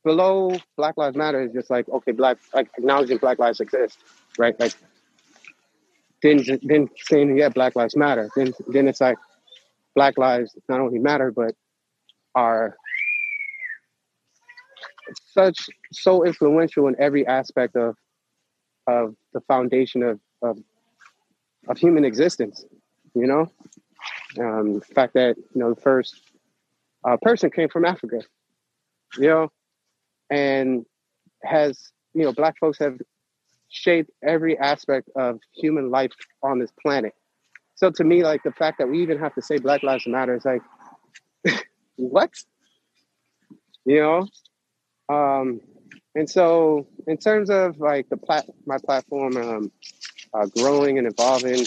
below 0.03 0.55
Black 0.75 0.97
Lives 0.97 1.15
Matter 1.15 1.41
is 1.41 1.51
just 1.53 1.69
like 1.69 1.87
okay, 1.89 2.11
black 2.11 2.37
like 2.53 2.69
acknowledging 2.77 3.17
Black 3.17 3.39
lives 3.39 3.59
exist, 3.59 3.97
right? 4.37 4.59
Like 4.59 4.73
then 6.21 6.43
then 6.63 6.89
saying 6.97 7.37
yeah 7.37 7.49
black 7.49 7.75
lives 7.75 7.95
matter. 7.95 8.29
Then 8.35 8.53
then 8.67 8.87
it's 8.87 9.01
like 9.01 9.17
black 9.95 10.17
lives 10.17 10.55
not 10.69 10.79
only 10.79 10.99
matter 10.99 11.31
but 11.31 11.55
are 12.35 12.75
such 15.33 15.69
so 15.91 16.25
influential 16.25 16.87
in 16.87 16.95
every 16.99 17.25
aspect 17.25 17.75
of 17.75 17.95
of 18.85 19.15
the 19.33 19.41
foundation 19.41 20.03
of 20.03 20.19
of, 20.41 20.57
of 21.67 21.77
human 21.77 22.05
existence 22.05 22.65
you 23.17 23.27
know? 23.27 23.51
Um, 24.39 24.79
the 24.79 24.85
fact 24.93 25.13
that 25.15 25.37
you 25.37 25.59
know 25.61 25.73
the 25.73 25.81
first 25.81 26.21
uh, 27.03 27.17
person 27.21 27.49
came 27.49 27.69
from 27.69 27.85
africa 27.85 28.21
you 29.17 29.27
know 29.27 29.49
and 30.29 30.85
has 31.43 31.91
you 32.13 32.23
know 32.23 32.33
black 32.33 32.57
folks 32.59 32.77
have 32.79 32.97
shaped 33.69 34.11
every 34.23 34.57
aspect 34.57 35.09
of 35.15 35.39
human 35.53 35.89
life 35.89 36.11
on 36.43 36.59
this 36.59 36.71
planet. 36.81 37.13
So 37.75 37.91
to 37.91 38.03
me, 38.03 38.23
like 38.23 38.43
the 38.43 38.51
fact 38.51 38.79
that 38.79 38.87
we 38.87 39.01
even 39.01 39.19
have 39.19 39.35
to 39.35 39.41
say 39.41 39.57
Black 39.57 39.83
Lives 39.83 40.07
Matter 40.07 40.35
is 40.35 40.45
like, 40.45 40.61
what? 41.95 42.31
You 43.85 44.01
know? 44.01 45.15
Um, 45.15 45.61
and 46.15 46.29
so 46.29 46.87
in 47.05 47.17
terms 47.17 47.49
of 47.49 47.79
like 47.79 48.09
the 48.09 48.17
plat 48.17 48.47
my 48.65 48.77
platform 48.83 49.37
um, 49.37 49.71
uh, 50.33 50.47
growing 50.57 50.97
and 50.97 51.07
evolving, 51.07 51.65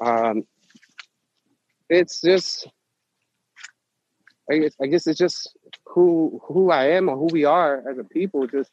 um, 0.00 0.42
it's 1.88 2.20
just 2.20 2.68
I 4.50 4.58
guess, 4.58 4.74
I 4.82 4.86
guess 4.86 5.06
it's 5.06 5.18
just 5.18 5.56
who 5.92 6.40
who 6.44 6.70
I 6.70 6.88
am 6.90 7.08
or 7.08 7.16
who 7.16 7.28
we 7.32 7.44
are 7.44 7.82
as 7.88 7.98
a 7.98 8.04
people 8.04 8.46
just 8.46 8.72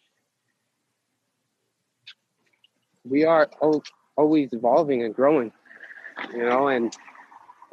we 3.04 3.26
are 3.26 3.50
always 4.18 4.54
evolving 4.54 5.04
and 5.04 5.14
growing, 5.14 5.52
you 6.34 6.44
know, 6.44 6.68
and 6.68 6.96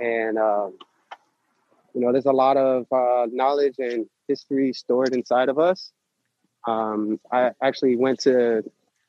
and 0.01 0.39
um, 0.39 0.75
you 1.95 2.01
know, 2.01 2.13
there's 2.13 2.27
a 2.27 2.33
lot 2.33 2.57
of 2.57 2.87
uh, 2.93 3.27
knowledge 3.33 3.77
and 3.79 4.07
history 4.29 4.73
stored 4.73 5.15
inside 5.15 5.49
of 5.49 5.59
us. 5.59 5.93
Um, 6.67 7.21
I 7.33 7.51
actually 7.63 7.97
went 7.97 8.21
to 8.21 8.63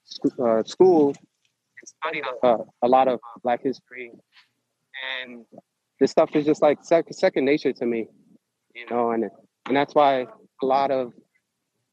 sc- 0.06 0.40
uh, 0.40 0.64
school 0.64 1.10
and 1.10 1.88
studied 2.02 2.24
uh, 2.44 2.58
a 2.84 2.88
lot 2.88 3.08
of 3.08 3.20
Black 3.44 3.64
history, 3.64 4.12
and 5.22 5.46
this 6.00 6.12
stuff 6.12 6.30
is 6.36 6.46
just 6.46 6.62
like 6.62 6.80
sec- 6.84 7.12
second 7.12 7.46
nature 7.46 7.74
to 7.74 7.86
me, 7.86 8.08
you 8.76 8.86
know, 8.90 9.12
and 9.12 9.30
and 9.68 9.76
that's 9.76 9.94
why 9.94 10.26
a 10.62 10.66
lot 10.66 10.92
of 10.92 11.14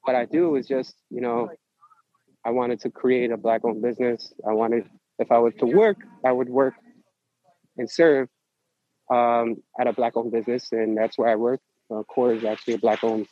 what 0.03 0.16
I 0.16 0.25
do 0.25 0.57
is 0.57 0.66
just 0.66 0.95
you 1.11 1.20
know 1.20 1.51
I 2.45 2.51
wanted 2.51 2.81
to 2.81 2.91
create 2.91 3.31
a 3.31 3.37
black 3.37 3.64
owned 3.64 3.83
business. 3.83 4.33
I 4.47 4.53
wanted, 4.53 4.89
if 5.18 5.33
I 5.33 5.39
was 5.39 5.55
to 5.61 5.66
work, 5.66 5.97
I 6.25 6.33
would 6.33 6.49
work 6.49 6.75
and 7.79 7.91
serve 7.91 8.29
um, 9.11 9.57
at 9.81 9.87
a 9.87 9.93
black 9.93 10.16
owned 10.16 10.33
business. 10.33 10.70
And 10.72 10.97
that's 10.97 11.16
where 11.16 11.29
I 11.29 11.37
work. 11.37 11.61
Uh, 11.91 12.03
Core 12.03 12.35
is 12.35 12.45
actually 12.45 12.75
a 12.75 12.79
black 12.79 13.03
owned 13.03 13.27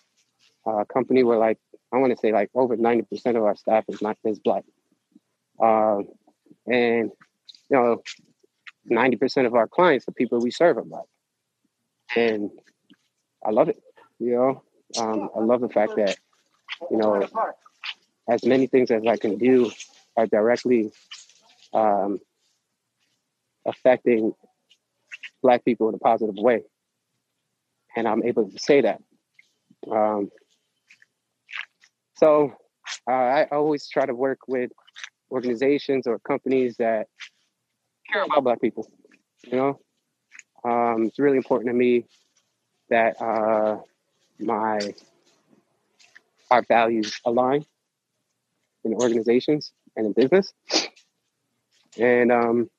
uh, 0.66 0.84
company 0.84 1.24
where 1.24 1.38
like, 1.38 1.58
I 1.92 1.98
want 1.98 2.12
to 2.12 2.18
say 2.18 2.32
like 2.32 2.50
over 2.54 2.76
90% 2.76 3.36
of 3.36 3.44
our 3.44 3.54
staff 3.54 3.84
is 3.88 4.00
not 4.00 4.16
is 4.24 4.38
black. 4.38 4.64
Uh, 5.62 5.98
and, 6.66 7.10
you 7.70 7.76
know, 7.76 8.02
90% 8.90 9.46
of 9.46 9.54
our 9.54 9.68
clients, 9.68 10.06
the 10.06 10.12
people 10.12 10.40
we 10.40 10.50
serve 10.50 10.78
are 10.78 10.84
black. 10.84 11.04
And 12.16 12.50
I 13.44 13.50
love 13.50 13.68
it, 13.68 13.82
you 14.22 14.34
know. 14.34 14.62
Um, 14.98 15.30
I 15.34 15.40
love 15.40 15.60
the 15.60 15.68
fact 15.68 15.96
that 15.96 16.16
you 16.90 16.96
know, 16.96 17.26
as 18.28 18.44
many 18.44 18.66
things 18.66 18.90
as 18.90 19.02
I 19.06 19.16
can 19.16 19.38
do 19.38 19.70
are 20.16 20.26
directly 20.26 20.92
um, 21.72 22.20
affecting 23.66 24.34
Black 25.42 25.64
people 25.64 25.88
in 25.88 25.94
a 25.94 25.98
positive 25.98 26.36
way. 26.36 26.62
And 27.96 28.06
I'm 28.06 28.22
able 28.22 28.48
to 28.48 28.58
say 28.58 28.82
that. 28.82 29.02
Um, 29.90 30.30
so 32.16 32.52
uh, 33.08 33.12
I 33.12 33.46
always 33.50 33.88
try 33.88 34.06
to 34.06 34.14
work 34.14 34.38
with 34.46 34.70
organizations 35.30 36.06
or 36.06 36.18
companies 36.20 36.76
that 36.78 37.08
care 38.10 38.24
about 38.24 38.44
Black 38.44 38.60
people. 38.60 38.88
You 39.44 39.56
know, 39.56 39.80
um, 40.64 41.06
it's 41.06 41.18
really 41.18 41.36
important 41.36 41.70
to 41.70 41.74
me 41.74 42.06
that 42.90 43.20
uh, 43.20 43.78
my 44.42 44.94
our 46.50 46.62
values 46.62 47.18
align 47.24 47.64
in 48.84 48.94
organizations 48.94 49.72
and 49.96 50.06
in 50.06 50.12
business. 50.12 50.52
And 51.98 52.30
um, 52.30 52.70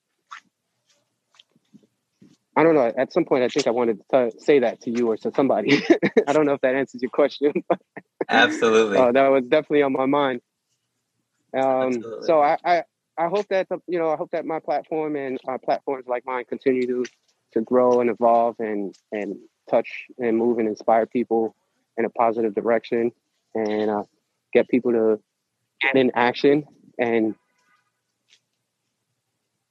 I 2.56 2.62
don't 2.62 2.74
know. 2.74 2.92
At 2.96 3.12
some 3.12 3.24
point, 3.24 3.42
I 3.42 3.48
think 3.48 3.66
I 3.66 3.70
wanted 3.70 4.00
to 4.10 4.30
t- 4.30 4.38
say 4.38 4.60
that 4.60 4.82
to 4.82 4.90
you 4.90 5.10
or 5.10 5.16
to 5.18 5.32
somebody. 5.34 5.82
I 6.28 6.32
don't 6.32 6.46
know 6.46 6.54
if 6.54 6.60
that 6.60 6.74
answers 6.74 7.02
your 7.02 7.10
question. 7.10 7.52
Absolutely. 8.28 8.96
uh, 8.96 9.12
that 9.12 9.28
was 9.28 9.44
definitely 9.44 9.82
on 9.82 9.92
my 9.92 10.06
mind. 10.06 10.40
Um, 11.56 12.02
so 12.22 12.40
I, 12.40 12.56
I, 12.64 12.82
I 13.16 13.28
hope 13.28 13.46
that 13.48 13.68
the, 13.68 13.78
you 13.86 13.98
know 13.98 14.10
I 14.10 14.16
hope 14.16 14.30
that 14.32 14.44
my 14.44 14.58
platform 14.58 15.14
and 15.16 15.38
uh, 15.48 15.58
platforms 15.58 16.06
like 16.08 16.24
mine 16.26 16.44
continue 16.48 16.86
to 16.86 17.04
to 17.52 17.60
grow 17.60 18.00
and 18.00 18.10
evolve 18.10 18.56
and 18.58 18.94
and 19.12 19.36
touch 19.70 20.06
and 20.18 20.36
move 20.36 20.58
and 20.58 20.68
inspire 20.68 21.06
people 21.06 21.54
in 21.96 22.04
a 22.04 22.10
positive 22.10 22.54
direction 22.54 23.12
and 23.54 23.90
uh, 23.90 24.04
get 24.52 24.68
people 24.68 24.92
to 24.92 25.20
get 25.80 25.96
in 25.96 26.10
action 26.14 26.64
and 26.98 27.34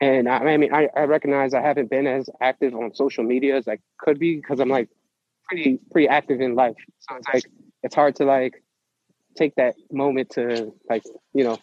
and 0.01 0.27
I, 0.27 0.37
I 0.37 0.57
mean 0.57 0.73
I, 0.73 0.89
I 0.95 1.03
recognize 1.03 1.53
I 1.53 1.61
haven't 1.61 1.89
been 1.89 2.07
as 2.07 2.29
active 2.41 2.75
on 2.75 2.93
social 2.93 3.23
media 3.23 3.55
as 3.57 3.67
I 3.67 3.79
could 3.97 4.19
be 4.19 4.35
because 4.35 4.59
I'm 4.59 4.69
like 4.69 4.89
pretty 5.47 5.79
pretty 5.91 6.07
active 6.07 6.41
in 6.41 6.55
life. 6.55 6.75
So 6.99 7.15
it's 7.15 7.27
like 7.33 7.45
it's 7.83 7.95
hard 7.95 8.15
to 8.17 8.25
like 8.25 8.63
take 9.35 9.55
that 9.55 9.75
moment 9.91 10.31
to 10.31 10.73
like 10.89 11.03
you 11.33 11.43
know 11.43 11.57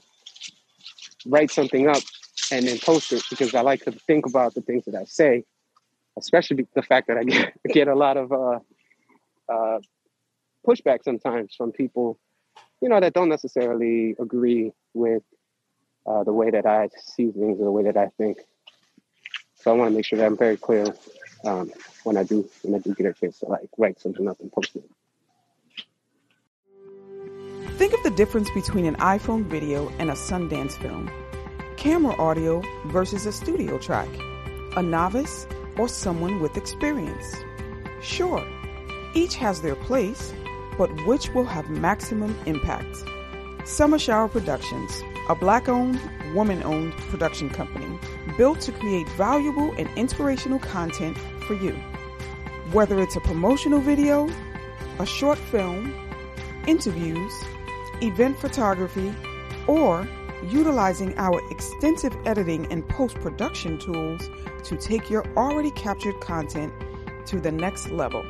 write 1.26 1.50
something 1.50 1.88
up 1.88 2.02
and 2.50 2.66
then 2.66 2.78
post 2.78 3.12
it 3.12 3.22
because 3.30 3.54
I 3.54 3.60
like 3.60 3.84
to 3.84 3.92
think 3.92 4.26
about 4.26 4.54
the 4.54 4.62
things 4.62 4.84
that 4.86 4.94
I 4.94 5.04
say, 5.04 5.44
especially 6.18 6.66
the 6.74 6.82
fact 6.82 7.08
that 7.08 7.16
I 7.16 7.24
get, 7.24 7.52
get 7.72 7.88
a 7.88 7.94
lot 7.94 8.16
of 8.16 8.32
uh, 8.32 8.58
uh, 9.48 9.78
pushback 10.66 11.02
sometimes 11.04 11.54
from 11.54 11.72
people, 11.72 12.18
you 12.80 12.88
know, 12.88 13.00
that 13.00 13.12
don't 13.12 13.28
necessarily 13.28 14.16
agree 14.18 14.72
with 14.94 15.22
uh, 16.06 16.24
the 16.24 16.32
way 16.32 16.50
that 16.50 16.66
I 16.66 16.88
see 16.98 17.30
things 17.30 17.60
or 17.60 17.64
the 17.64 17.70
way 17.70 17.84
that 17.84 17.96
I 17.96 18.08
think. 18.18 18.38
So 19.54 19.70
I 19.70 19.74
want 19.74 19.90
to 19.90 19.96
make 19.96 20.04
sure 20.04 20.18
that 20.18 20.26
I'm 20.26 20.36
very 20.36 20.56
clear 20.56 20.86
um, 21.44 21.70
when 22.04 22.16
I 22.16 22.22
do 22.22 22.48
when 22.62 22.74
I 22.74 22.78
do 22.78 22.94
get 22.94 23.06
a 23.06 23.12
chance 23.12 23.38
to 23.40 23.46
like 23.46 23.68
write 23.76 24.00
something 24.00 24.26
up 24.28 24.40
and 24.40 24.50
post 24.50 24.76
it. 24.76 24.84
Think 27.76 27.94
of 27.94 28.02
the 28.02 28.10
difference 28.10 28.50
between 28.50 28.84
an 28.84 28.96
iPhone 28.96 29.44
video 29.44 29.90
and 29.98 30.10
a 30.10 30.14
Sundance 30.14 30.72
film, 30.72 31.10
camera 31.76 32.14
audio 32.16 32.62
versus 32.86 33.26
a 33.26 33.32
studio 33.32 33.78
track, 33.78 34.08
a 34.76 34.82
novice 34.82 35.46
or 35.78 35.88
someone 35.88 36.40
with 36.40 36.56
experience. 36.56 37.36
Sure, 38.02 38.46
each 39.14 39.34
has 39.36 39.62
their 39.62 39.76
place, 39.76 40.32
but 40.78 40.90
which 41.06 41.30
will 41.30 41.44
have 41.44 41.68
maximum 41.68 42.36
impact? 42.46 42.96
Summer 43.64 43.98
Shower 43.98 44.28
Productions, 44.28 45.02
a 45.28 45.34
black 45.34 45.68
owned, 45.68 46.00
woman 46.34 46.62
owned 46.62 46.92
production 47.10 47.50
company 47.50 47.98
built 48.38 48.60
to 48.60 48.72
create 48.72 49.08
valuable 49.10 49.72
and 49.76 49.88
inspirational 49.96 50.58
content 50.58 51.16
for 51.46 51.54
you. 51.54 51.72
Whether 52.72 53.00
it's 53.00 53.16
a 53.16 53.20
promotional 53.20 53.80
video, 53.80 54.28
a 54.98 55.06
short 55.06 55.38
film, 55.38 55.94
interviews, 56.66 57.32
event 58.00 58.38
photography, 58.38 59.14
or 59.66 60.08
utilizing 60.42 61.16
our 61.18 61.40
extensive 61.50 62.16
editing 62.24 62.70
and 62.72 62.88
post 62.88 63.16
production 63.16 63.78
tools 63.78 64.28
to 64.64 64.76
take 64.76 65.10
your 65.10 65.24
already 65.36 65.70
captured 65.72 66.20
content 66.20 66.72
to 67.26 67.40
the 67.40 67.52
next 67.52 67.90
level. 67.90 68.24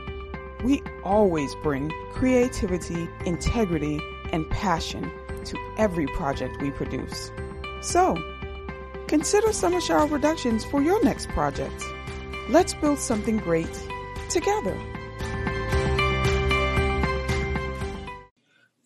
We 0.64 0.82
always 1.04 1.54
bring 1.56 1.90
creativity, 2.12 3.08
integrity, 3.24 4.00
and 4.32 4.48
passion 4.50 5.10
to 5.44 5.56
every 5.78 6.06
project 6.08 6.60
we 6.60 6.70
produce. 6.70 7.32
So, 7.80 8.16
consider 9.06 9.52
Summer 9.52 9.80
Shower 9.80 10.06
Productions 10.06 10.64
for 10.64 10.82
your 10.82 11.02
next 11.02 11.28
project. 11.30 11.82
Let's 12.48 12.74
build 12.74 12.98
something 12.98 13.38
great 13.38 13.70
together. 14.28 14.78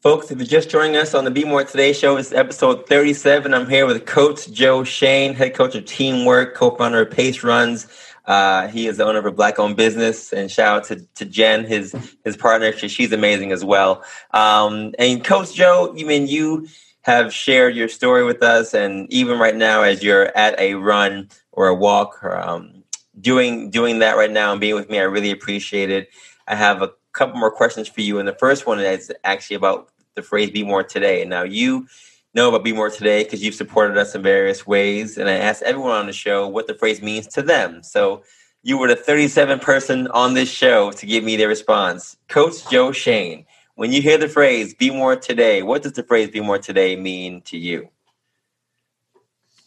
Folks, 0.04 0.30
if 0.30 0.36
you're 0.36 0.46
just 0.46 0.68
joining 0.68 0.96
us 0.96 1.14
on 1.14 1.24
the 1.24 1.30
Be 1.30 1.44
More 1.44 1.64
Today 1.64 1.94
show, 1.94 2.18
it's 2.18 2.30
episode 2.30 2.86
37. 2.86 3.54
I'm 3.54 3.66
here 3.66 3.86
with 3.86 4.04
Coach 4.04 4.52
Joe 4.52 4.84
Shayne, 4.84 5.32
head 5.32 5.54
coach 5.54 5.74
of 5.74 5.86
Teamwork, 5.86 6.54
co-founder 6.54 7.00
of 7.00 7.10
Pace 7.10 7.42
Runs. 7.42 7.86
Uh, 8.26 8.68
he 8.68 8.86
is 8.86 8.98
the 8.98 9.06
owner 9.06 9.18
of 9.18 9.24
a 9.24 9.32
black-owned 9.32 9.78
business, 9.78 10.30
and 10.30 10.50
shout 10.50 10.76
out 10.76 10.84
to, 10.88 11.06
to 11.14 11.24
Jen, 11.24 11.64
his 11.64 11.96
his 12.22 12.36
partner. 12.36 12.70
She, 12.76 12.88
she's 12.88 13.12
amazing 13.12 13.50
as 13.50 13.64
well. 13.64 14.04
Um, 14.34 14.94
and 14.98 15.24
Coach 15.24 15.54
Joe, 15.54 15.94
you 15.96 16.04
mean 16.04 16.26
you 16.26 16.68
have 17.00 17.32
shared 17.32 17.74
your 17.74 17.88
story 17.88 18.24
with 18.24 18.42
us, 18.42 18.74
and 18.74 19.10
even 19.10 19.38
right 19.38 19.56
now, 19.56 19.80
as 19.80 20.02
you're 20.02 20.36
at 20.36 20.60
a 20.60 20.74
run 20.74 21.30
or 21.50 21.68
a 21.68 21.74
walk, 21.74 22.22
or 22.22 22.36
um, 22.36 22.84
doing 23.22 23.70
doing 23.70 24.00
that 24.00 24.18
right 24.18 24.30
now 24.30 24.52
and 24.52 24.60
being 24.60 24.74
with 24.74 24.90
me, 24.90 24.98
I 24.98 25.04
really 25.04 25.30
appreciate 25.30 25.88
it. 25.88 26.10
I 26.46 26.56
have 26.56 26.82
a 26.82 26.92
couple 27.14 27.40
more 27.40 27.50
questions 27.50 27.88
for 27.88 28.02
you, 28.02 28.18
and 28.18 28.28
the 28.28 28.34
first 28.34 28.66
one 28.66 28.80
is 28.80 29.10
actually 29.24 29.56
about 29.56 29.88
the 30.14 30.22
phrase 30.22 30.50
"Be 30.50 30.64
More 30.64 30.82
Today." 30.82 31.20
And 31.20 31.30
now 31.30 31.42
you 31.42 31.86
know 32.34 32.48
about 32.48 32.64
Be 32.64 32.72
More 32.72 32.90
Today 32.90 33.24
because 33.24 33.42
you've 33.42 33.54
supported 33.54 33.96
us 33.96 34.14
in 34.14 34.22
various 34.22 34.66
ways, 34.66 35.16
and 35.18 35.28
I 35.28 35.34
asked 35.34 35.62
everyone 35.62 35.92
on 35.92 36.06
the 36.06 36.12
show 36.12 36.48
what 36.48 36.66
the 36.66 36.74
phrase 36.74 37.02
means 37.02 37.26
to 37.28 37.42
them. 37.42 37.82
So 37.82 38.22
you 38.62 38.78
were 38.78 38.88
the 38.88 38.96
37th 38.96 39.60
person 39.60 40.08
on 40.08 40.34
this 40.34 40.50
show 40.50 40.90
to 40.92 41.06
give 41.06 41.22
me 41.22 41.36
their 41.36 41.48
response. 41.48 42.16
Coach 42.28 42.68
Joe 42.70 42.92
Shayne, 42.92 43.44
when 43.74 43.92
you 43.92 44.02
hear 44.02 44.18
the 44.18 44.28
phrase 44.28 44.74
"Be 44.74 44.90
More 44.90 45.16
Today," 45.16 45.62
what 45.62 45.82
does 45.82 45.92
the 45.92 46.02
phrase 46.02 46.30
"Be 46.30 46.40
More 46.40 46.58
Today" 46.58 46.96
mean 46.96 47.40
to 47.42 47.58
you? 47.58 47.88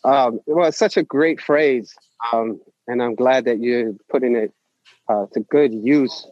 Um, 0.03 0.39
well, 0.45 0.67
it's 0.67 0.77
such 0.77 0.97
a 0.97 1.03
great 1.03 1.41
phrase, 1.41 1.93
um, 2.31 2.61
and 2.87 3.01
I'm 3.01 3.15
glad 3.15 3.45
that 3.45 3.59
you're 3.59 3.93
putting 4.09 4.35
it 4.35 4.53
uh, 5.09 5.25
to 5.33 5.41
good 5.41 5.73
use. 5.73 6.25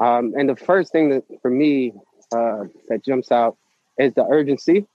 Um, 0.00 0.34
and 0.36 0.48
the 0.48 0.56
first 0.56 0.92
thing 0.92 1.10
that 1.10 1.24
for 1.42 1.50
me 1.50 1.92
uh, 2.32 2.64
that 2.88 3.04
jumps 3.04 3.30
out 3.30 3.56
is 3.98 4.14
the 4.14 4.24
urgency, 4.24 4.86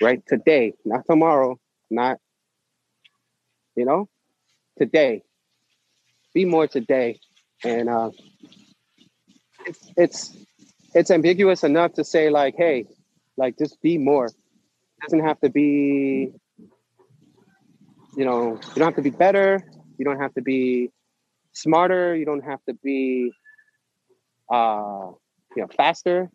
right? 0.00 0.22
Today, 0.26 0.74
not 0.84 1.06
tomorrow, 1.06 1.58
not, 1.90 2.18
you 3.76 3.84
know, 3.84 4.08
today. 4.78 5.22
Be 6.34 6.44
more 6.44 6.66
today. 6.66 7.20
And 7.64 7.88
uh, 7.88 8.10
it's, 9.96 10.36
it's, 10.94 11.10
ambiguous 11.10 11.64
enough 11.64 11.94
to 11.94 12.04
say, 12.04 12.30
like, 12.30 12.54
hey, 12.56 12.86
like, 13.36 13.56
just 13.58 13.80
be 13.80 13.96
more. 13.98 14.26
It 14.26 14.34
doesn't 15.02 15.24
have 15.24 15.40
to 15.40 15.50
be, 15.50 16.32
you 18.16 18.24
know, 18.24 18.54
you 18.54 18.74
don't 18.74 18.86
have 18.86 18.96
to 18.96 19.02
be 19.02 19.10
better. 19.10 19.62
You 19.98 20.04
don't 20.04 20.20
have 20.20 20.34
to 20.34 20.42
be 20.42 20.90
smarter. 21.52 22.14
You 22.14 22.26
don't 22.26 22.44
have 22.44 22.62
to 22.68 22.74
be, 22.74 23.32
uh, 24.52 25.10
you 25.54 25.62
know, 25.62 25.68
faster 25.76 26.30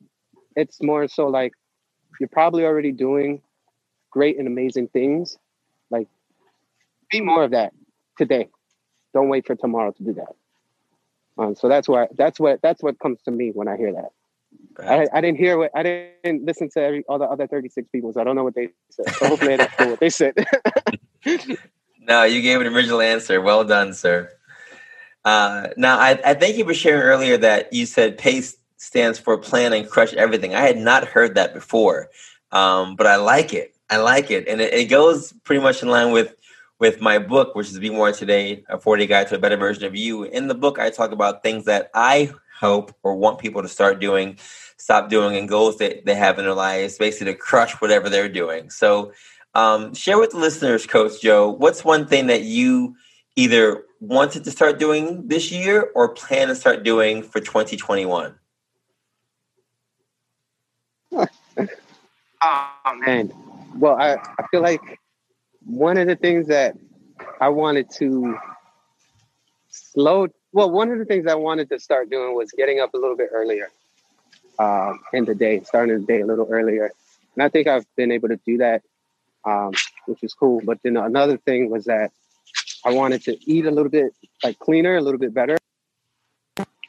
it's 0.56 0.82
more 0.82 1.08
so 1.08 1.28
like 1.28 1.54
you're 2.20 2.30
probably 2.30 2.66
already 2.66 2.92
doing 2.92 3.42
great 4.12 4.38
and 4.38 4.48
amazing 4.48 4.88
things. 4.90 5.38
Like, 5.90 6.08
be 7.10 7.22
more 7.22 7.44
of 7.44 7.52
that 7.52 7.74
today. 8.18 8.50
Don't 9.14 9.30
wait 9.30 9.46
for 9.48 9.56
tomorrow 9.56 9.92
to 9.92 10.04
do 10.04 10.14
that. 10.14 10.36
Um, 11.38 11.56
so 11.56 11.68
that's 11.70 11.88
why 11.88 12.08
that's 12.18 12.40
what 12.40 12.60
that's 12.62 12.84
what 12.84 13.00
comes 13.00 13.22
to 13.24 13.32
me 13.32 13.52
when 13.54 13.68
I 13.68 13.78
hear 13.78 13.94
that. 13.94 14.10
I, 14.80 15.08
I 15.14 15.22
didn't 15.22 15.38
hear 15.38 15.58
what 15.58 15.72
I 15.76 15.84
didn't 15.84 16.46
listen 16.46 16.70
to 16.72 16.82
every, 16.82 17.04
all 17.08 17.20
the 17.20 17.26
other 17.26 17.48
36 17.48 17.88
people, 17.90 18.14
so 18.14 18.22
I 18.22 18.24
don't 18.24 18.36
know 18.36 18.44
what 18.44 18.56
they 18.56 18.70
said. 18.90 19.14
So 19.16 19.28
hopefully 19.28 19.54
I 19.54 19.58
didn't 19.58 19.80
know 19.80 19.90
what 19.90 20.00
they 20.00 20.10
said. 20.10 20.34
no, 22.00 22.24
you 22.24 22.42
gave 22.42 22.62
an 22.62 22.68
original 22.68 23.02
answer. 23.02 23.42
Well 23.42 23.64
done, 23.64 23.94
sir. 23.94 24.32
Uh, 25.24 25.70
now, 25.78 26.00
I, 26.00 26.20
I 26.26 26.34
thank 26.34 26.58
you 26.58 26.66
for 26.66 26.74
sharing 26.74 27.02
earlier 27.02 27.38
that 27.38 27.74
you 27.74 27.86
said 27.86 28.18
pace 28.18 28.58
stands 28.82 29.20
for 29.20 29.38
plan 29.38 29.74
and 29.74 29.88
crush 29.88 30.12
everything. 30.16 30.56
I 30.56 30.62
had 30.62 30.78
not 30.78 31.06
heard 31.06 31.36
that 31.36 31.54
before, 31.54 32.10
um, 32.52 32.96
but 32.96 33.06
I 33.06 33.16
like 33.16 33.54
it. 33.54 33.76
I 33.92 33.98
like 33.98 34.32
it, 34.32 34.48
and 34.48 34.60
it, 34.60 34.74
it, 34.74 34.86
goes 34.86 35.34
pretty 35.44 35.62
much 35.62 35.84
in 35.84 35.90
line 35.90 36.12
with 36.12 36.34
with 36.80 37.00
my 37.00 37.20
book, 37.20 37.54
which 37.54 37.70
is 37.70 37.78
"Be 37.78 37.92
More 37.92 38.12
Today: 38.12 38.64
A 38.70 38.80
40 38.80 39.06
Guide 39.06 39.28
to 39.28 39.36
a 39.36 39.40
Better 39.40 39.58
Version 39.58 39.84
of 39.84 39.96
You." 39.96 40.24
In 40.24 40.48
the 40.48 40.56
book, 40.56 40.80
I 40.80 40.90
talk 40.90 41.12
about 41.12 41.44
things 41.44 41.66
that 41.66 41.92
I 41.94 42.32
hope 42.60 42.96
or 43.04 43.16
want 43.16 43.38
people 43.38 43.62
to 43.62 43.68
start 43.68 44.00
doing, 44.00 44.38
stop 44.78 45.10
doing 45.10 45.36
and 45.36 45.48
goals 45.48 45.78
that 45.78 46.06
they 46.06 46.16
have 46.16 46.40
in 46.40 46.46
their 46.46 46.54
lives, 46.54 46.98
basically 46.98 47.34
to 47.34 47.38
crush 47.38 47.74
whatever 47.82 48.10
they're 48.10 48.30
doing. 48.30 48.70
So, 48.72 49.12
um, 49.54 49.94
share 49.94 50.20
with 50.20 50.32
the 50.32 50.38
listeners, 50.38 50.88
Coach 50.88 51.22
Joe, 51.22 51.52
what's 51.52 51.84
one 51.86 52.08
thing 52.08 52.28
that 52.28 52.44
you 52.44 52.96
either 53.36 53.84
wanted 54.00 54.44
to 54.46 54.52
start 54.52 54.80
doing 54.80 55.28
this 55.28 55.52
year 55.52 55.92
or 55.94 56.16
plan 56.16 56.48
to 56.48 56.56
start 56.56 56.84
doing 56.84 57.22
for 57.22 57.40
2021? 57.40 58.36
Oh 61.14 63.00
man. 63.00 63.32
Well, 63.76 63.96
I, 63.96 64.14
I 64.16 64.48
feel 64.50 64.62
like 64.62 64.82
one 65.66 65.98
of 65.98 66.08
the 66.08 66.16
things 66.16 66.48
that 66.48 66.76
I 67.40 67.50
wanted 67.50 67.90
to 67.98 68.38
slow 69.70 70.28
well, 70.54 70.70
one 70.70 70.92
of 70.92 71.00
the 71.00 71.06
things 71.06 71.28
I 71.28 71.36
wanted 71.36 71.70
to 71.70 71.80
start 71.80 72.10
doing 72.10 72.36
was 72.36 72.52
getting 72.52 72.80
up 72.80 72.94
a 72.94 72.98
little 72.98 73.16
bit 73.16 73.30
earlier 73.32 73.70
um, 74.60 75.00
in 75.14 75.26
the 75.26 75.34
day, 75.34 75.62
starting 75.64 76.02
the 76.02 76.06
day 76.06 76.22
a 76.22 76.26
little 76.26 76.48
earlier. 76.50 76.92
And 77.36 77.44
I 77.44 77.50
think 77.50 77.68
I've 77.68 77.86
been 77.96 78.12
able 78.12 78.28
to 78.30 78.40
do 78.46 78.58
that, 78.58 78.82
um, 79.46 79.72
which 80.08 80.24
is 80.24 80.34
cool. 80.34 80.62
But 80.64 80.80
then 80.84 80.98
another 80.98 81.38
thing 81.38 81.70
was 81.70 81.86
that 81.86 82.12
I 82.86 82.92
wanted 82.92 83.24
to 83.26 83.38
eat 83.50 83.66
a 83.66 83.72
little 83.72 83.90
bit 83.90 84.14
like 84.44 84.60
cleaner, 84.60 84.98
a 84.98 85.02
little 85.02 85.20
bit 85.20 85.34
better. 85.34 85.58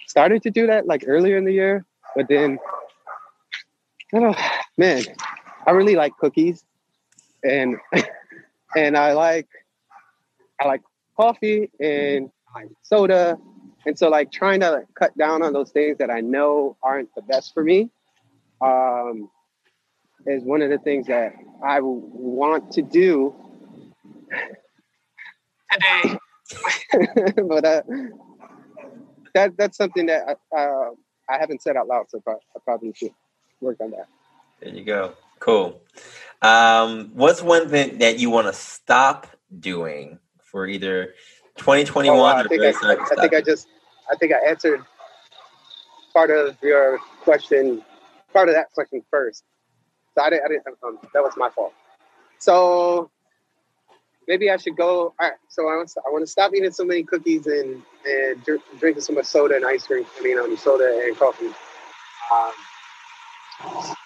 Started 0.09 0.43
to 0.43 0.51
do 0.51 0.67
that 0.67 0.87
like 0.87 1.05
earlier 1.07 1.37
in 1.39 1.45
the 1.45 1.53
year, 1.53 1.85
but 2.17 2.27
then 2.29 2.59
I 4.15 4.19
don't 4.21 4.37
man, 4.77 5.05
I 5.67 5.71
really 5.71 5.97
like 5.97 6.17
cookies 6.19 6.65
and 7.45 7.77
and 8.77 8.97
I 8.97 9.13
like 9.13 9.49
I 10.61 10.67
like 10.67 10.83
coffee 11.17 11.71
and 11.81 12.31
like 12.55 12.69
soda. 12.83 13.39
And 13.85 13.99
so 13.99 14.09
like 14.09 14.31
trying 14.31 14.61
to 14.61 14.71
like, 14.71 14.87
cut 14.95 15.17
down 15.19 15.43
on 15.43 15.53
those 15.53 15.73
things 15.73 15.99
that 15.99 16.11
I 16.11 16.21
know 16.21 16.77
aren't 16.83 17.13
the 17.17 17.23
best 17.23 17.53
for 17.53 17.65
me 17.65 17.91
um, 18.61 19.29
is 20.27 20.45
one 20.45 20.63
of 20.63 20.71
the 20.71 20.79
things 20.79 21.09
that 21.09 21.33
I 21.65 21.81
want 21.83 22.71
to 22.73 22.83
do 22.83 23.35
today. 25.73 26.19
but 27.49 27.65
uh, 27.65 27.83
that 29.35 29.57
that's 29.57 29.77
something 29.77 30.07
that 30.07 30.39
uh, 30.57 30.91
I 31.29 31.39
haven't 31.39 31.63
said 31.63 31.77
out 31.77 31.89
loud, 31.89 32.07
so 32.09 32.23
I 32.29 32.35
probably 32.65 32.93
should 32.95 33.11
work 33.63 33.81
on 33.81 33.91
that. 33.93 34.09
There 34.61 34.71
you 34.71 34.85
go. 34.85 35.15
Cool. 35.39 35.81
Um, 36.41 37.11
what's 37.15 37.43
one 37.43 37.69
thing 37.69 37.99
that 37.99 38.19
you 38.19 38.31
want 38.31 38.49
to 38.49 38.53
stop 38.53 39.27
doing 39.59 40.19
for 40.43 40.67
either 40.67 41.15
2021 41.57 42.19
oh, 42.19 42.25
I, 42.25 42.43
think 42.45 42.63
I, 42.63 42.67
I, 42.67 42.93
I 42.93 43.21
think 43.21 43.35
I 43.35 43.41
just 43.41 43.69
I 44.11 44.17
think 44.17 44.33
I 44.33 44.49
answered 44.49 44.85
part 46.13 46.31
of 46.31 46.57
your 46.63 46.99
question, 47.21 47.83
part 48.33 48.49
of 48.49 48.55
that 48.55 48.73
question 48.73 49.03
first. 49.11 49.45
So 50.15 50.23
I 50.23 50.31
didn't, 50.31 50.45
I 50.45 50.49
didn't 50.49 50.67
um, 50.83 50.99
that 51.15 51.23
was 51.23 51.33
my 51.37 51.49
fault. 51.51 51.73
So 52.39 53.11
maybe 54.29 54.51
I 54.51 54.57
should 54.57 54.77
go. 54.77 55.05
All 55.05 55.15
right. 55.21 55.33
So 55.49 55.69
I 55.69 55.77
want 55.77 55.89
to, 55.91 56.01
I 56.07 56.11
want 56.11 56.23
to 56.23 56.31
stop 56.31 56.53
eating 56.55 56.71
so 56.73 56.85
many 56.85 57.03
cookies 57.03 57.47
and 57.47 57.83
and 58.05 58.45
drinking 58.79 59.03
so 59.03 59.13
much 59.13 59.27
soda 59.27 59.57
and 59.57 59.65
ice 59.65 59.87
cream. 59.87 60.05
I 60.19 60.23
mean, 60.23 60.39
um, 60.39 60.57
soda 60.57 61.03
and 61.05 61.17
coffee. 61.17 61.47
Um, 61.47 62.53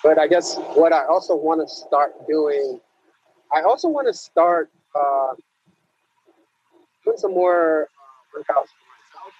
but 0.02 0.18
I 0.18 0.26
guess 0.26 0.56
what 0.74 0.92
I 0.92 1.04
also 1.06 1.34
want 1.34 1.66
to 1.66 1.74
start 1.74 2.12
doing, 2.28 2.80
I 3.52 3.62
also 3.62 3.88
want 3.88 4.06
to 4.06 4.14
start 4.14 4.70
uh, 4.94 5.34
doing 7.04 7.16
some 7.16 7.34
more 7.34 7.88
workouts 8.34 8.68
for 8.68 8.88
myself 8.88 9.32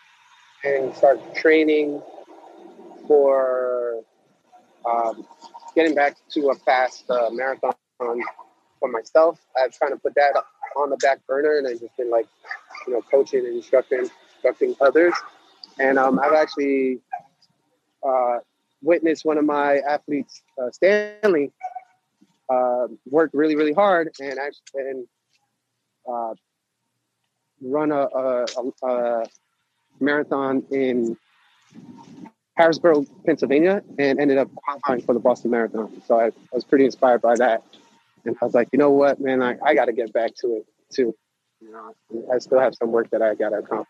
and 0.65 0.95
start 0.95 1.35
training 1.35 2.03
for 3.07 4.03
um, 4.85 5.27
getting 5.75 5.95
back 5.95 6.17
to 6.31 6.51
a 6.51 6.55
fast 6.55 7.09
uh, 7.11 7.29
marathon 7.31 7.75
for 7.99 8.89
myself. 8.89 9.41
I've 9.61 9.73
trying 9.73 9.93
to 9.93 9.97
put 9.99 10.15
that 10.15 10.33
on 10.77 10.91
the 10.91 10.97
back 10.97 11.27
burner, 11.27 11.59
and 11.59 11.67
I've 11.67 11.81
just 11.81 11.97
been 11.97 12.11
like, 12.11 12.27
you 12.87 12.95
know, 12.95 13.03
coaching 13.03 13.47
and 13.47 13.57
instructing, 13.57 14.09
instructing 14.35 14.75
others. 14.81 15.15
And 15.79 15.99
um, 15.99 16.19
I've 16.19 16.33
actually 16.33 17.01
uh, 18.07 18.39
witnessed 18.83 19.25
one 19.25 19.39
of 19.39 19.45
my 19.45 19.79
athletes, 19.79 20.43
uh, 20.61 20.71
Stanley, 20.71 21.53
uh, 22.49 22.87
worked 23.11 23.35
really, 23.35 23.57
really 23.57 23.73
hard 23.73 24.11
and 24.21 24.39
actually 24.39 24.91
and 24.91 25.07
uh, 26.09 26.35
run 27.61 27.91
a, 27.93 28.07
a, 28.07 28.47
a, 28.83 29.27
marathon 29.99 30.63
in 30.71 31.17
Harrisburg, 32.57 33.07
Pennsylvania, 33.25 33.83
and 33.99 34.21
ended 34.21 34.39
up 34.39 34.55
qualifying 34.55 35.03
for 35.03 35.15
the 35.15 35.19
Boston 35.19 35.51
Marathon. 35.51 36.03
So 36.07 36.21
I, 36.21 36.27
I 36.27 36.33
was 36.53 36.65
pretty 36.65 36.85
inspired 36.85 37.23
by 37.23 37.35
that, 37.37 37.63
and 38.25 38.37
I 38.41 38.45
was 38.45 38.55
like, 38.55 38.69
you 38.73 38.79
know 38.79 38.91
what, 38.91 39.21
man, 39.21 39.43
I, 39.43 39.57
I 39.65 39.75
got 39.75 39.87
to 39.87 39.93
get 39.93 40.13
back 40.13 40.35
to 40.43 40.59
it 40.59 40.67
too. 40.93 41.15
You 41.61 41.73
know, 41.73 41.95
I 42.33 42.39
still 42.39 42.61
have 42.61 42.75
some 42.75 42.93
work 42.93 43.11
that 43.11 43.23
I 43.23 43.35
got 43.35 43.51
to 43.51 43.57
accomplish, 43.57 43.89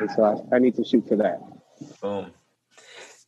and 0.00 0.10
so 0.10 0.46
I, 0.52 0.56
I 0.56 0.58
need 0.58 0.76
to 0.76 0.84
shoot 0.84 1.08
for 1.08 1.16
that. 1.16 1.40
Boom. 2.00 2.30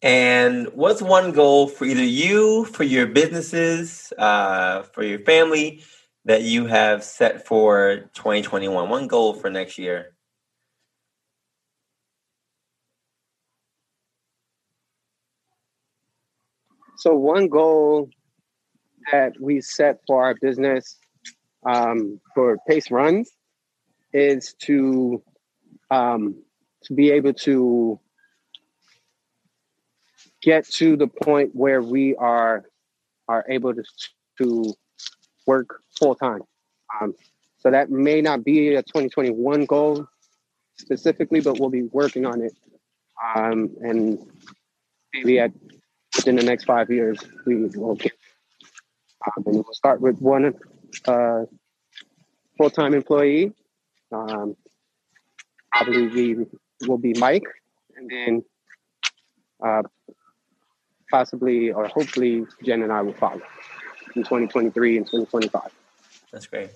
And 0.01 0.69
what's 0.75 1.03
one 1.03 1.33
goal 1.33 1.67
for 1.67 1.85
either 1.85 2.05
you, 2.05 2.65
for 2.67 2.85
your 2.85 3.07
businesses, 3.07 4.13
uh, 4.17 4.83
for 4.83 5.03
your 5.03 5.19
family 5.21 5.83
that 6.25 6.43
you 6.43 6.67
have 6.67 7.03
set 7.03 7.47
for 7.47 8.09
2021? 8.15 8.89
One 8.89 9.09
goal 9.09 9.35
for 9.35 9.51
next 9.51 9.77
year? 9.77 10.15
So, 16.99 17.15
one 17.17 17.49
goal 17.49 18.11
that 19.11 19.33
we 19.41 19.61
set 19.61 20.01
for 20.07 20.23
our 20.25 20.35
business 20.41 20.97
um, 21.67 22.21
for 22.35 22.59
Pace 22.69 22.91
Runs 22.91 23.31
is 24.13 24.55
to 24.61 25.23
um, 25.91 26.43
to 26.85 26.95
be 26.95 27.11
able 27.11 27.33
to 27.35 27.99
get 30.43 30.67
to 30.67 30.97
the 30.97 31.07
point 31.07 31.51
where 31.55 31.83
we 31.83 32.15
are 32.17 32.65
are 33.29 33.45
able 33.49 33.75
to 33.75 33.83
to 34.39 34.75
work 35.47 35.81
full 35.99 36.15
time. 36.15 36.43
Um, 37.01 37.15
so 37.59 37.71
that 37.71 37.91
may 37.91 38.21
not 38.21 38.45
be 38.45 38.75
a 38.75 38.83
2021 38.83 39.65
goal 39.65 40.07
specifically, 40.77 41.41
but 41.41 41.59
we'll 41.59 41.71
be 41.71 41.83
working 41.83 42.25
on 42.25 42.41
it. 42.41 42.53
Um, 43.35 43.71
and 43.81 44.19
maybe 45.13 45.41
at 45.41 45.53
within 46.17 46.37
the 46.37 46.43
next 46.43 46.65
five 46.65 46.91
years, 46.91 47.19
we 47.47 47.67
will 47.67 47.97
get. 47.97 48.13
Um, 49.27 49.45
and 49.47 49.55
we'll 49.57 49.73
start 49.73 50.01
with 50.01 50.21
one 50.21 50.55
uh, 51.07 51.45
full 52.57 52.71
time 52.71 52.95
employee. 52.95 53.53
Um, 54.13 54.57
probably 55.73 56.09
we 56.09 56.47
will 56.87 56.99
be 56.99 57.15
Mike, 57.19 57.47
and 57.97 58.09
then 58.09 58.45
uh, 59.65 59.83
possibly 61.11 61.73
or 61.73 61.89
hopefully 61.89 62.47
Jen 62.65 62.83
and 62.83 62.93
I 62.93 63.03
will 63.03 63.15
follow 63.15 63.43
in 64.15 64.23
2023 64.23 64.99
and 64.99 65.07
2025. 65.07 65.63
That's 66.33 66.47
great. 66.47 66.71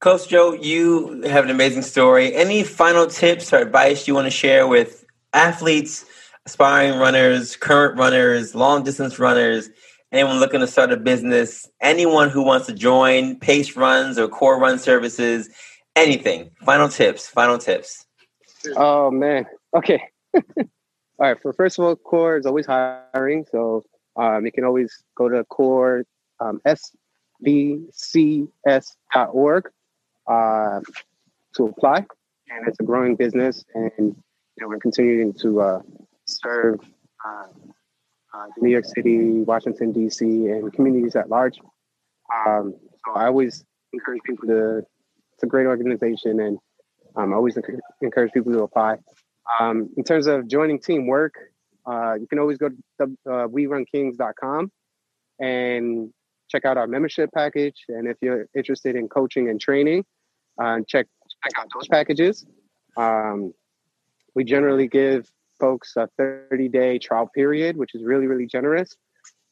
Coach 0.00 0.28
Joe, 0.28 0.52
you 0.52 1.22
have 1.22 1.44
an 1.44 1.50
amazing 1.50 1.82
story. 1.82 2.34
Any 2.34 2.62
final 2.64 3.06
tips 3.06 3.52
or 3.52 3.58
advice 3.58 4.06
you 4.06 4.14
want 4.14 4.26
to 4.26 4.30
share 4.30 4.66
with 4.66 5.04
athletes, 5.32 6.04
aspiring 6.44 6.98
runners, 6.98 7.56
current 7.56 7.98
runners, 7.98 8.54
long 8.54 8.84
distance 8.84 9.18
runners, 9.18 9.70
anyone 10.12 10.38
looking 10.38 10.60
to 10.60 10.66
start 10.66 10.92
a 10.92 10.96
business, 10.96 11.68
anyone 11.80 12.28
who 12.28 12.42
wants 12.42 12.66
to 12.66 12.74
join 12.74 13.36
Pace 13.38 13.76
Runs 13.76 14.18
or 14.18 14.28
Core 14.28 14.60
Run 14.60 14.78
Services, 14.78 15.48
anything? 15.94 16.50
Final 16.64 16.88
tips, 16.88 17.26
final 17.26 17.58
tips. 17.58 18.04
Oh, 18.76 19.10
man. 19.10 19.46
Okay. 19.74 20.02
All 21.18 21.26
right. 21.26 21.40
For 21.40 21.52
first 21.52 21.78
of 21.78 21.84
all, 21.84 21.96
Core 21.96 22.36
is 22.36 22.46
always 22.46 22.66
hiring, 22.66 23.46
so 23.50 23.84
um, 24.16 24.44
you 24.44 24.52
can 24.52 24.64
always 24.64 25.02
go 25.16 25.28
to 25.28 25.44
Core 25.44 26.04
um, 26.40 26.60
svcs.org 27.42 28.50
uh, 30.26 30.80
to 31.54 31.64
apply, 31.64 32.06
and 32.50 32.68
it's 32.68 32.78
a 32.80 32.82
growing 32.82 33.16
business, 33.16 33.64
and 33.74 33.92
you 33.98 34.14
know, 34.60 34.68
we're 34.68 34.78
continuing 34.78 35.32
to 35.34 35.60
uh, 35.60 35.80
serve 36.26 36.80
uh, 37.24 37.46
uh 38.34 38.46
New 38.58 38.70
York 38.70 38.84
City, 38.84 39.42
Washington 39.42 39.92
D.C., 39.92 40.24
and 40.24 40.70
communities 40.72 41.16
at 41.16 41.30
large. 41.30 41.58
Um, 42.46 42.74
so 43.06 43.12
I 43.14 43.26
always 43.26 43.64
encourage 43.92 44.22
people 44.24 44.48
to. 44.48 44.78
It's 45.34 45.42
a 45.42 45.46
great 45.46 45.66
organization, 45.66 46.40
and 46.40 46.58
um, 47.14 47.32
I 47.32 47.36
always 47.36 47.58
encourage 48.02 48.32
people 48.32 48.52
to 48.52 48.62
apply. 48.62 48.98
Um, 49.60 49.90
in 49.96 50.04
terms 50.04 50.26
of 50.26 50.48
joining 50.48 50.80
teamwork, 50.80 51.34
uh, 51.86 52.14
you 52.14 52.26
can 52.26 52.38
always 52.38 52.58
go 52.58 52.68
to 52.68 53.04
uh, 53.04 53.46
werunkings.com 53.46 54.70
and 55.38 56.12
check 56.48 56.64
out 56.64 56.76
our 56.76 56.86
membership 56.86 57.30
package. 57.34 57.84
And 57.88 58.08
if 58.08 58.16
you're 58.20 58.46
interested 58.56 58.96
in 58.96 59.08
coaching 59.08 59.48
and 59.48 59.60
training, 59.60 60.04
uh, 60.60 60.78
check 60.86 61.06
check 61.44 61.52
out 61.58 61.66
those 61.74 61.88
packages. 61.88 62.46
Um, 62.96 63.52
we 64.34 64.44
generally 64.44 64.88
give 64.88 65.30
folks 65.58 65.94
a 65.96 66.08
30 66.18 66.68
day 66.68 66.98
trial 66.98 67.30
period, 67.34 67.76
which 67.76 67.94
is 67.94 68.02
really, 68.02 68.26
really 68.26 68.46
generous 68.46 68.96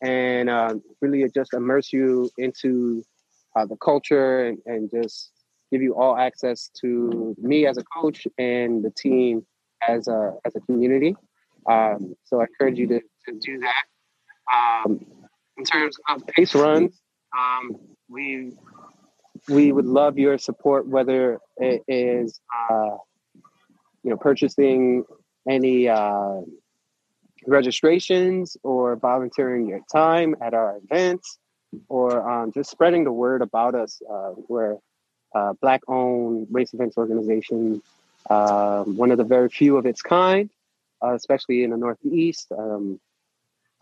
and 0.03 0.51
uh, 0.51 0.75
really 1.01 1.29
just 1.35 1.55
immerse 1.55 1.93
you 1.93 2.31
into 2.37 3.03
uh, 3.57 3.65
the 3.65 3.77
culture 3.77 4.47
and, 4.47 4.59
and 4.67 4.91
just 4.91 5.31
give 5.71 5.83
you 5.83 5.95
all 5.95 6.17
access 6.17 6.71
to 6.81 7.35
me 7.41 7.67
as 7.67 7.79
a 7.79 7.85
coach 7.85 8.27
and 8.39 8.85
the 8.85 8.91
team 8.91 9.45
as 9.89 10.09
a, 10.09 10.35
as 10.45 10.55
a 10.57 10.61
community. 10.61 11.17
Um, 11.69 12.15
so 12.25 12.41
I 12.41 12.45
encourage 12.45 12.79
you 12.79 12.87
to, 12.89 13.01
to 13.01 13.39
do 13.41 13.61
that. 13.61 13.85
Um, 14.55 15.05
in 15.57 15.65
terms 15.65 15.97
of 16.09 16.27
pace 16.27 16.55
runs, 16.55 17.01
um, 17.37 17.77
we 18.09 18.53
we 19.49 19.73
would 19.73 19.87
love 19.87 20.19
your 20.19 20.39
support, 20.39 20.87
whether 20.87 21.39
it 21.57 21.83
is 21.89 22.41
uh, 22.71 22.97
you 24.03 24.11
know 24.11 24.17
purchasing 24.17 25.05
any 25.49 25.89
uh, 25.89 26.41
registrations 27.47 28.57
or 28.63 28.97
volunteering 28.97 29.67
your 29.67 29.81
time 29.93 30.35
at 30.43 30.55
our 30.55 30.79
events 30.79 31.39
or 31.89 32.29
um, 32.29 32.53
just 32.53 32.71
spreading 32.71 33.05
the 33.05 33.13
word 33.13 33.43
about 33.43 33.75
us. 33.75 34.01
Uh, 34.11 34.33
we're 34.49 34.77
a 35.35 35.55
black 35.61 35.83
owned 35.89 36.47
race 36.51 36.73
events 36.73 36.97
organization, 36.97 37.83
um, 38.31 38.97
one 38.97 39.11
of 39.11 39.19
the 39.19 39.25
very 39.25 39.49
few 39.49 39.77
of 39.77 39.87
its 39.87 40.03
kind, 40.03 40.51
uh, 41.03 41.15
especially 41.15 41.63
in 41.63 41.71
the 41.71 41.77
Northeast. 41.77 42.51
Um, 42.57 43.01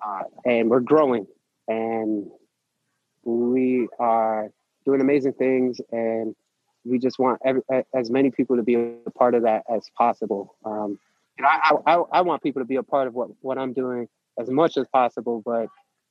uh, 0.04 0.24
and 0.44 0.68
we're 0.68 0.80
growing 0.80 1.26
and 1.68 2.28
we 3.24 3.88
are 3.98 4.50
doing 4.84 5.00
amazing 5.00 5.34
things. 5.34 5.80
And 5.92 6.34
we 6.84 6.98
just 6.98 7.18
want 7.18 7.40
every, 7.44 7.62
as 7.94 8.10
many 8.10 8.30
people 8.30 8.56
to 8.56 8.62
be 8.62 8.74
a 8.74 9.10
part 9.16 9.34
of 9.34 9.42
that 9.42 9.62
as 9.72 9.88
possible. 9.96 10.56
Um, 10.64 10.98
and 11.38 11.46
I, 11.46 11.72
I, 11.86 11.94
I 12.12 12.20
want 12.22 12.42
people 12.42 12.60
to 12.60 12.66
be 12.66 12.76
a 12.76 12.82
part 12.82 13.06
of 13.06 13.14
what, 13.14 13.30
what 13.40 13.58
I'm 13.58 13.72
doing 13.72 14.08
as 14.38 14.50
much 14.50 14.76
as 14.76 14.86
possible, 14.92 15.42
but 15.44 15.68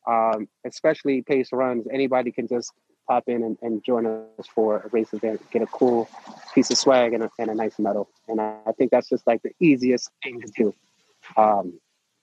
um, 0.07 0.47
especially 0.65 1.21
pace 1.21 1.49
runs, 1.51 1.85
anybody 1.91 2.31
can 2.31 2.47
just 2.47 2.71
pop 3.07 3.23
in 3.27 3.43
and, 3.43 3.57
and, 3.61 3.83
join 3.83 4.05
us 4.05 4.47
for 4.53 4.77
a 4.77 4.87
race 4.89 5.13
event, 5.13 5.41
get 5.51 5.61
a 5.61 5.67
cool 5.67 6.07
piece 6.53 6.69
of 6.69 6.77
swag 6.77 7.13
and 7.13 7.23
a, 7.23 7.29
and 7.39 7.49
a 7.49 7.55
nice 7.55 7.77
medal. 7.79 8.09
And 8.27 8.39
I, 8.39 8.57
I, 8.65 8.71
think 8.73 8.91
that's 8.91 9.09
just 9.09 9.25
like 9.25 9.41
the 9.41 9.51
easiest 9.59 10.09
thing 10.23 10.41
to 10.41 10.51
do. 10.55 10.73
Um, 11.35 11.79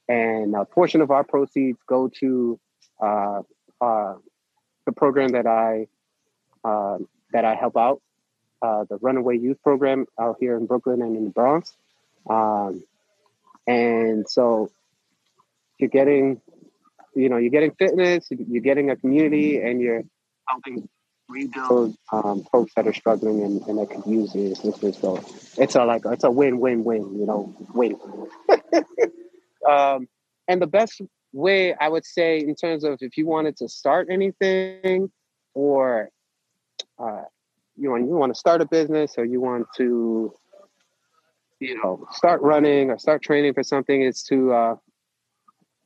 and 0.09 0.55
a 0.55 0.65
portion 0.65 1.01
of 1.01 1.11
our 1.11 1.25
proceeds 1.25 1.79
go 1.87 2.09
to 2.21 2.59
uh, 3.03 3.43
uh, 3.81 4.15
the 4.87 4.93
program 4.93 5.31
that 5.31 5.47
I 5.47 5.87
uh, 6.65 6.99
that 7.33 7.45
I 7.45 7.55
help 7.55 7.77
out, 7.77 8.01
uh, 8.63 8.85
the 8.89 8.97
Runaway 9.01 9.39
Youth 9.39 9.63
Program 9.63 10.07
out 10.19 10.37
here 10.41 10.57
in 10.57 10.67
Brooklyn 10.67 11.03
and 11.03 11.17
in 11.17 11.25
the 11.25 11.31
Bronx. 11.31 11.77
Um, 12.29 12.83
and 13.67 14.29
so 14.29 14.71
you're 15.79 15.91
getting, 15.91 16.41
you 17.15 17.29
know, 17.29 17.37
you're 17.37 17.51
getting 17.51 17.73
fitness, 17.73 18.29
you're 18.31 18.63
getting 18.63 18.91
a 18.91 18.97
community, 18.97 19.61
and 19.61 19.81
you're 19.81 20.05
helping 20.49 20.89
rebuild 21.29 21.95
um, 22.13 22.45
folks 22.51 22.73
that 22.75 22.87
are 22.87 22.93
struggling 22.93 23.43
and, 23.43 23.63
and 23.67 23.79
that 23.79 23.91
could 23.91 24.07
use 24.11 24.35
assistance. 24.35 24.99
So 24.99 25.23
it's 25.57 25.75
a 25.75 25.85
like 25.85 26.03
it's 26.07 26.25
a 26.25 26.31
win-win-win, 26.31 27.19
you 27.19 27.27
know, 27.27 27.55
win. 27.75 27.99
um, 29.69 30.09
and 30.49 30.63
the 30.63 30.67
best 30.67 31.03
way 31.33 31.75
I 31.75 31.89
would 31.89 32.07
say, 32.07 32.39
in 32.39 32.55
terms 32.55 32.85
of 32.85 32.99
if 33.01 33.17
you 33.17 33.27
wanted 33.27 33.57
to 33.59 33.69
start 33.69 34.09
anything, 34.11 35.11
or 35.55 36.11
uh, 36.99 37.23
you 37.77 37.91
want 37.91 38.05
you 38.05 38.17
want 38.17 38.35
to 38.35 38.39
start 38.39 38.63
a 38.63 38.67
business, 38.67 39.15
or 39.19 39.25
you 39.25 39.41
want 39.41 39.67
to 39.77 40.33
you 41.61 41.77
know 41.83 42.07
start 42.13 42.41
running 42.43 42.91
or 42.91 42.99
start 42.99 43.23
training 43.23 43.55
for 43.55 43.63
something 43.63 44.03
is 44.03 44.23
to 44.23 44.53
uh, 44.53 44.77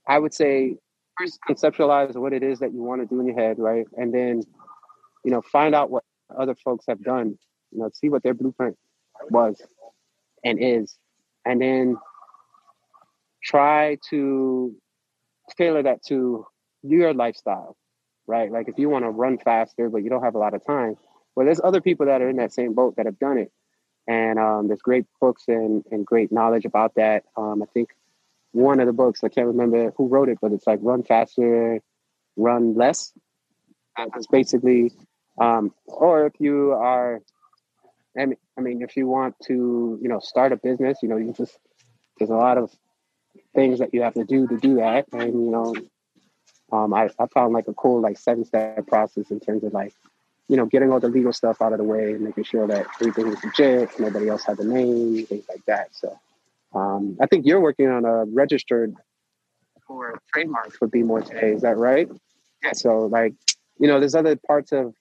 i 0.06 0.18
would 0.18 0.34
say 0.34 0.76
first 1.18 1.38
conceptualize 1.48 2.14
what 2.16 2.32
it 2.32 2.42
is 2.42 2.58
that 2.60 2.72
you 2.72 2.82
want 2.82 3.00
to 3.00 3.06
do 3.06 3.20
in 3.20 3.26
your 3.26 3.36
head 3.36 3.58
right? 3.58 3.86
And 3.96 4.12
then 4.12 4.42
you 5.24 5.30
know 5.30 5.42
find 5.42 5.74
out 5.74 5.90
what 5.90 6.04
other 6.36 6.54
folks 6.54 6.84
have 6.88 7.02
done 7.02 7.38
you 7.70 7.78
know 7.80 7.90
see 7.92 8.08
what 8.08 8.22
their 8.22 8.34
blueprint 8.34 8.76
was 9.30 9.60
and 10.44 10.58
is. 10.60 10.96
And 11.44 11.60
then 11.60 11.96
try 13.42 13.98
to 14.10 14.74
tailor 15.56 15.82
that 15.82 16.04
to 16.06 16.46
your 16.82 17.14
lifestyle 17.14 17.76
right? 18.26 18.52
Like 18.52 18.68
if 18.68 18.78
you 18.78 18.88
want 18.88 19.04
to 19.04 19.10
run 19.10 19.38
faster 19.38 19.88
but 19.88 20.02
you 20.02 20.10
don't 20.10 20.22
have 20.22 20.34
a 20.34 20.38
lot 20.38 20.54
of 20.54 20.64
time 20.64 20.96
well 21.34 21.46
there's 21.46 21.60
other 21.62 21.80
people 21.80 22.06
that 22.06 22.22
are 22.22 22.28
in 22.28 22.36
that 22.36 22.52
same 22.52 22.74
boat 22.74 22.96
that 22.96 23.06
have 23.06 23.18
done 23.18 23.38
it. 23.38 23.52
And 24.08 24.38
um, 24.38 24.66
there's 24.66 24.82
great 24.82 25.06
books 25.20 25.44
and, 25.46 25.84
and 25.92 26.04
great 26.04 26.32
knowledge 26.32 26.64
about 26.64 26.96
that. 26.96 27.24
Um, 27.36 27.62
I 27.62 27.66
think 27.72 27.90
one 28.52 28.80
of 28.80 28.86
the 28.86 28.92
books 28.92 29.24
I 29.24 29.28
can't 29.28 29.46
remember 29.46 29.92
who 29.96 30.08
wrote 30.08 30.28
it, 30.28 30.38
but 30.40 30.52
it's 30.52 30.66
like 30.66 30.78
Run 30.82 31.02
Faster, 31.02 31.80
Run 32.36 32.74
Less. 32.74 33.12
It's 33.98 34.26
basically, 34.26 34.92
um, 35.38 35.74
or 35.86 36.26
if 36.26 36.34
you 36.38 36.72
are, 36.72 37.20
I 38.18 38.26
mean, 38.26 38.36
I 38.56 38.60
mean, 38.60 38.82
if 38.82 38.96
you 38.96 39.06
want 39.06 39.36
to, 39.46 39.98
you 40.00 40.08
know, 40.08 40.20
start 40.20 40.52
a 40.52 40.56
business, 40.56 40.98
you 41.02 41.08
know, 41.08 41.16
you 41.16 41.32
just 41.32 41.58
there's 42.18 42.30
a 42.30 42.34
lot 42.36 42.58
of 42.58 42.70
things 43.54 43.78
that 43.80 43.92
you 43.92 44.02
have 44.02 44.14
to 44.14 44.24
do 44.24 44.46
to 44.46 44.56
do 44.58 44.76
that, 44.76 45.06
and 45.12 45.32
you 45.32 45.50
know, 45.50 45.74
um, 46.72 46.94
I, 46.94 47.10
I 47.18 47.26
found 47.26 47.52
like 47.52 47.68
a 47.68 47.74
cool 47.74 48.00
like 48.00 48.18
seven 48.18 48.44
step 48.44 48.86
process 48.86 49.30
in 49.30 49.40
terms 49.40 49.64
of 49.64 49.72
like 49.72 49.92
you 50.48 50.56
know, 50.56 50.66
getting 50.66 50.92
all 50.92 51.00
the 51.00 51.08
legal 51.08 51.32
stuff 51.32 51.62
out 51.62 51.72
of 51.72 51.78
the 51.78 51.84
way, 51.84 52.12
and 52.12 52.20
making 52.20 52.44
sure 52.44 52.66
that 52.66 52.86
everything 53.00 53.28
is 53.28 53.42
legit, 53.42 53.98
nobody 53.98 54.28
else 54.28 54.44
had 54.44 54.58
the 54.58 54.64
name, 54.64 55.24
things 55.24 55.44
like 55.48 55.64
that. 55.66 55.88
So 55.92 56.18
um, 56.74 57.16
I 57.20 57.26
think 57.26 57.46
you're 57.46 57.60
working 57.60 57.88
on 57.88 58.04
a 58.04 58.24
registered 58.24 58.94
for 59.86 60.18
trademarks 60.32 60.76
for 60.76 60.88
Be 60.88 61.02
More 61.02 61.22
today. 61.22 61.52
Is 61.52 61.62
that 61.62 61.76
right? 61.76 62.08
Yeah. 62.62 62.72
So 62.72 63.06
like, 63.06 63.34
you 63.78 63.88
know, 63.88 64.00
there's 64.00 64.14
other 64.14 64.36
parts 64.36 64.72
of 64.72 64.94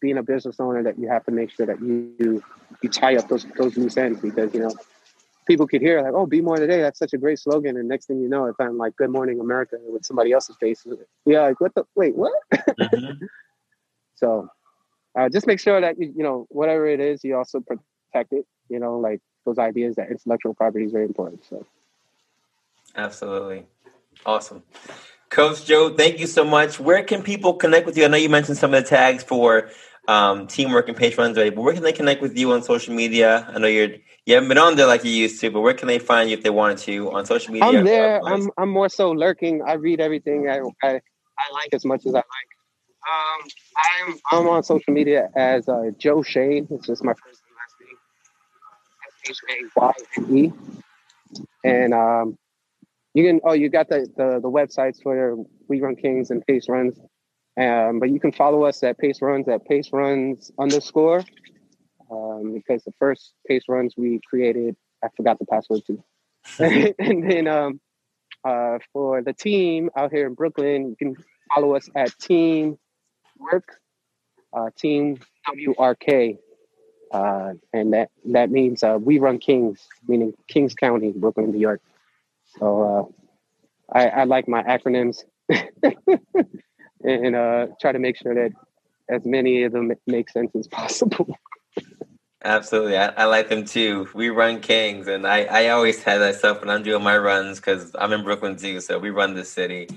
being 0.00 0.18
a 0.18 0.22
business 0.22 0.56
owner 0.60 0.82
that 0.82 0.98
you 0.98 1.08
have 1.08 1.24
to 1.24 1.30
make 1.30 1.50
sure 1.50 1.66
that 1.66 1.80
you 1.80 2.42
you 2.82 2.88
tie 2.88 3.16
up 3.16 3.28
those 3.28 3.46
those 3.56 3.76
loose 3.76 3.96
ends 3.96 4.20
because 4.20 4.52
you 4.52 4.60
know 4.60 4.70
people 5.46 5.66
could 5.66 5.80
hear 5.80 6.02
like, 6.02 6.12
"Oh, 6.12 6.26
be 6.26 6.40
more 6.40 6.56
today." 6.56 6.80
That's 6.80 6.98
such 6.98 7.12
a 7.12 7.18
great 7.18 7.38
slogan, 7.38 7.76
and 7.76 7.88
next 7.88 8.06
thing 8.06 8.20
you 8.20 8.28
know, 8.28 8.46
it's 8.46 8.60
on 8.60 8.76
like 8.76 8.96
"Good 8.96 9.10
Morning 9.10 9.40
America" 9.40 9.76
with 9.80 10.04
somebody 10.04 10.32
else's 10.32 10.56
face. 10.56 10.86
Yeah, 11.24 11.42
like 11.42 11.60
what 11.60 11.74
the 11.74 11.84
wait, 11.94 12.14
what? 12.14 12.32
Mm-hmm. 12.78 13.24
so 14.16 14.48
uh, 15.18 15.28
just 15.30 15.46
make 15.46 15.60
sure 15.60 15.80
that 15.80 15.98
you, 15.98 16.12
you 16.14 16.22
know 16.22 16.46
whatever 16.50 16.86
it 16.86 17.00
is, 17.00 17.24
you 17.24 17.36
also 17.36 17.60
protect 17.60 18.32
it. 18.32 18.44
You 18.68 18.78
know, 18.80 18.98
like 18.98 19.20
those 19.46 19.58
ideas 19.58 19.96
that 19.96 20.10
intellectual 20.10 20.52
property 20.52 20.84
is 20.84 20.92
very 20.92 21.06
important. 21.06 21.44
So, 21.48 21.64
absolutely, 22.94 23.64
awesome. 24.26 24.62
Coach 25.30 25.64
Joe, 25.64 25.94
thank 25.94 26.18
you 26.18 26.26
so 26.26 26.44
much. 26.44 26.78
Where 26.78 27.02
can 27.02 27.22
people 27.22 27.54
connect 27.54 27.86
with 27.86 27.96
you? 27.96 28.04
I 28.04 28.08
know 28.08 28.16
you 28.16 28.28
mentioned 28.28 28.58
some 28.58 28.74
of 28.74 28.84
the 28.84 28.88
tags 28.88 29.22
for 29.22 29.70
um, 30.08 30.46
teamwork 30.46 30.88
and 30.88 30.96
pace 30.96 31.16
runs, 31.18 31.36
but 31.36 31.56
where 31.56 31.74
can 31.74 31.82
they 31.82 31.92
connect 31.92 32.22
with 32.22 32.36
you 32.38 32.52
on 32.52 32.62
social 32.62 32.94
media? 32.94 33.48
I 33.52 33.58
know 33.58 33.66
you're 33.66 33.96
you 34.26 34.34
haven't 34.34 34.48
been 34.48 34.58
on 34.58 34.76
there 34.76 34.86
like 34.86 35.04
you 35.04 35.10
used 35.10 35.40
to, 35.40 35.50
but 35.50 35.60
where 35.60 35.74
can 35.74 35.88
they 35.88 35.98
find 35.98 36.28
you 36.28 36.36
if 36.36 36.42
they 36.42 36.50
wanted 36.50 36.78
to 36.78 37.12
on 37.12 37.26
social 37.26 37.52
media? 37.52 37.78
I'm 37.78 37.84
there. 37.84 38.20
I'm 38.24 38.50
I'm 38.58 38.70
more 38.70 38.88
so 38.88 39.12
lurking. 39.12 39.62
I 39.62 39.74
read 39.74 40.00
everything 40.00 40.48
I, 40.48 40.58
I 40.82 41.00
I 41.38 41.52
like 41.52 41.72
as 41.72 41.84
much 41.84 42.06
as 42.06 42.14
I 42.14 42.18
like. 42.18 42.24
Um, 43.08 43.48
I'm 43.76 44.18
I'm 44.32 44.48
on 44.48 44.62
social 44.64 44.92
media 44.92 45.30
as 45.36 45.68
uh, 45.68 45.90
Joe 45.96 46.22
Shayne. 46.22 46.66
It's 46.70 46.86
just 46.86 47.04
my 47.04 47.12
first 47.14 47.24
and 47.24 47.24
last 47.26 47.42
name. 47.42 47.45
H 49.28 49.38
A 49.50 49.80
Y 49.80 49.92
N 50.18 50.36
E. 50.36 50.52
And 51.64 51.94
um, 51.94 52.38
you 53.14 53.24
can 53.24 53.40
oh 53.44 53.52
you 53.52 53.68
got 53.68 53.88
the, 53.88 54.06
the 54.16 54.40
the 54.40 54.50
websites 54.50 55.02
for 55.02 55.36
We 55.68 55.80
Run 55.80 55.96
Kings 55.96 56.30
and 56.30 56.46
Pace 56.46 56.68
Runs. 56.68 56.98
Um, 57.58 58.00
but 58.00 58.10
you 58.10 58.20
can 58.20 58.32
follow 58.32 58.64
us 58.64 58.82
at 58.82 58.98
Pace 58.98 59.22
Runs 59.22 59.48
at 59.48 59.64
Pace 59.64 59.90
Runs 59.92 60.50
underscore. 60.58 61.24
Um, 62.10 62.52
because 62.54 62.84
the 62.84 62.92
first 63.00 63.32
Pace 63.48 63.64
Runs 63.68 63.94
we 63.96 64.20
created, 64.28 64.76
I 65.02 65.08
forgot 65.16 65.38
the 65.38 65.46
password 65.46 65.80
too. 65.86 66.04
and 66.58 67.28
then 67.30 67.48
um, 67.48 67.80
uh, 68.44 68.78
for 68.92 69.22
the 69.22 69.32
team 69.32 69.90
out 69.96 70.12
here 70.12 70.26
in 70.26 70.34
Brooklyn, 70.34 70.90
you 70.90 70.96
can 70.96 71.16
follow 71.52 71.74
us 71.74 71.88
at 71.96 72.16
Team 72.18 72.78
work, 73.38 73.76
uh, 74.52 74.70
Team 74.78 75.18
WRK, 75.48 76.38
uh, 77.12 77.52
and 77.72 77.92
that 77.92 78.10
that 78.26 78.50
means 78.50 78.82
uh, 78.82 78.98
we 79.00 79.18
run 79.18 79.38
Kings, 79.38 79.86
meaning 80.08 80.34
Kings 80.48 80.74
County, 80.74 81.12
Brooklyn, 81.14 81.52
New 81.52 81.58
York. 81.58 81.80
So 82.58 83.12
uh, 83.92 83.98
I, 83.98 84.08
I 84.08 84.24
like 84.24 84.48
my 84.48 84.62
acronyms 84.62 85.24
and 87.02 87.36
uh, 87.36 87.66
try 87.80 87.92
to 87.92 87.98
make 87.98 88.16
sure 88.16 88.34
that 88.34 88.52
as 89.08 89.24
many 89.24 89.62
of 89.62 89.72
them 89.72 89.92
make 90.06 90.28
sense 90.30 90.54
as 90.54 90.66
possible. 90.66 91.38
Absolutely. 92.44 92.96
I, 92.96 93.06
I, 93.08 93.24
like 93.24 93.48
them 93.48 93.64
too. 93.64 94.08
We 94.14 94.28
run 94.28 94.60
Kings, 94.60 95.08
and 95.08 95.26
I, 95.26 95.44
I 95.44 95.68
always 95.70 96.02
have 96.04 96.20
that 96.20 96.36
stuff 96.36 96.60
when 96.60 96.70
I'm 96.70 96.84
doing 96.84 97.02
my 97.02 97.16
runs 97.18 97.58
because 97.58 97.90
I'm 97.98 98.12
in 98.12 98.22
Brooklyn 98.22 98.56
too. 98.56 98.80
So 98.80 98.98
we 98.98 99.10
run 99.10 99.34
the 99.34 99.44
city. 99.44 99.88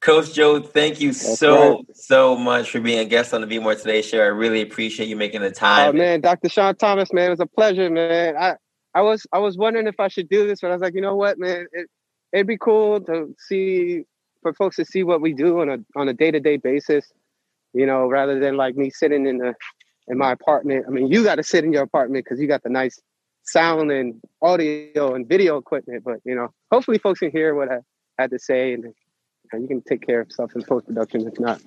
Coach 0.00 0.32
Joe, 0.32 0.60
thank 0.60 1.00
you 1.00 1.08
That's 1.08 1.38
so 1.38 1.76
right. 1.76 1.96
so 1.96 2.36
much 2.36 2.70
for 2.70 2.80
being 2.80 3.00
a 3.00 3.04
guest 3.04 3.34
on 3.34 3.40
the 3.40 3.46
Be 3.46 3.58
More 3.58 3.74
Today 3.74 4.02
show. 4.02 4.20
I 4.20 4.26
really 4.26 4.62
appreciate 4.62 5.08
you 5.08 5.16
making 5.16 5.40
the 5.40 5.48
oh, 5.48 5.50
time. 5.50 5.88
Oh 5.88 5.92
man, 5.92 6.20
Dr. 6.20 6.48
Sean 6.48 6.76
Thomas, 6.76 7.12
man, 7.12 7.26
it 7.26 7.30
was 7.30 7.40
a 7.40 7.46
pleasure, 7.46 7.90
man. 7.90 8.36
I 8.36 8.50
I 8.50 8.56
I 8.94 9.00
was 9.02 9.26
I 9.32 9.38
was 9.38 9.56
wondering 9.56 9.86
if 9.86 9.98
I 9.98 10.08
should 10.08 10.28
do 10.28 10.46
this, 10.46 10.60
but 10.60 10.70
I 10.70 10.74
was 10.74 10.82
like, 10.82 10.94
you 10.94 11.00
know 11.00 11.16
what, 11.16 11.38
man, 11.38 11.66
it, 11.72 11.88
it'd 12.32 12.46
be 12.46 12.58
cool 12.58 13.00
to 13.02 13.34
see 13.38 14.02
for 14.42 14.52
folks 14.54 14.76
to 14.76 14.84
see 14.84 15.02
what 15.02 15.20
we 15.20 15.32
do 15.32 15.60
on 15.60 15.68
a 15.68 15.78
on 15.96 16.08
a 16.08 16.14
day 16.14 16.30
to 16.30 16.40
day 16.40 16.56
basis. 16.56 17.10
You 17.74 17.84
know, 17.84 18.06
rather 18.06 18.38
than 18.38 18.56
like 18.56 18.76
me 18.76 18.90
sitting 18.90 19.26
in 19.26 19.38
the 19.38 19.54
in 20.08 20.18
my 20.18 20.32
apartment. 20.32 20.86
I 20.86 20.90
mean, 20.90 21.08
you 21.08 21.22
got 21.22 21.36
to 21.36 21.42
sit 21.42 21.64
in 21.64 21.72
your 21.72 21.82
apartment 21.82 22.24
because 22.24 22.40
you 22.40 22.48
got 22.48 22.62
the 22.62 22.70
nice 22.70 23.00
sound 23.44 23.90
and 23.90 24.20
audio 24.42 25.14
and 25.14 25.28
video 25.28 25.56
equipment. 25.58 26.02
But 26.04 26.18
you 26.24 26.34
know, 26.34 26.48
hopefully, 26.72 26.98
folks 26.98 27.20
can 27.20 27.30
hear 27.30 27.54
what 27.54 27.70
I 27.70 27.78
had 28.18 28.30
to 28.30 28.38
say, 28.38 28.72
and 28.72 28.92
you 29.56 29.68
can 29.68 29.82
take 29.82 30.06
care 30.06 30.20
of 30.20 30.30
stuff 30.32 30.54
in 30.54 30.62
post 30.62 30.86
production. 30.86 31.26
If 31.26 31.40
not, 31.40 31.60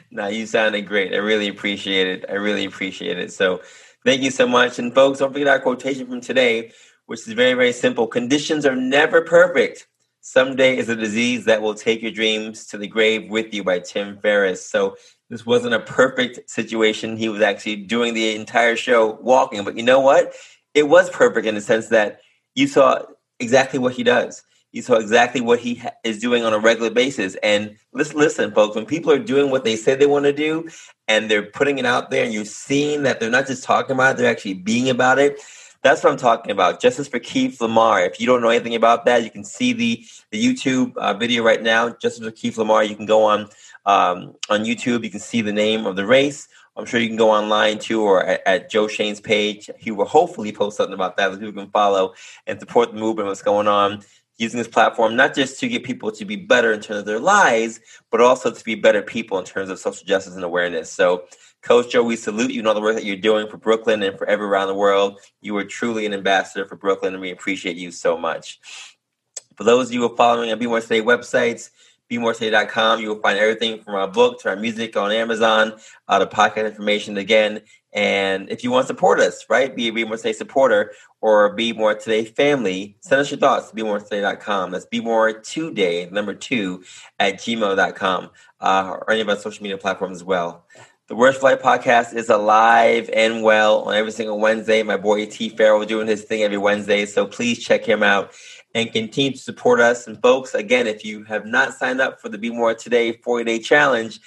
no, 0.10 0.28
you 0.28 0.46
sounded 0.46 0.82
great. 0.82 1.12
I 1.12 1.18
really 1.18 1.48
appreciate 1.48 2.06
it. 2.06 2.24
I 2.28 2.34
really 2.34 2.64
appreciate 2.64 3.18
it. 3.18 3.32
So, 3.32 3.60
thank 4.04 4.22
you 4.22 4.30
so 4.30 4.46
much. 4.46 4.78
And 4.78 4.94
folks, 4.94 5.18
don't 5.20 5.32
forget 5.32 5.48
our 5.48 5.60
quotation 5.60 6.06
from 6.06 6.20
today, 6.20 6.72
which 7.06 7.20
is 7.20 7.32
very, 7.32 7.54
very 7.54 7.72
simple. 7.72 8.06
Conditions 8.06 8.66
are 8.66 8.76
never 8.76 9.22
perfect. 9.22 9.86
Someday 10.20 10.78
is 10.78 10.88
a 10.88 10.96
disease 10.96 11.44
that 11.44 11.60
will 11.60 11.74
take 11.74 12.00
your 12.00 12.10
dreams 12.10 12.66
to 12.68 12.78
the 12.78 12.86
grave 12.86 13.30
with 13.30 13.52
you 13.52 13.62
by 13.62 13.78
Tim 13.78 14.18
Ferriss. 14.18 14.66
So 14.66 14.96
this 15.28 15.44
wasn't 15.44 15.74
a 15.74 15.80
perfect 15.80 16.48
situation. 16.48 17.16
He 17.16 17.28
was 17.28 17.42
actually 17.42 17.76
doing 17.76 18.14
the 18.14 18.34
entire 18.34 18.76
show 18.76 19.18
walking, 19.20 19.64
but 19.64 19.76
you 19.76 19.82
know 19.82 20.00
what? 20.00 20.32
It 20.72 20.88
was 20.88 21.10
perfect 21.10 21.46
in 21.46 21.54
the 21.54 21.60
sense 21.60 21.88
that 21.88 22.20
you 22.54 22.66
saw 22.66 23.02
exactly 23.38 23.78
what 23.78 23.94
he 23.94 24.02
does. 24.02 24.42
You 24.74 24.82
saw 24.82 24.96
exactly 24.96 25.40
what 25.40 25.60
he 25.60 25.76
ha- 25.76 25.92
is 26.02 26.18
doing 26.18 26.44
on 26.44 26.52
a 26.52 26.58
regular 26.58 26.90
basis. 26.90 27.36
And 27.44 27.76
listen, 27.92 28.18
listen, 28.18 28.52
folks, 28.52 28.74
when 28.74 28.86
people 28.86 29.12
are 29.12 29.20
doing 29.20 29.52
what 29.52 29.62
they 29.62 29.76
say 29.76 29.94
they 29.94 30.04
want 30.06 30.24
to 30.24 30.32
do 30.32 30.68
and 31.06 31.30
they're 31.30 31.44
putting 31.44 31.78
it 31.78 31.86
out 31.86 32.10
there 32.10 32.24
and 32.24 32.34
you're 32.34 32.44
seeing 32.44 33.04
that 33.04 33.20
they're 33.20 33.30
not 33.30 33.46
just 33.46 33.62
talking 33.62 33.94
about 33.94 34.14
it, 34.14 34.16
they're 34.18 34.30
actually 34.30 34.54
being 34.54 34.90
about 34.90 35.20
it, 35.20 35.40
that's 35.84 36.02
what 36.02 36.10
I'm 36.10 36.18
talking 36.18 36.50
about. 36.50 36.80
Justice 36.80 37.06
for 37.06 37.20
Keith 37.20 37.60
LaMar. 37.60 38.04
If 38.04 38.18
you 38.18 38.26
don't 38.26 38.42
know 38.42 38.48
anything 38.48 38.74
about 38.74 39.04
that, 39.04 39.22
you 39.22 39.30
can 39.30 39.44
see 39.44 39.72
the 39.72 40.04
the 40.32 40.42
YouTube 40.42 40.96
uh, 40.96 41.14
video 41.14 41.44
right 41.44 41.62
now. 41.62 41.90
Justice 41.90 42.24
for 42.24 42.32
Keith 42.32 42.58
LaMar. 42.58 42.82
You 42.82 42.96
can 42.96 43.06
go 43.06 43.22
on 43.22 43.42
um, 43.86 44.34
on 44.50 44.64
YouTube. 44.64 45.04
You 45.04 45.10
can 45.10 45.20
see 45.20 45.40
the 45.40 45.52
name 45.52 45.86
of 45.86 45.94
the 45.94 46.04
race. 46.06 46.48
I'm 46.76 46.86
sure 46.86 46.98
you 46.98 47.06
can 47.06 47.16
go 47.16 47.30
online 47.30 47.78
too, 47.78 48.02
or 48.02 48.24
at, 48.24 48.42
at 48.46 48.70
Joe 48.70 48.88
Shayne's 48.88 49.20
page. 49.20 49.70
He 49.78 49.92
will 49.92 50.06
hopefully 50.06 50.50
post 50.50 50.78
something 50.78 50.94
about 50.94 51.16
that 51.18 51.30
that 51.30 51.38
people 51.38 51.62
can 51.62 51.70
follow 51.70 52.14
and 52.46 52.58
support 52.58 52.92
the 52.92 52.98
movement. 52.98 53.28
What's 53.28 53.42
going 53.42 53.68
on? 53.68 54.02
Using 54.36 54.58
this 54.58 54.68
platform 54.68 55.14
not 55.14 55.34
just 55.34 55.60
to 55.60 55.68
get 55.68 55.84
people 55.84 56.10
to 56.10 56.24
be 56.24 56.36
better 56.36 56.72
in 56.72 56.80
terms 56.80 57.00
of 57.00 57.06
their 57.06 57.20
lives, 57.20 57.80
but 58.10 58.20
also 58.20 58.50
to 58.50 58.64
be 58.64 58.74
better 58.74 59.00
people 59.00 59.38
in 59.38 59.44
terms 59.44 59.70
of 59.70 59.78
social 59.78 60.04
justice 60.06 60.34
and 60.34 60.44
awareness. 60.44 60.90
So 60.90 61.26
Coach 61.64 61.92
Joe, 61.92 62.02
we 62.02 62.16
salute 62.16 62.50
you 62.50 62.60
and 62.60 62.68
all 62.68 62.74
the 62.74 62.80
work 62.80 62.94
that 62.94 63.06
you're 63.06 63.16
doing 63.16 63.48
for 63.48 63.56
Brooklyn 63.56 64.02
and 64.02 64.18
for 64.18 64.26
everywhere 64.26 64.52
around 64.52 64.68
the 64.68 64.74
world. 64.74 65.20
You 65.40 65.56
are 65.56 65.64
truly 65.64 66.04
an 66.04 66.12
ambassador 66.12 66.66
for 66.66 66.76
Brooklyn, 66.76 67.14
and 67.14 67.22
we 67.22 67.30
appreciate 67.30 67.76
you 67.76 67.90
so 67.90 68.18
much. 68.18 68.60
For 69.56 69.64
those 69.64 69.88
of 69.88 69.94
you 69.94 70.00
who 70.00 70.12
are 70.12 70.16
following 70.16 70.50
our 70.50 70.56
Be 70.56 70.66
More 70.66 70.82
Today 70.82 71.00
websites, 71.00 71.70
BeMoreToday.com, 72.10 73.00
you 73.00 73.08
will 73.08 73.20
find 73.20 73.38
everything 73.38 73.82
from 73.82 73.94
our 73.94 74.06
book 74.06 74.40
to 74.40 74.50
our 74.50 74.56
music 74.56 74.94
on 74.94 75.10
Amazon, 75.10 75.74
uh, 76.06 76.18
the 76.18 76.26
podcast 76.26 76.66
information 76.66 77.16
again. 77.16 77.62
And 77.94 78.50
if 78.50 78.64
you 78.64 78.72
want 78.72 78.84
to 78.84 78.86
support 78.88 79.20
us, 79.20 79.46
right, 79.48 79.74
be 79.74 79.86
a 79.88 79.92
Be 79.92 80.04
More 80.04 80.16
Today 80.16 80.32
supporter 80.32 80.92
or 81.20 81.54
Be 81.54 81.72
More 81.72 81.94
Today 81.94 82.24
family, 82.24 82.96
send 83.00 83.20
us 83.20 83.30
your 83.30 83.38
thoughts 83.38 83.70
to 83.70 83.76
BeMoreToday.com. 83.76 84.72
That's 84.72 84.86
Be 84.86 85.00
More 85.00 85.32
Today, 85.32 86.08
number 86.10 86.34
two, 86.34 86.82
at 87.20 87.34
gmail.com, 87.34 88.30
uh, 88.60 88.88
or 88.90 89.10
any 89.12 89.20
of 89.20 89.28
our 89.28 89.36
social 89.36 89.62
media 89.62 89.78
platforms 89.78 90.18
as 90.18 90.24
well. 90.24 90.66
The 91.06 91.14
Worst 91.14 91.40
Flight 91.40 91.60
podcast 91.60 92.14
is 92.14 92.30
alive 92.30 93.08
and 93.12 93.42
well 93.42 93.82
on 93.82 93.94
every 93.94 94.10
single 94.10 94.40
Wednesday. 94.40 94.82
My 94.82 94.96
boy 94.96 95.26
T 95.26 95.50
Farrell 95.50 95.84
doing 95.84 96.08
his 96.08 96.24
thing 96.24 96.42
every 96.42 96.58
Wednesday, 96.58 97.06
so 97.06 97.26
please 97.26 97.62
check 97.62 97.84
him 97.84 98.02
out 98.02 98.32
and 98.74 98.90
continue 98.90 99.32
to 99.32 99.38
support 99.38 99.80
us. 99.80 100.06
And 100.06 100.20
folks, 100.20 100.54
again, 100.54 100.86
if 100.86 101.04
you 101.04 101.22
have 101.24 101.46
not 101.46 101.74
signed 101.74 102.00
up 102.00 102.20
for 102.20 102.28
the 102.28 102.38
Be 102.38 102.50
More 102.50 102.74
Today 102.74 103.12
40 103.12 103.44
Day 103.44 103.58
Challenge, 103.60 104.18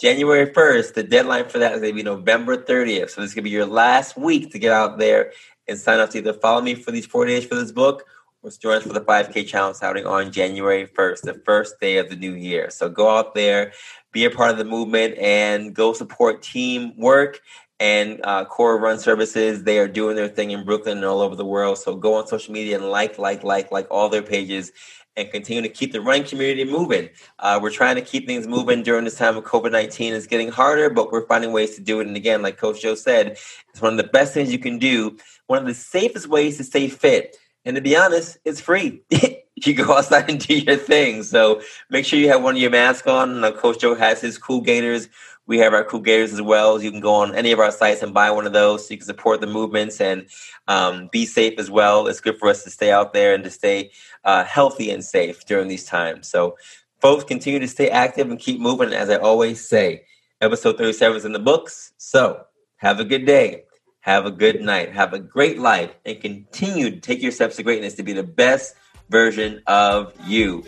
January 0.00 0.46
1st, 0.46 0.94
the 0.94 1.02
deadline 1.02 1.48
for 1.48 1.58
that 1.58 1.72
is 1.72 1.80
going 1.80 1.92
to 1.92 1.96
be 1.96 2.02
November 2.02 2.56
30th. 2.56 3.10
So 3.10 3.20
this 3.20 3.30
is 3.30 3.34
going 3.34 3.44
to 3.44 3.50
be 3.50 3.50
your 3.50 3.66
last 3.66 4.16
week 4.16 4.50
to 4.52 4.58
get 4.58 4.72
out 4.72 4.98
there 4.98 5.32
and 5.68 5.78
sign 5.78 6.00
up 6.00 6.10
to 6.10 6.18
either 6.18 6.32
follow 6.32 6.60
me 6.60 6.74
for 6.74 6.90
these 6.90 7.06
40 7.06 7.32
days 7.32 7.44
for 7.44 7.54
this 7.54 7.70
book 7.70 8.04
or 8.42 8.50
join 8.50 8.76
us 8.76 8.82
for 8.82 8.92
the 8.92 9.00
5K 9.00 9.46
challenge 9.46 9.76
starting 9.76 10.04
on 10.04 10.32
January 10.32 10.86
1st, 10.86 11.22
the 11.22 11.34
first 11.44 11.78
day 11.80 11.98
of 11.98 12.10
the 12.10 12.16
new 12.16 12.34
year. 12.34 12.70
So 12.70 12.88
go 12.88 13.16
out 13.16 13.34
there, 13.34 13.72
be 14.12 14.24
a 14.24 14.30
part 14.30 14.50
of 14.50 14.58
the 14.58 14.64
movement 14.64 15.16
and 15.18 15.74
go 15.74 15.92
support 15.92 16.42
teamwork 16.42 17.40
and 17.78 18.20
uh, 18.24 18.44
Core 18.46 18.78
Run 18.78 18.98
Services. 18.98 19.62
They 19.62 19.78
are 19.78 19.88
doing 19.88 20.16
their 20.16 20.28
thing 20.28 20.50
in 20.50 20.64
Brooklyn 20.64 20.98
and 20.98 21.06
all 21.06 21.20
over 21.20 21.36
the 21.36 21.44
world. 21.44 21.78
So 21.78 21.94
go 21.94 22.14
on 22.14 22.26
social 22.26 22.52
media 22.52 22.76
and 22.76 22.90
like, 22.90 23.18
like, 23.18 23.44
like, 23.44 23.70
like 23.70 23.86
all 23.90 24.08
their 24.08 24.22
pages 24.22 24.72
and 25.16 25.30
continue 25.30 25.62
to 25.62 25.68
keep 25.68 25.92
the 25.92 26.00
running 26.00 26.24
community 26.24 26.64
moving. 26.64 27.08
Uh, 27.38 27.58
we're 27.62 27.70
trying 27.70 27.96
to 27.96 28.02
keep 28.02 28.26
things 28.26 28.46
moving 28.46 28.82
during 28.82 29.04
this 29.04 29.16
time 29.16 29.36
of 29.36 29.44
COVID 29.44 29.72
19. 29.72 30.12
It's 30.12 30.26
getting 30.26 30.50
harder, 30.50 30.90
but 30.90 31.12
we're 31.12 31.26
finding 31.26 31.52
ways 31.52 31.74
to 31.76 31.80
do 31.80 32.00
it. 32.00 32.06
And 32.06 32.16
again, 32.16 32.42
like 32.42 32.56
Coach 32.56 32.82
Joe 32.82 32.94
said, 32.94 33.32
it's 33.70 33.80
one 33.80 33.92
of 33.92 33.96
the 33.96 34.10
best 34.10 34.34
things 34.34 34.52
you 34.52 34.58
can 34.58 34.78
do, 34.78 35.16
one 35.46 35.58
of 35.58 35.66
the 35.66 35.74
safest 35.74 36.28
ways 36.28 36.56
to 36.58 36.64
stay 36.64 36.88
fit. 36.88 37.36
And 37.64 37.76
to 37.76 37.82
be 37.82 37.96
honest, 37.96 38.38
it's 38.44 38.60
free. 38.60 39.02
you 39.66 39.74
go 39.74 39.96
outside 39.96 40.28
and 40.28 40.40
do 40.40 40.58
your 40.58 40.76
thing. 40.76 41.22
So 41.22 41.62
make 41.90 42.04
sure 42.04 42.18
you 42.18 42.28
have 42.28 42.42
one 42.42 42.56
of 42.56 42.60
your 42.60 42.70
masks 42.70 43.06
on. 43.06 43.40
Coach 43.54 43.80
Joe 43.80 43.94
has 43.94 44.20
his 44.20 44.36
cool 44.36 44.60
gators. 44.60 45.08
We 45.46 45.58
have 45.58 45.74
our 45.74 45.84
cool 45.84 46.00
gators 46.00 46.32
as 46.32 46.40
well. 46.40 46.82
You 46.82 46.90
can 46.90 47.00
go 47.00 47.14
on 47.14 47.34
any 47.34 47.52
of 47.52 47.58
our 47.60 47.70
sites 47.70 48.02
and 48.02 48.14
buy 48.14 48.30
one 48.30 48.46
of 48.46 48.52
those 48.52 48.86
so 48.86 48.92
you 48.92 48.98
can 48.98 49.06
support 49.06 49.40
the 49.40 49.46
movements 49.46 50.00
and 50.00 50.26
um, 50.68 51.08
be 51.12 51.26
safe 51.26 51.58
as 51.58 51.70
well. 51.70 52.06
It's 52.06 52.20
good 52.20 52.38
for 52.38 52.48
us 52.48 52.64
to 52.64 52.70
stay 52.70 52.90
out 52.90 53.12
there 53.12 53.34
and 53.34 53.44
to 53.44 53.50
stay 53.50 53.90
uh, 54.24 54.44
healthy 54.44 54.90
and 54.90 55.04
safe 55.04 55.44
during 55.44 55.68
these 55.68 55.84
times. 55.84 56.28
So, 56.28 56.56
folks, 57.00 57.24
continue 57.24 57.60
to 57.60 57.68
stay 57.68 57.90
active 57.90 58.30
and 58.30 58.38
keep 58.38 58.58
moving. 58.58 58.94
As 58.94 59.10
I 59.10 59.16
always 59.16 59.66
say, 59.66 60.04
episode 60.40 60.78
37 60.78 61.16
is 61.18 61.24
in 61.24 61.32
the 61.32 61.38
books. 61.38 61.92
So, 61.98 62.44
have 62.76 63.00
a 63.00 63.04
good 63.04 63.26
day. 63.26 63.64
Have 64.00 64.26
a 64.26 64.30
good 64.30 64.60
night. 64.60 64.92
Have 64.92 65.14
a 65.14 65.18
great 65.18 65.58
life 65.58 65.90
and 66.04 66.20
continue 66.20 66.90
to 66.90 67.00
take 67.00 67.22
your 67.22 67.32
steps 67.32 67.56
to 67.56 67.62
greatness 67.62 67.94
to 67.94 68.02
be 68.02 68.12
the 68.12 68.22
best 68.22 68.74
version 69.08 69.62
of 69.66 70.12
you. 70.26 70.64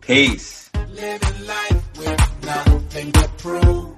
Peace 0.00 0.70
prove 3.38 3.94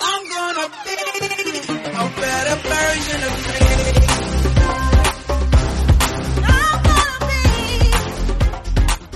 I'm 0.00 0.22
gonna 0.30 0.68
be 0.84 0.96
a 1.84 2.20
better 2.20 2.56
version 2.68 3.22
of 3.22 3.92
me. 3.92 3.95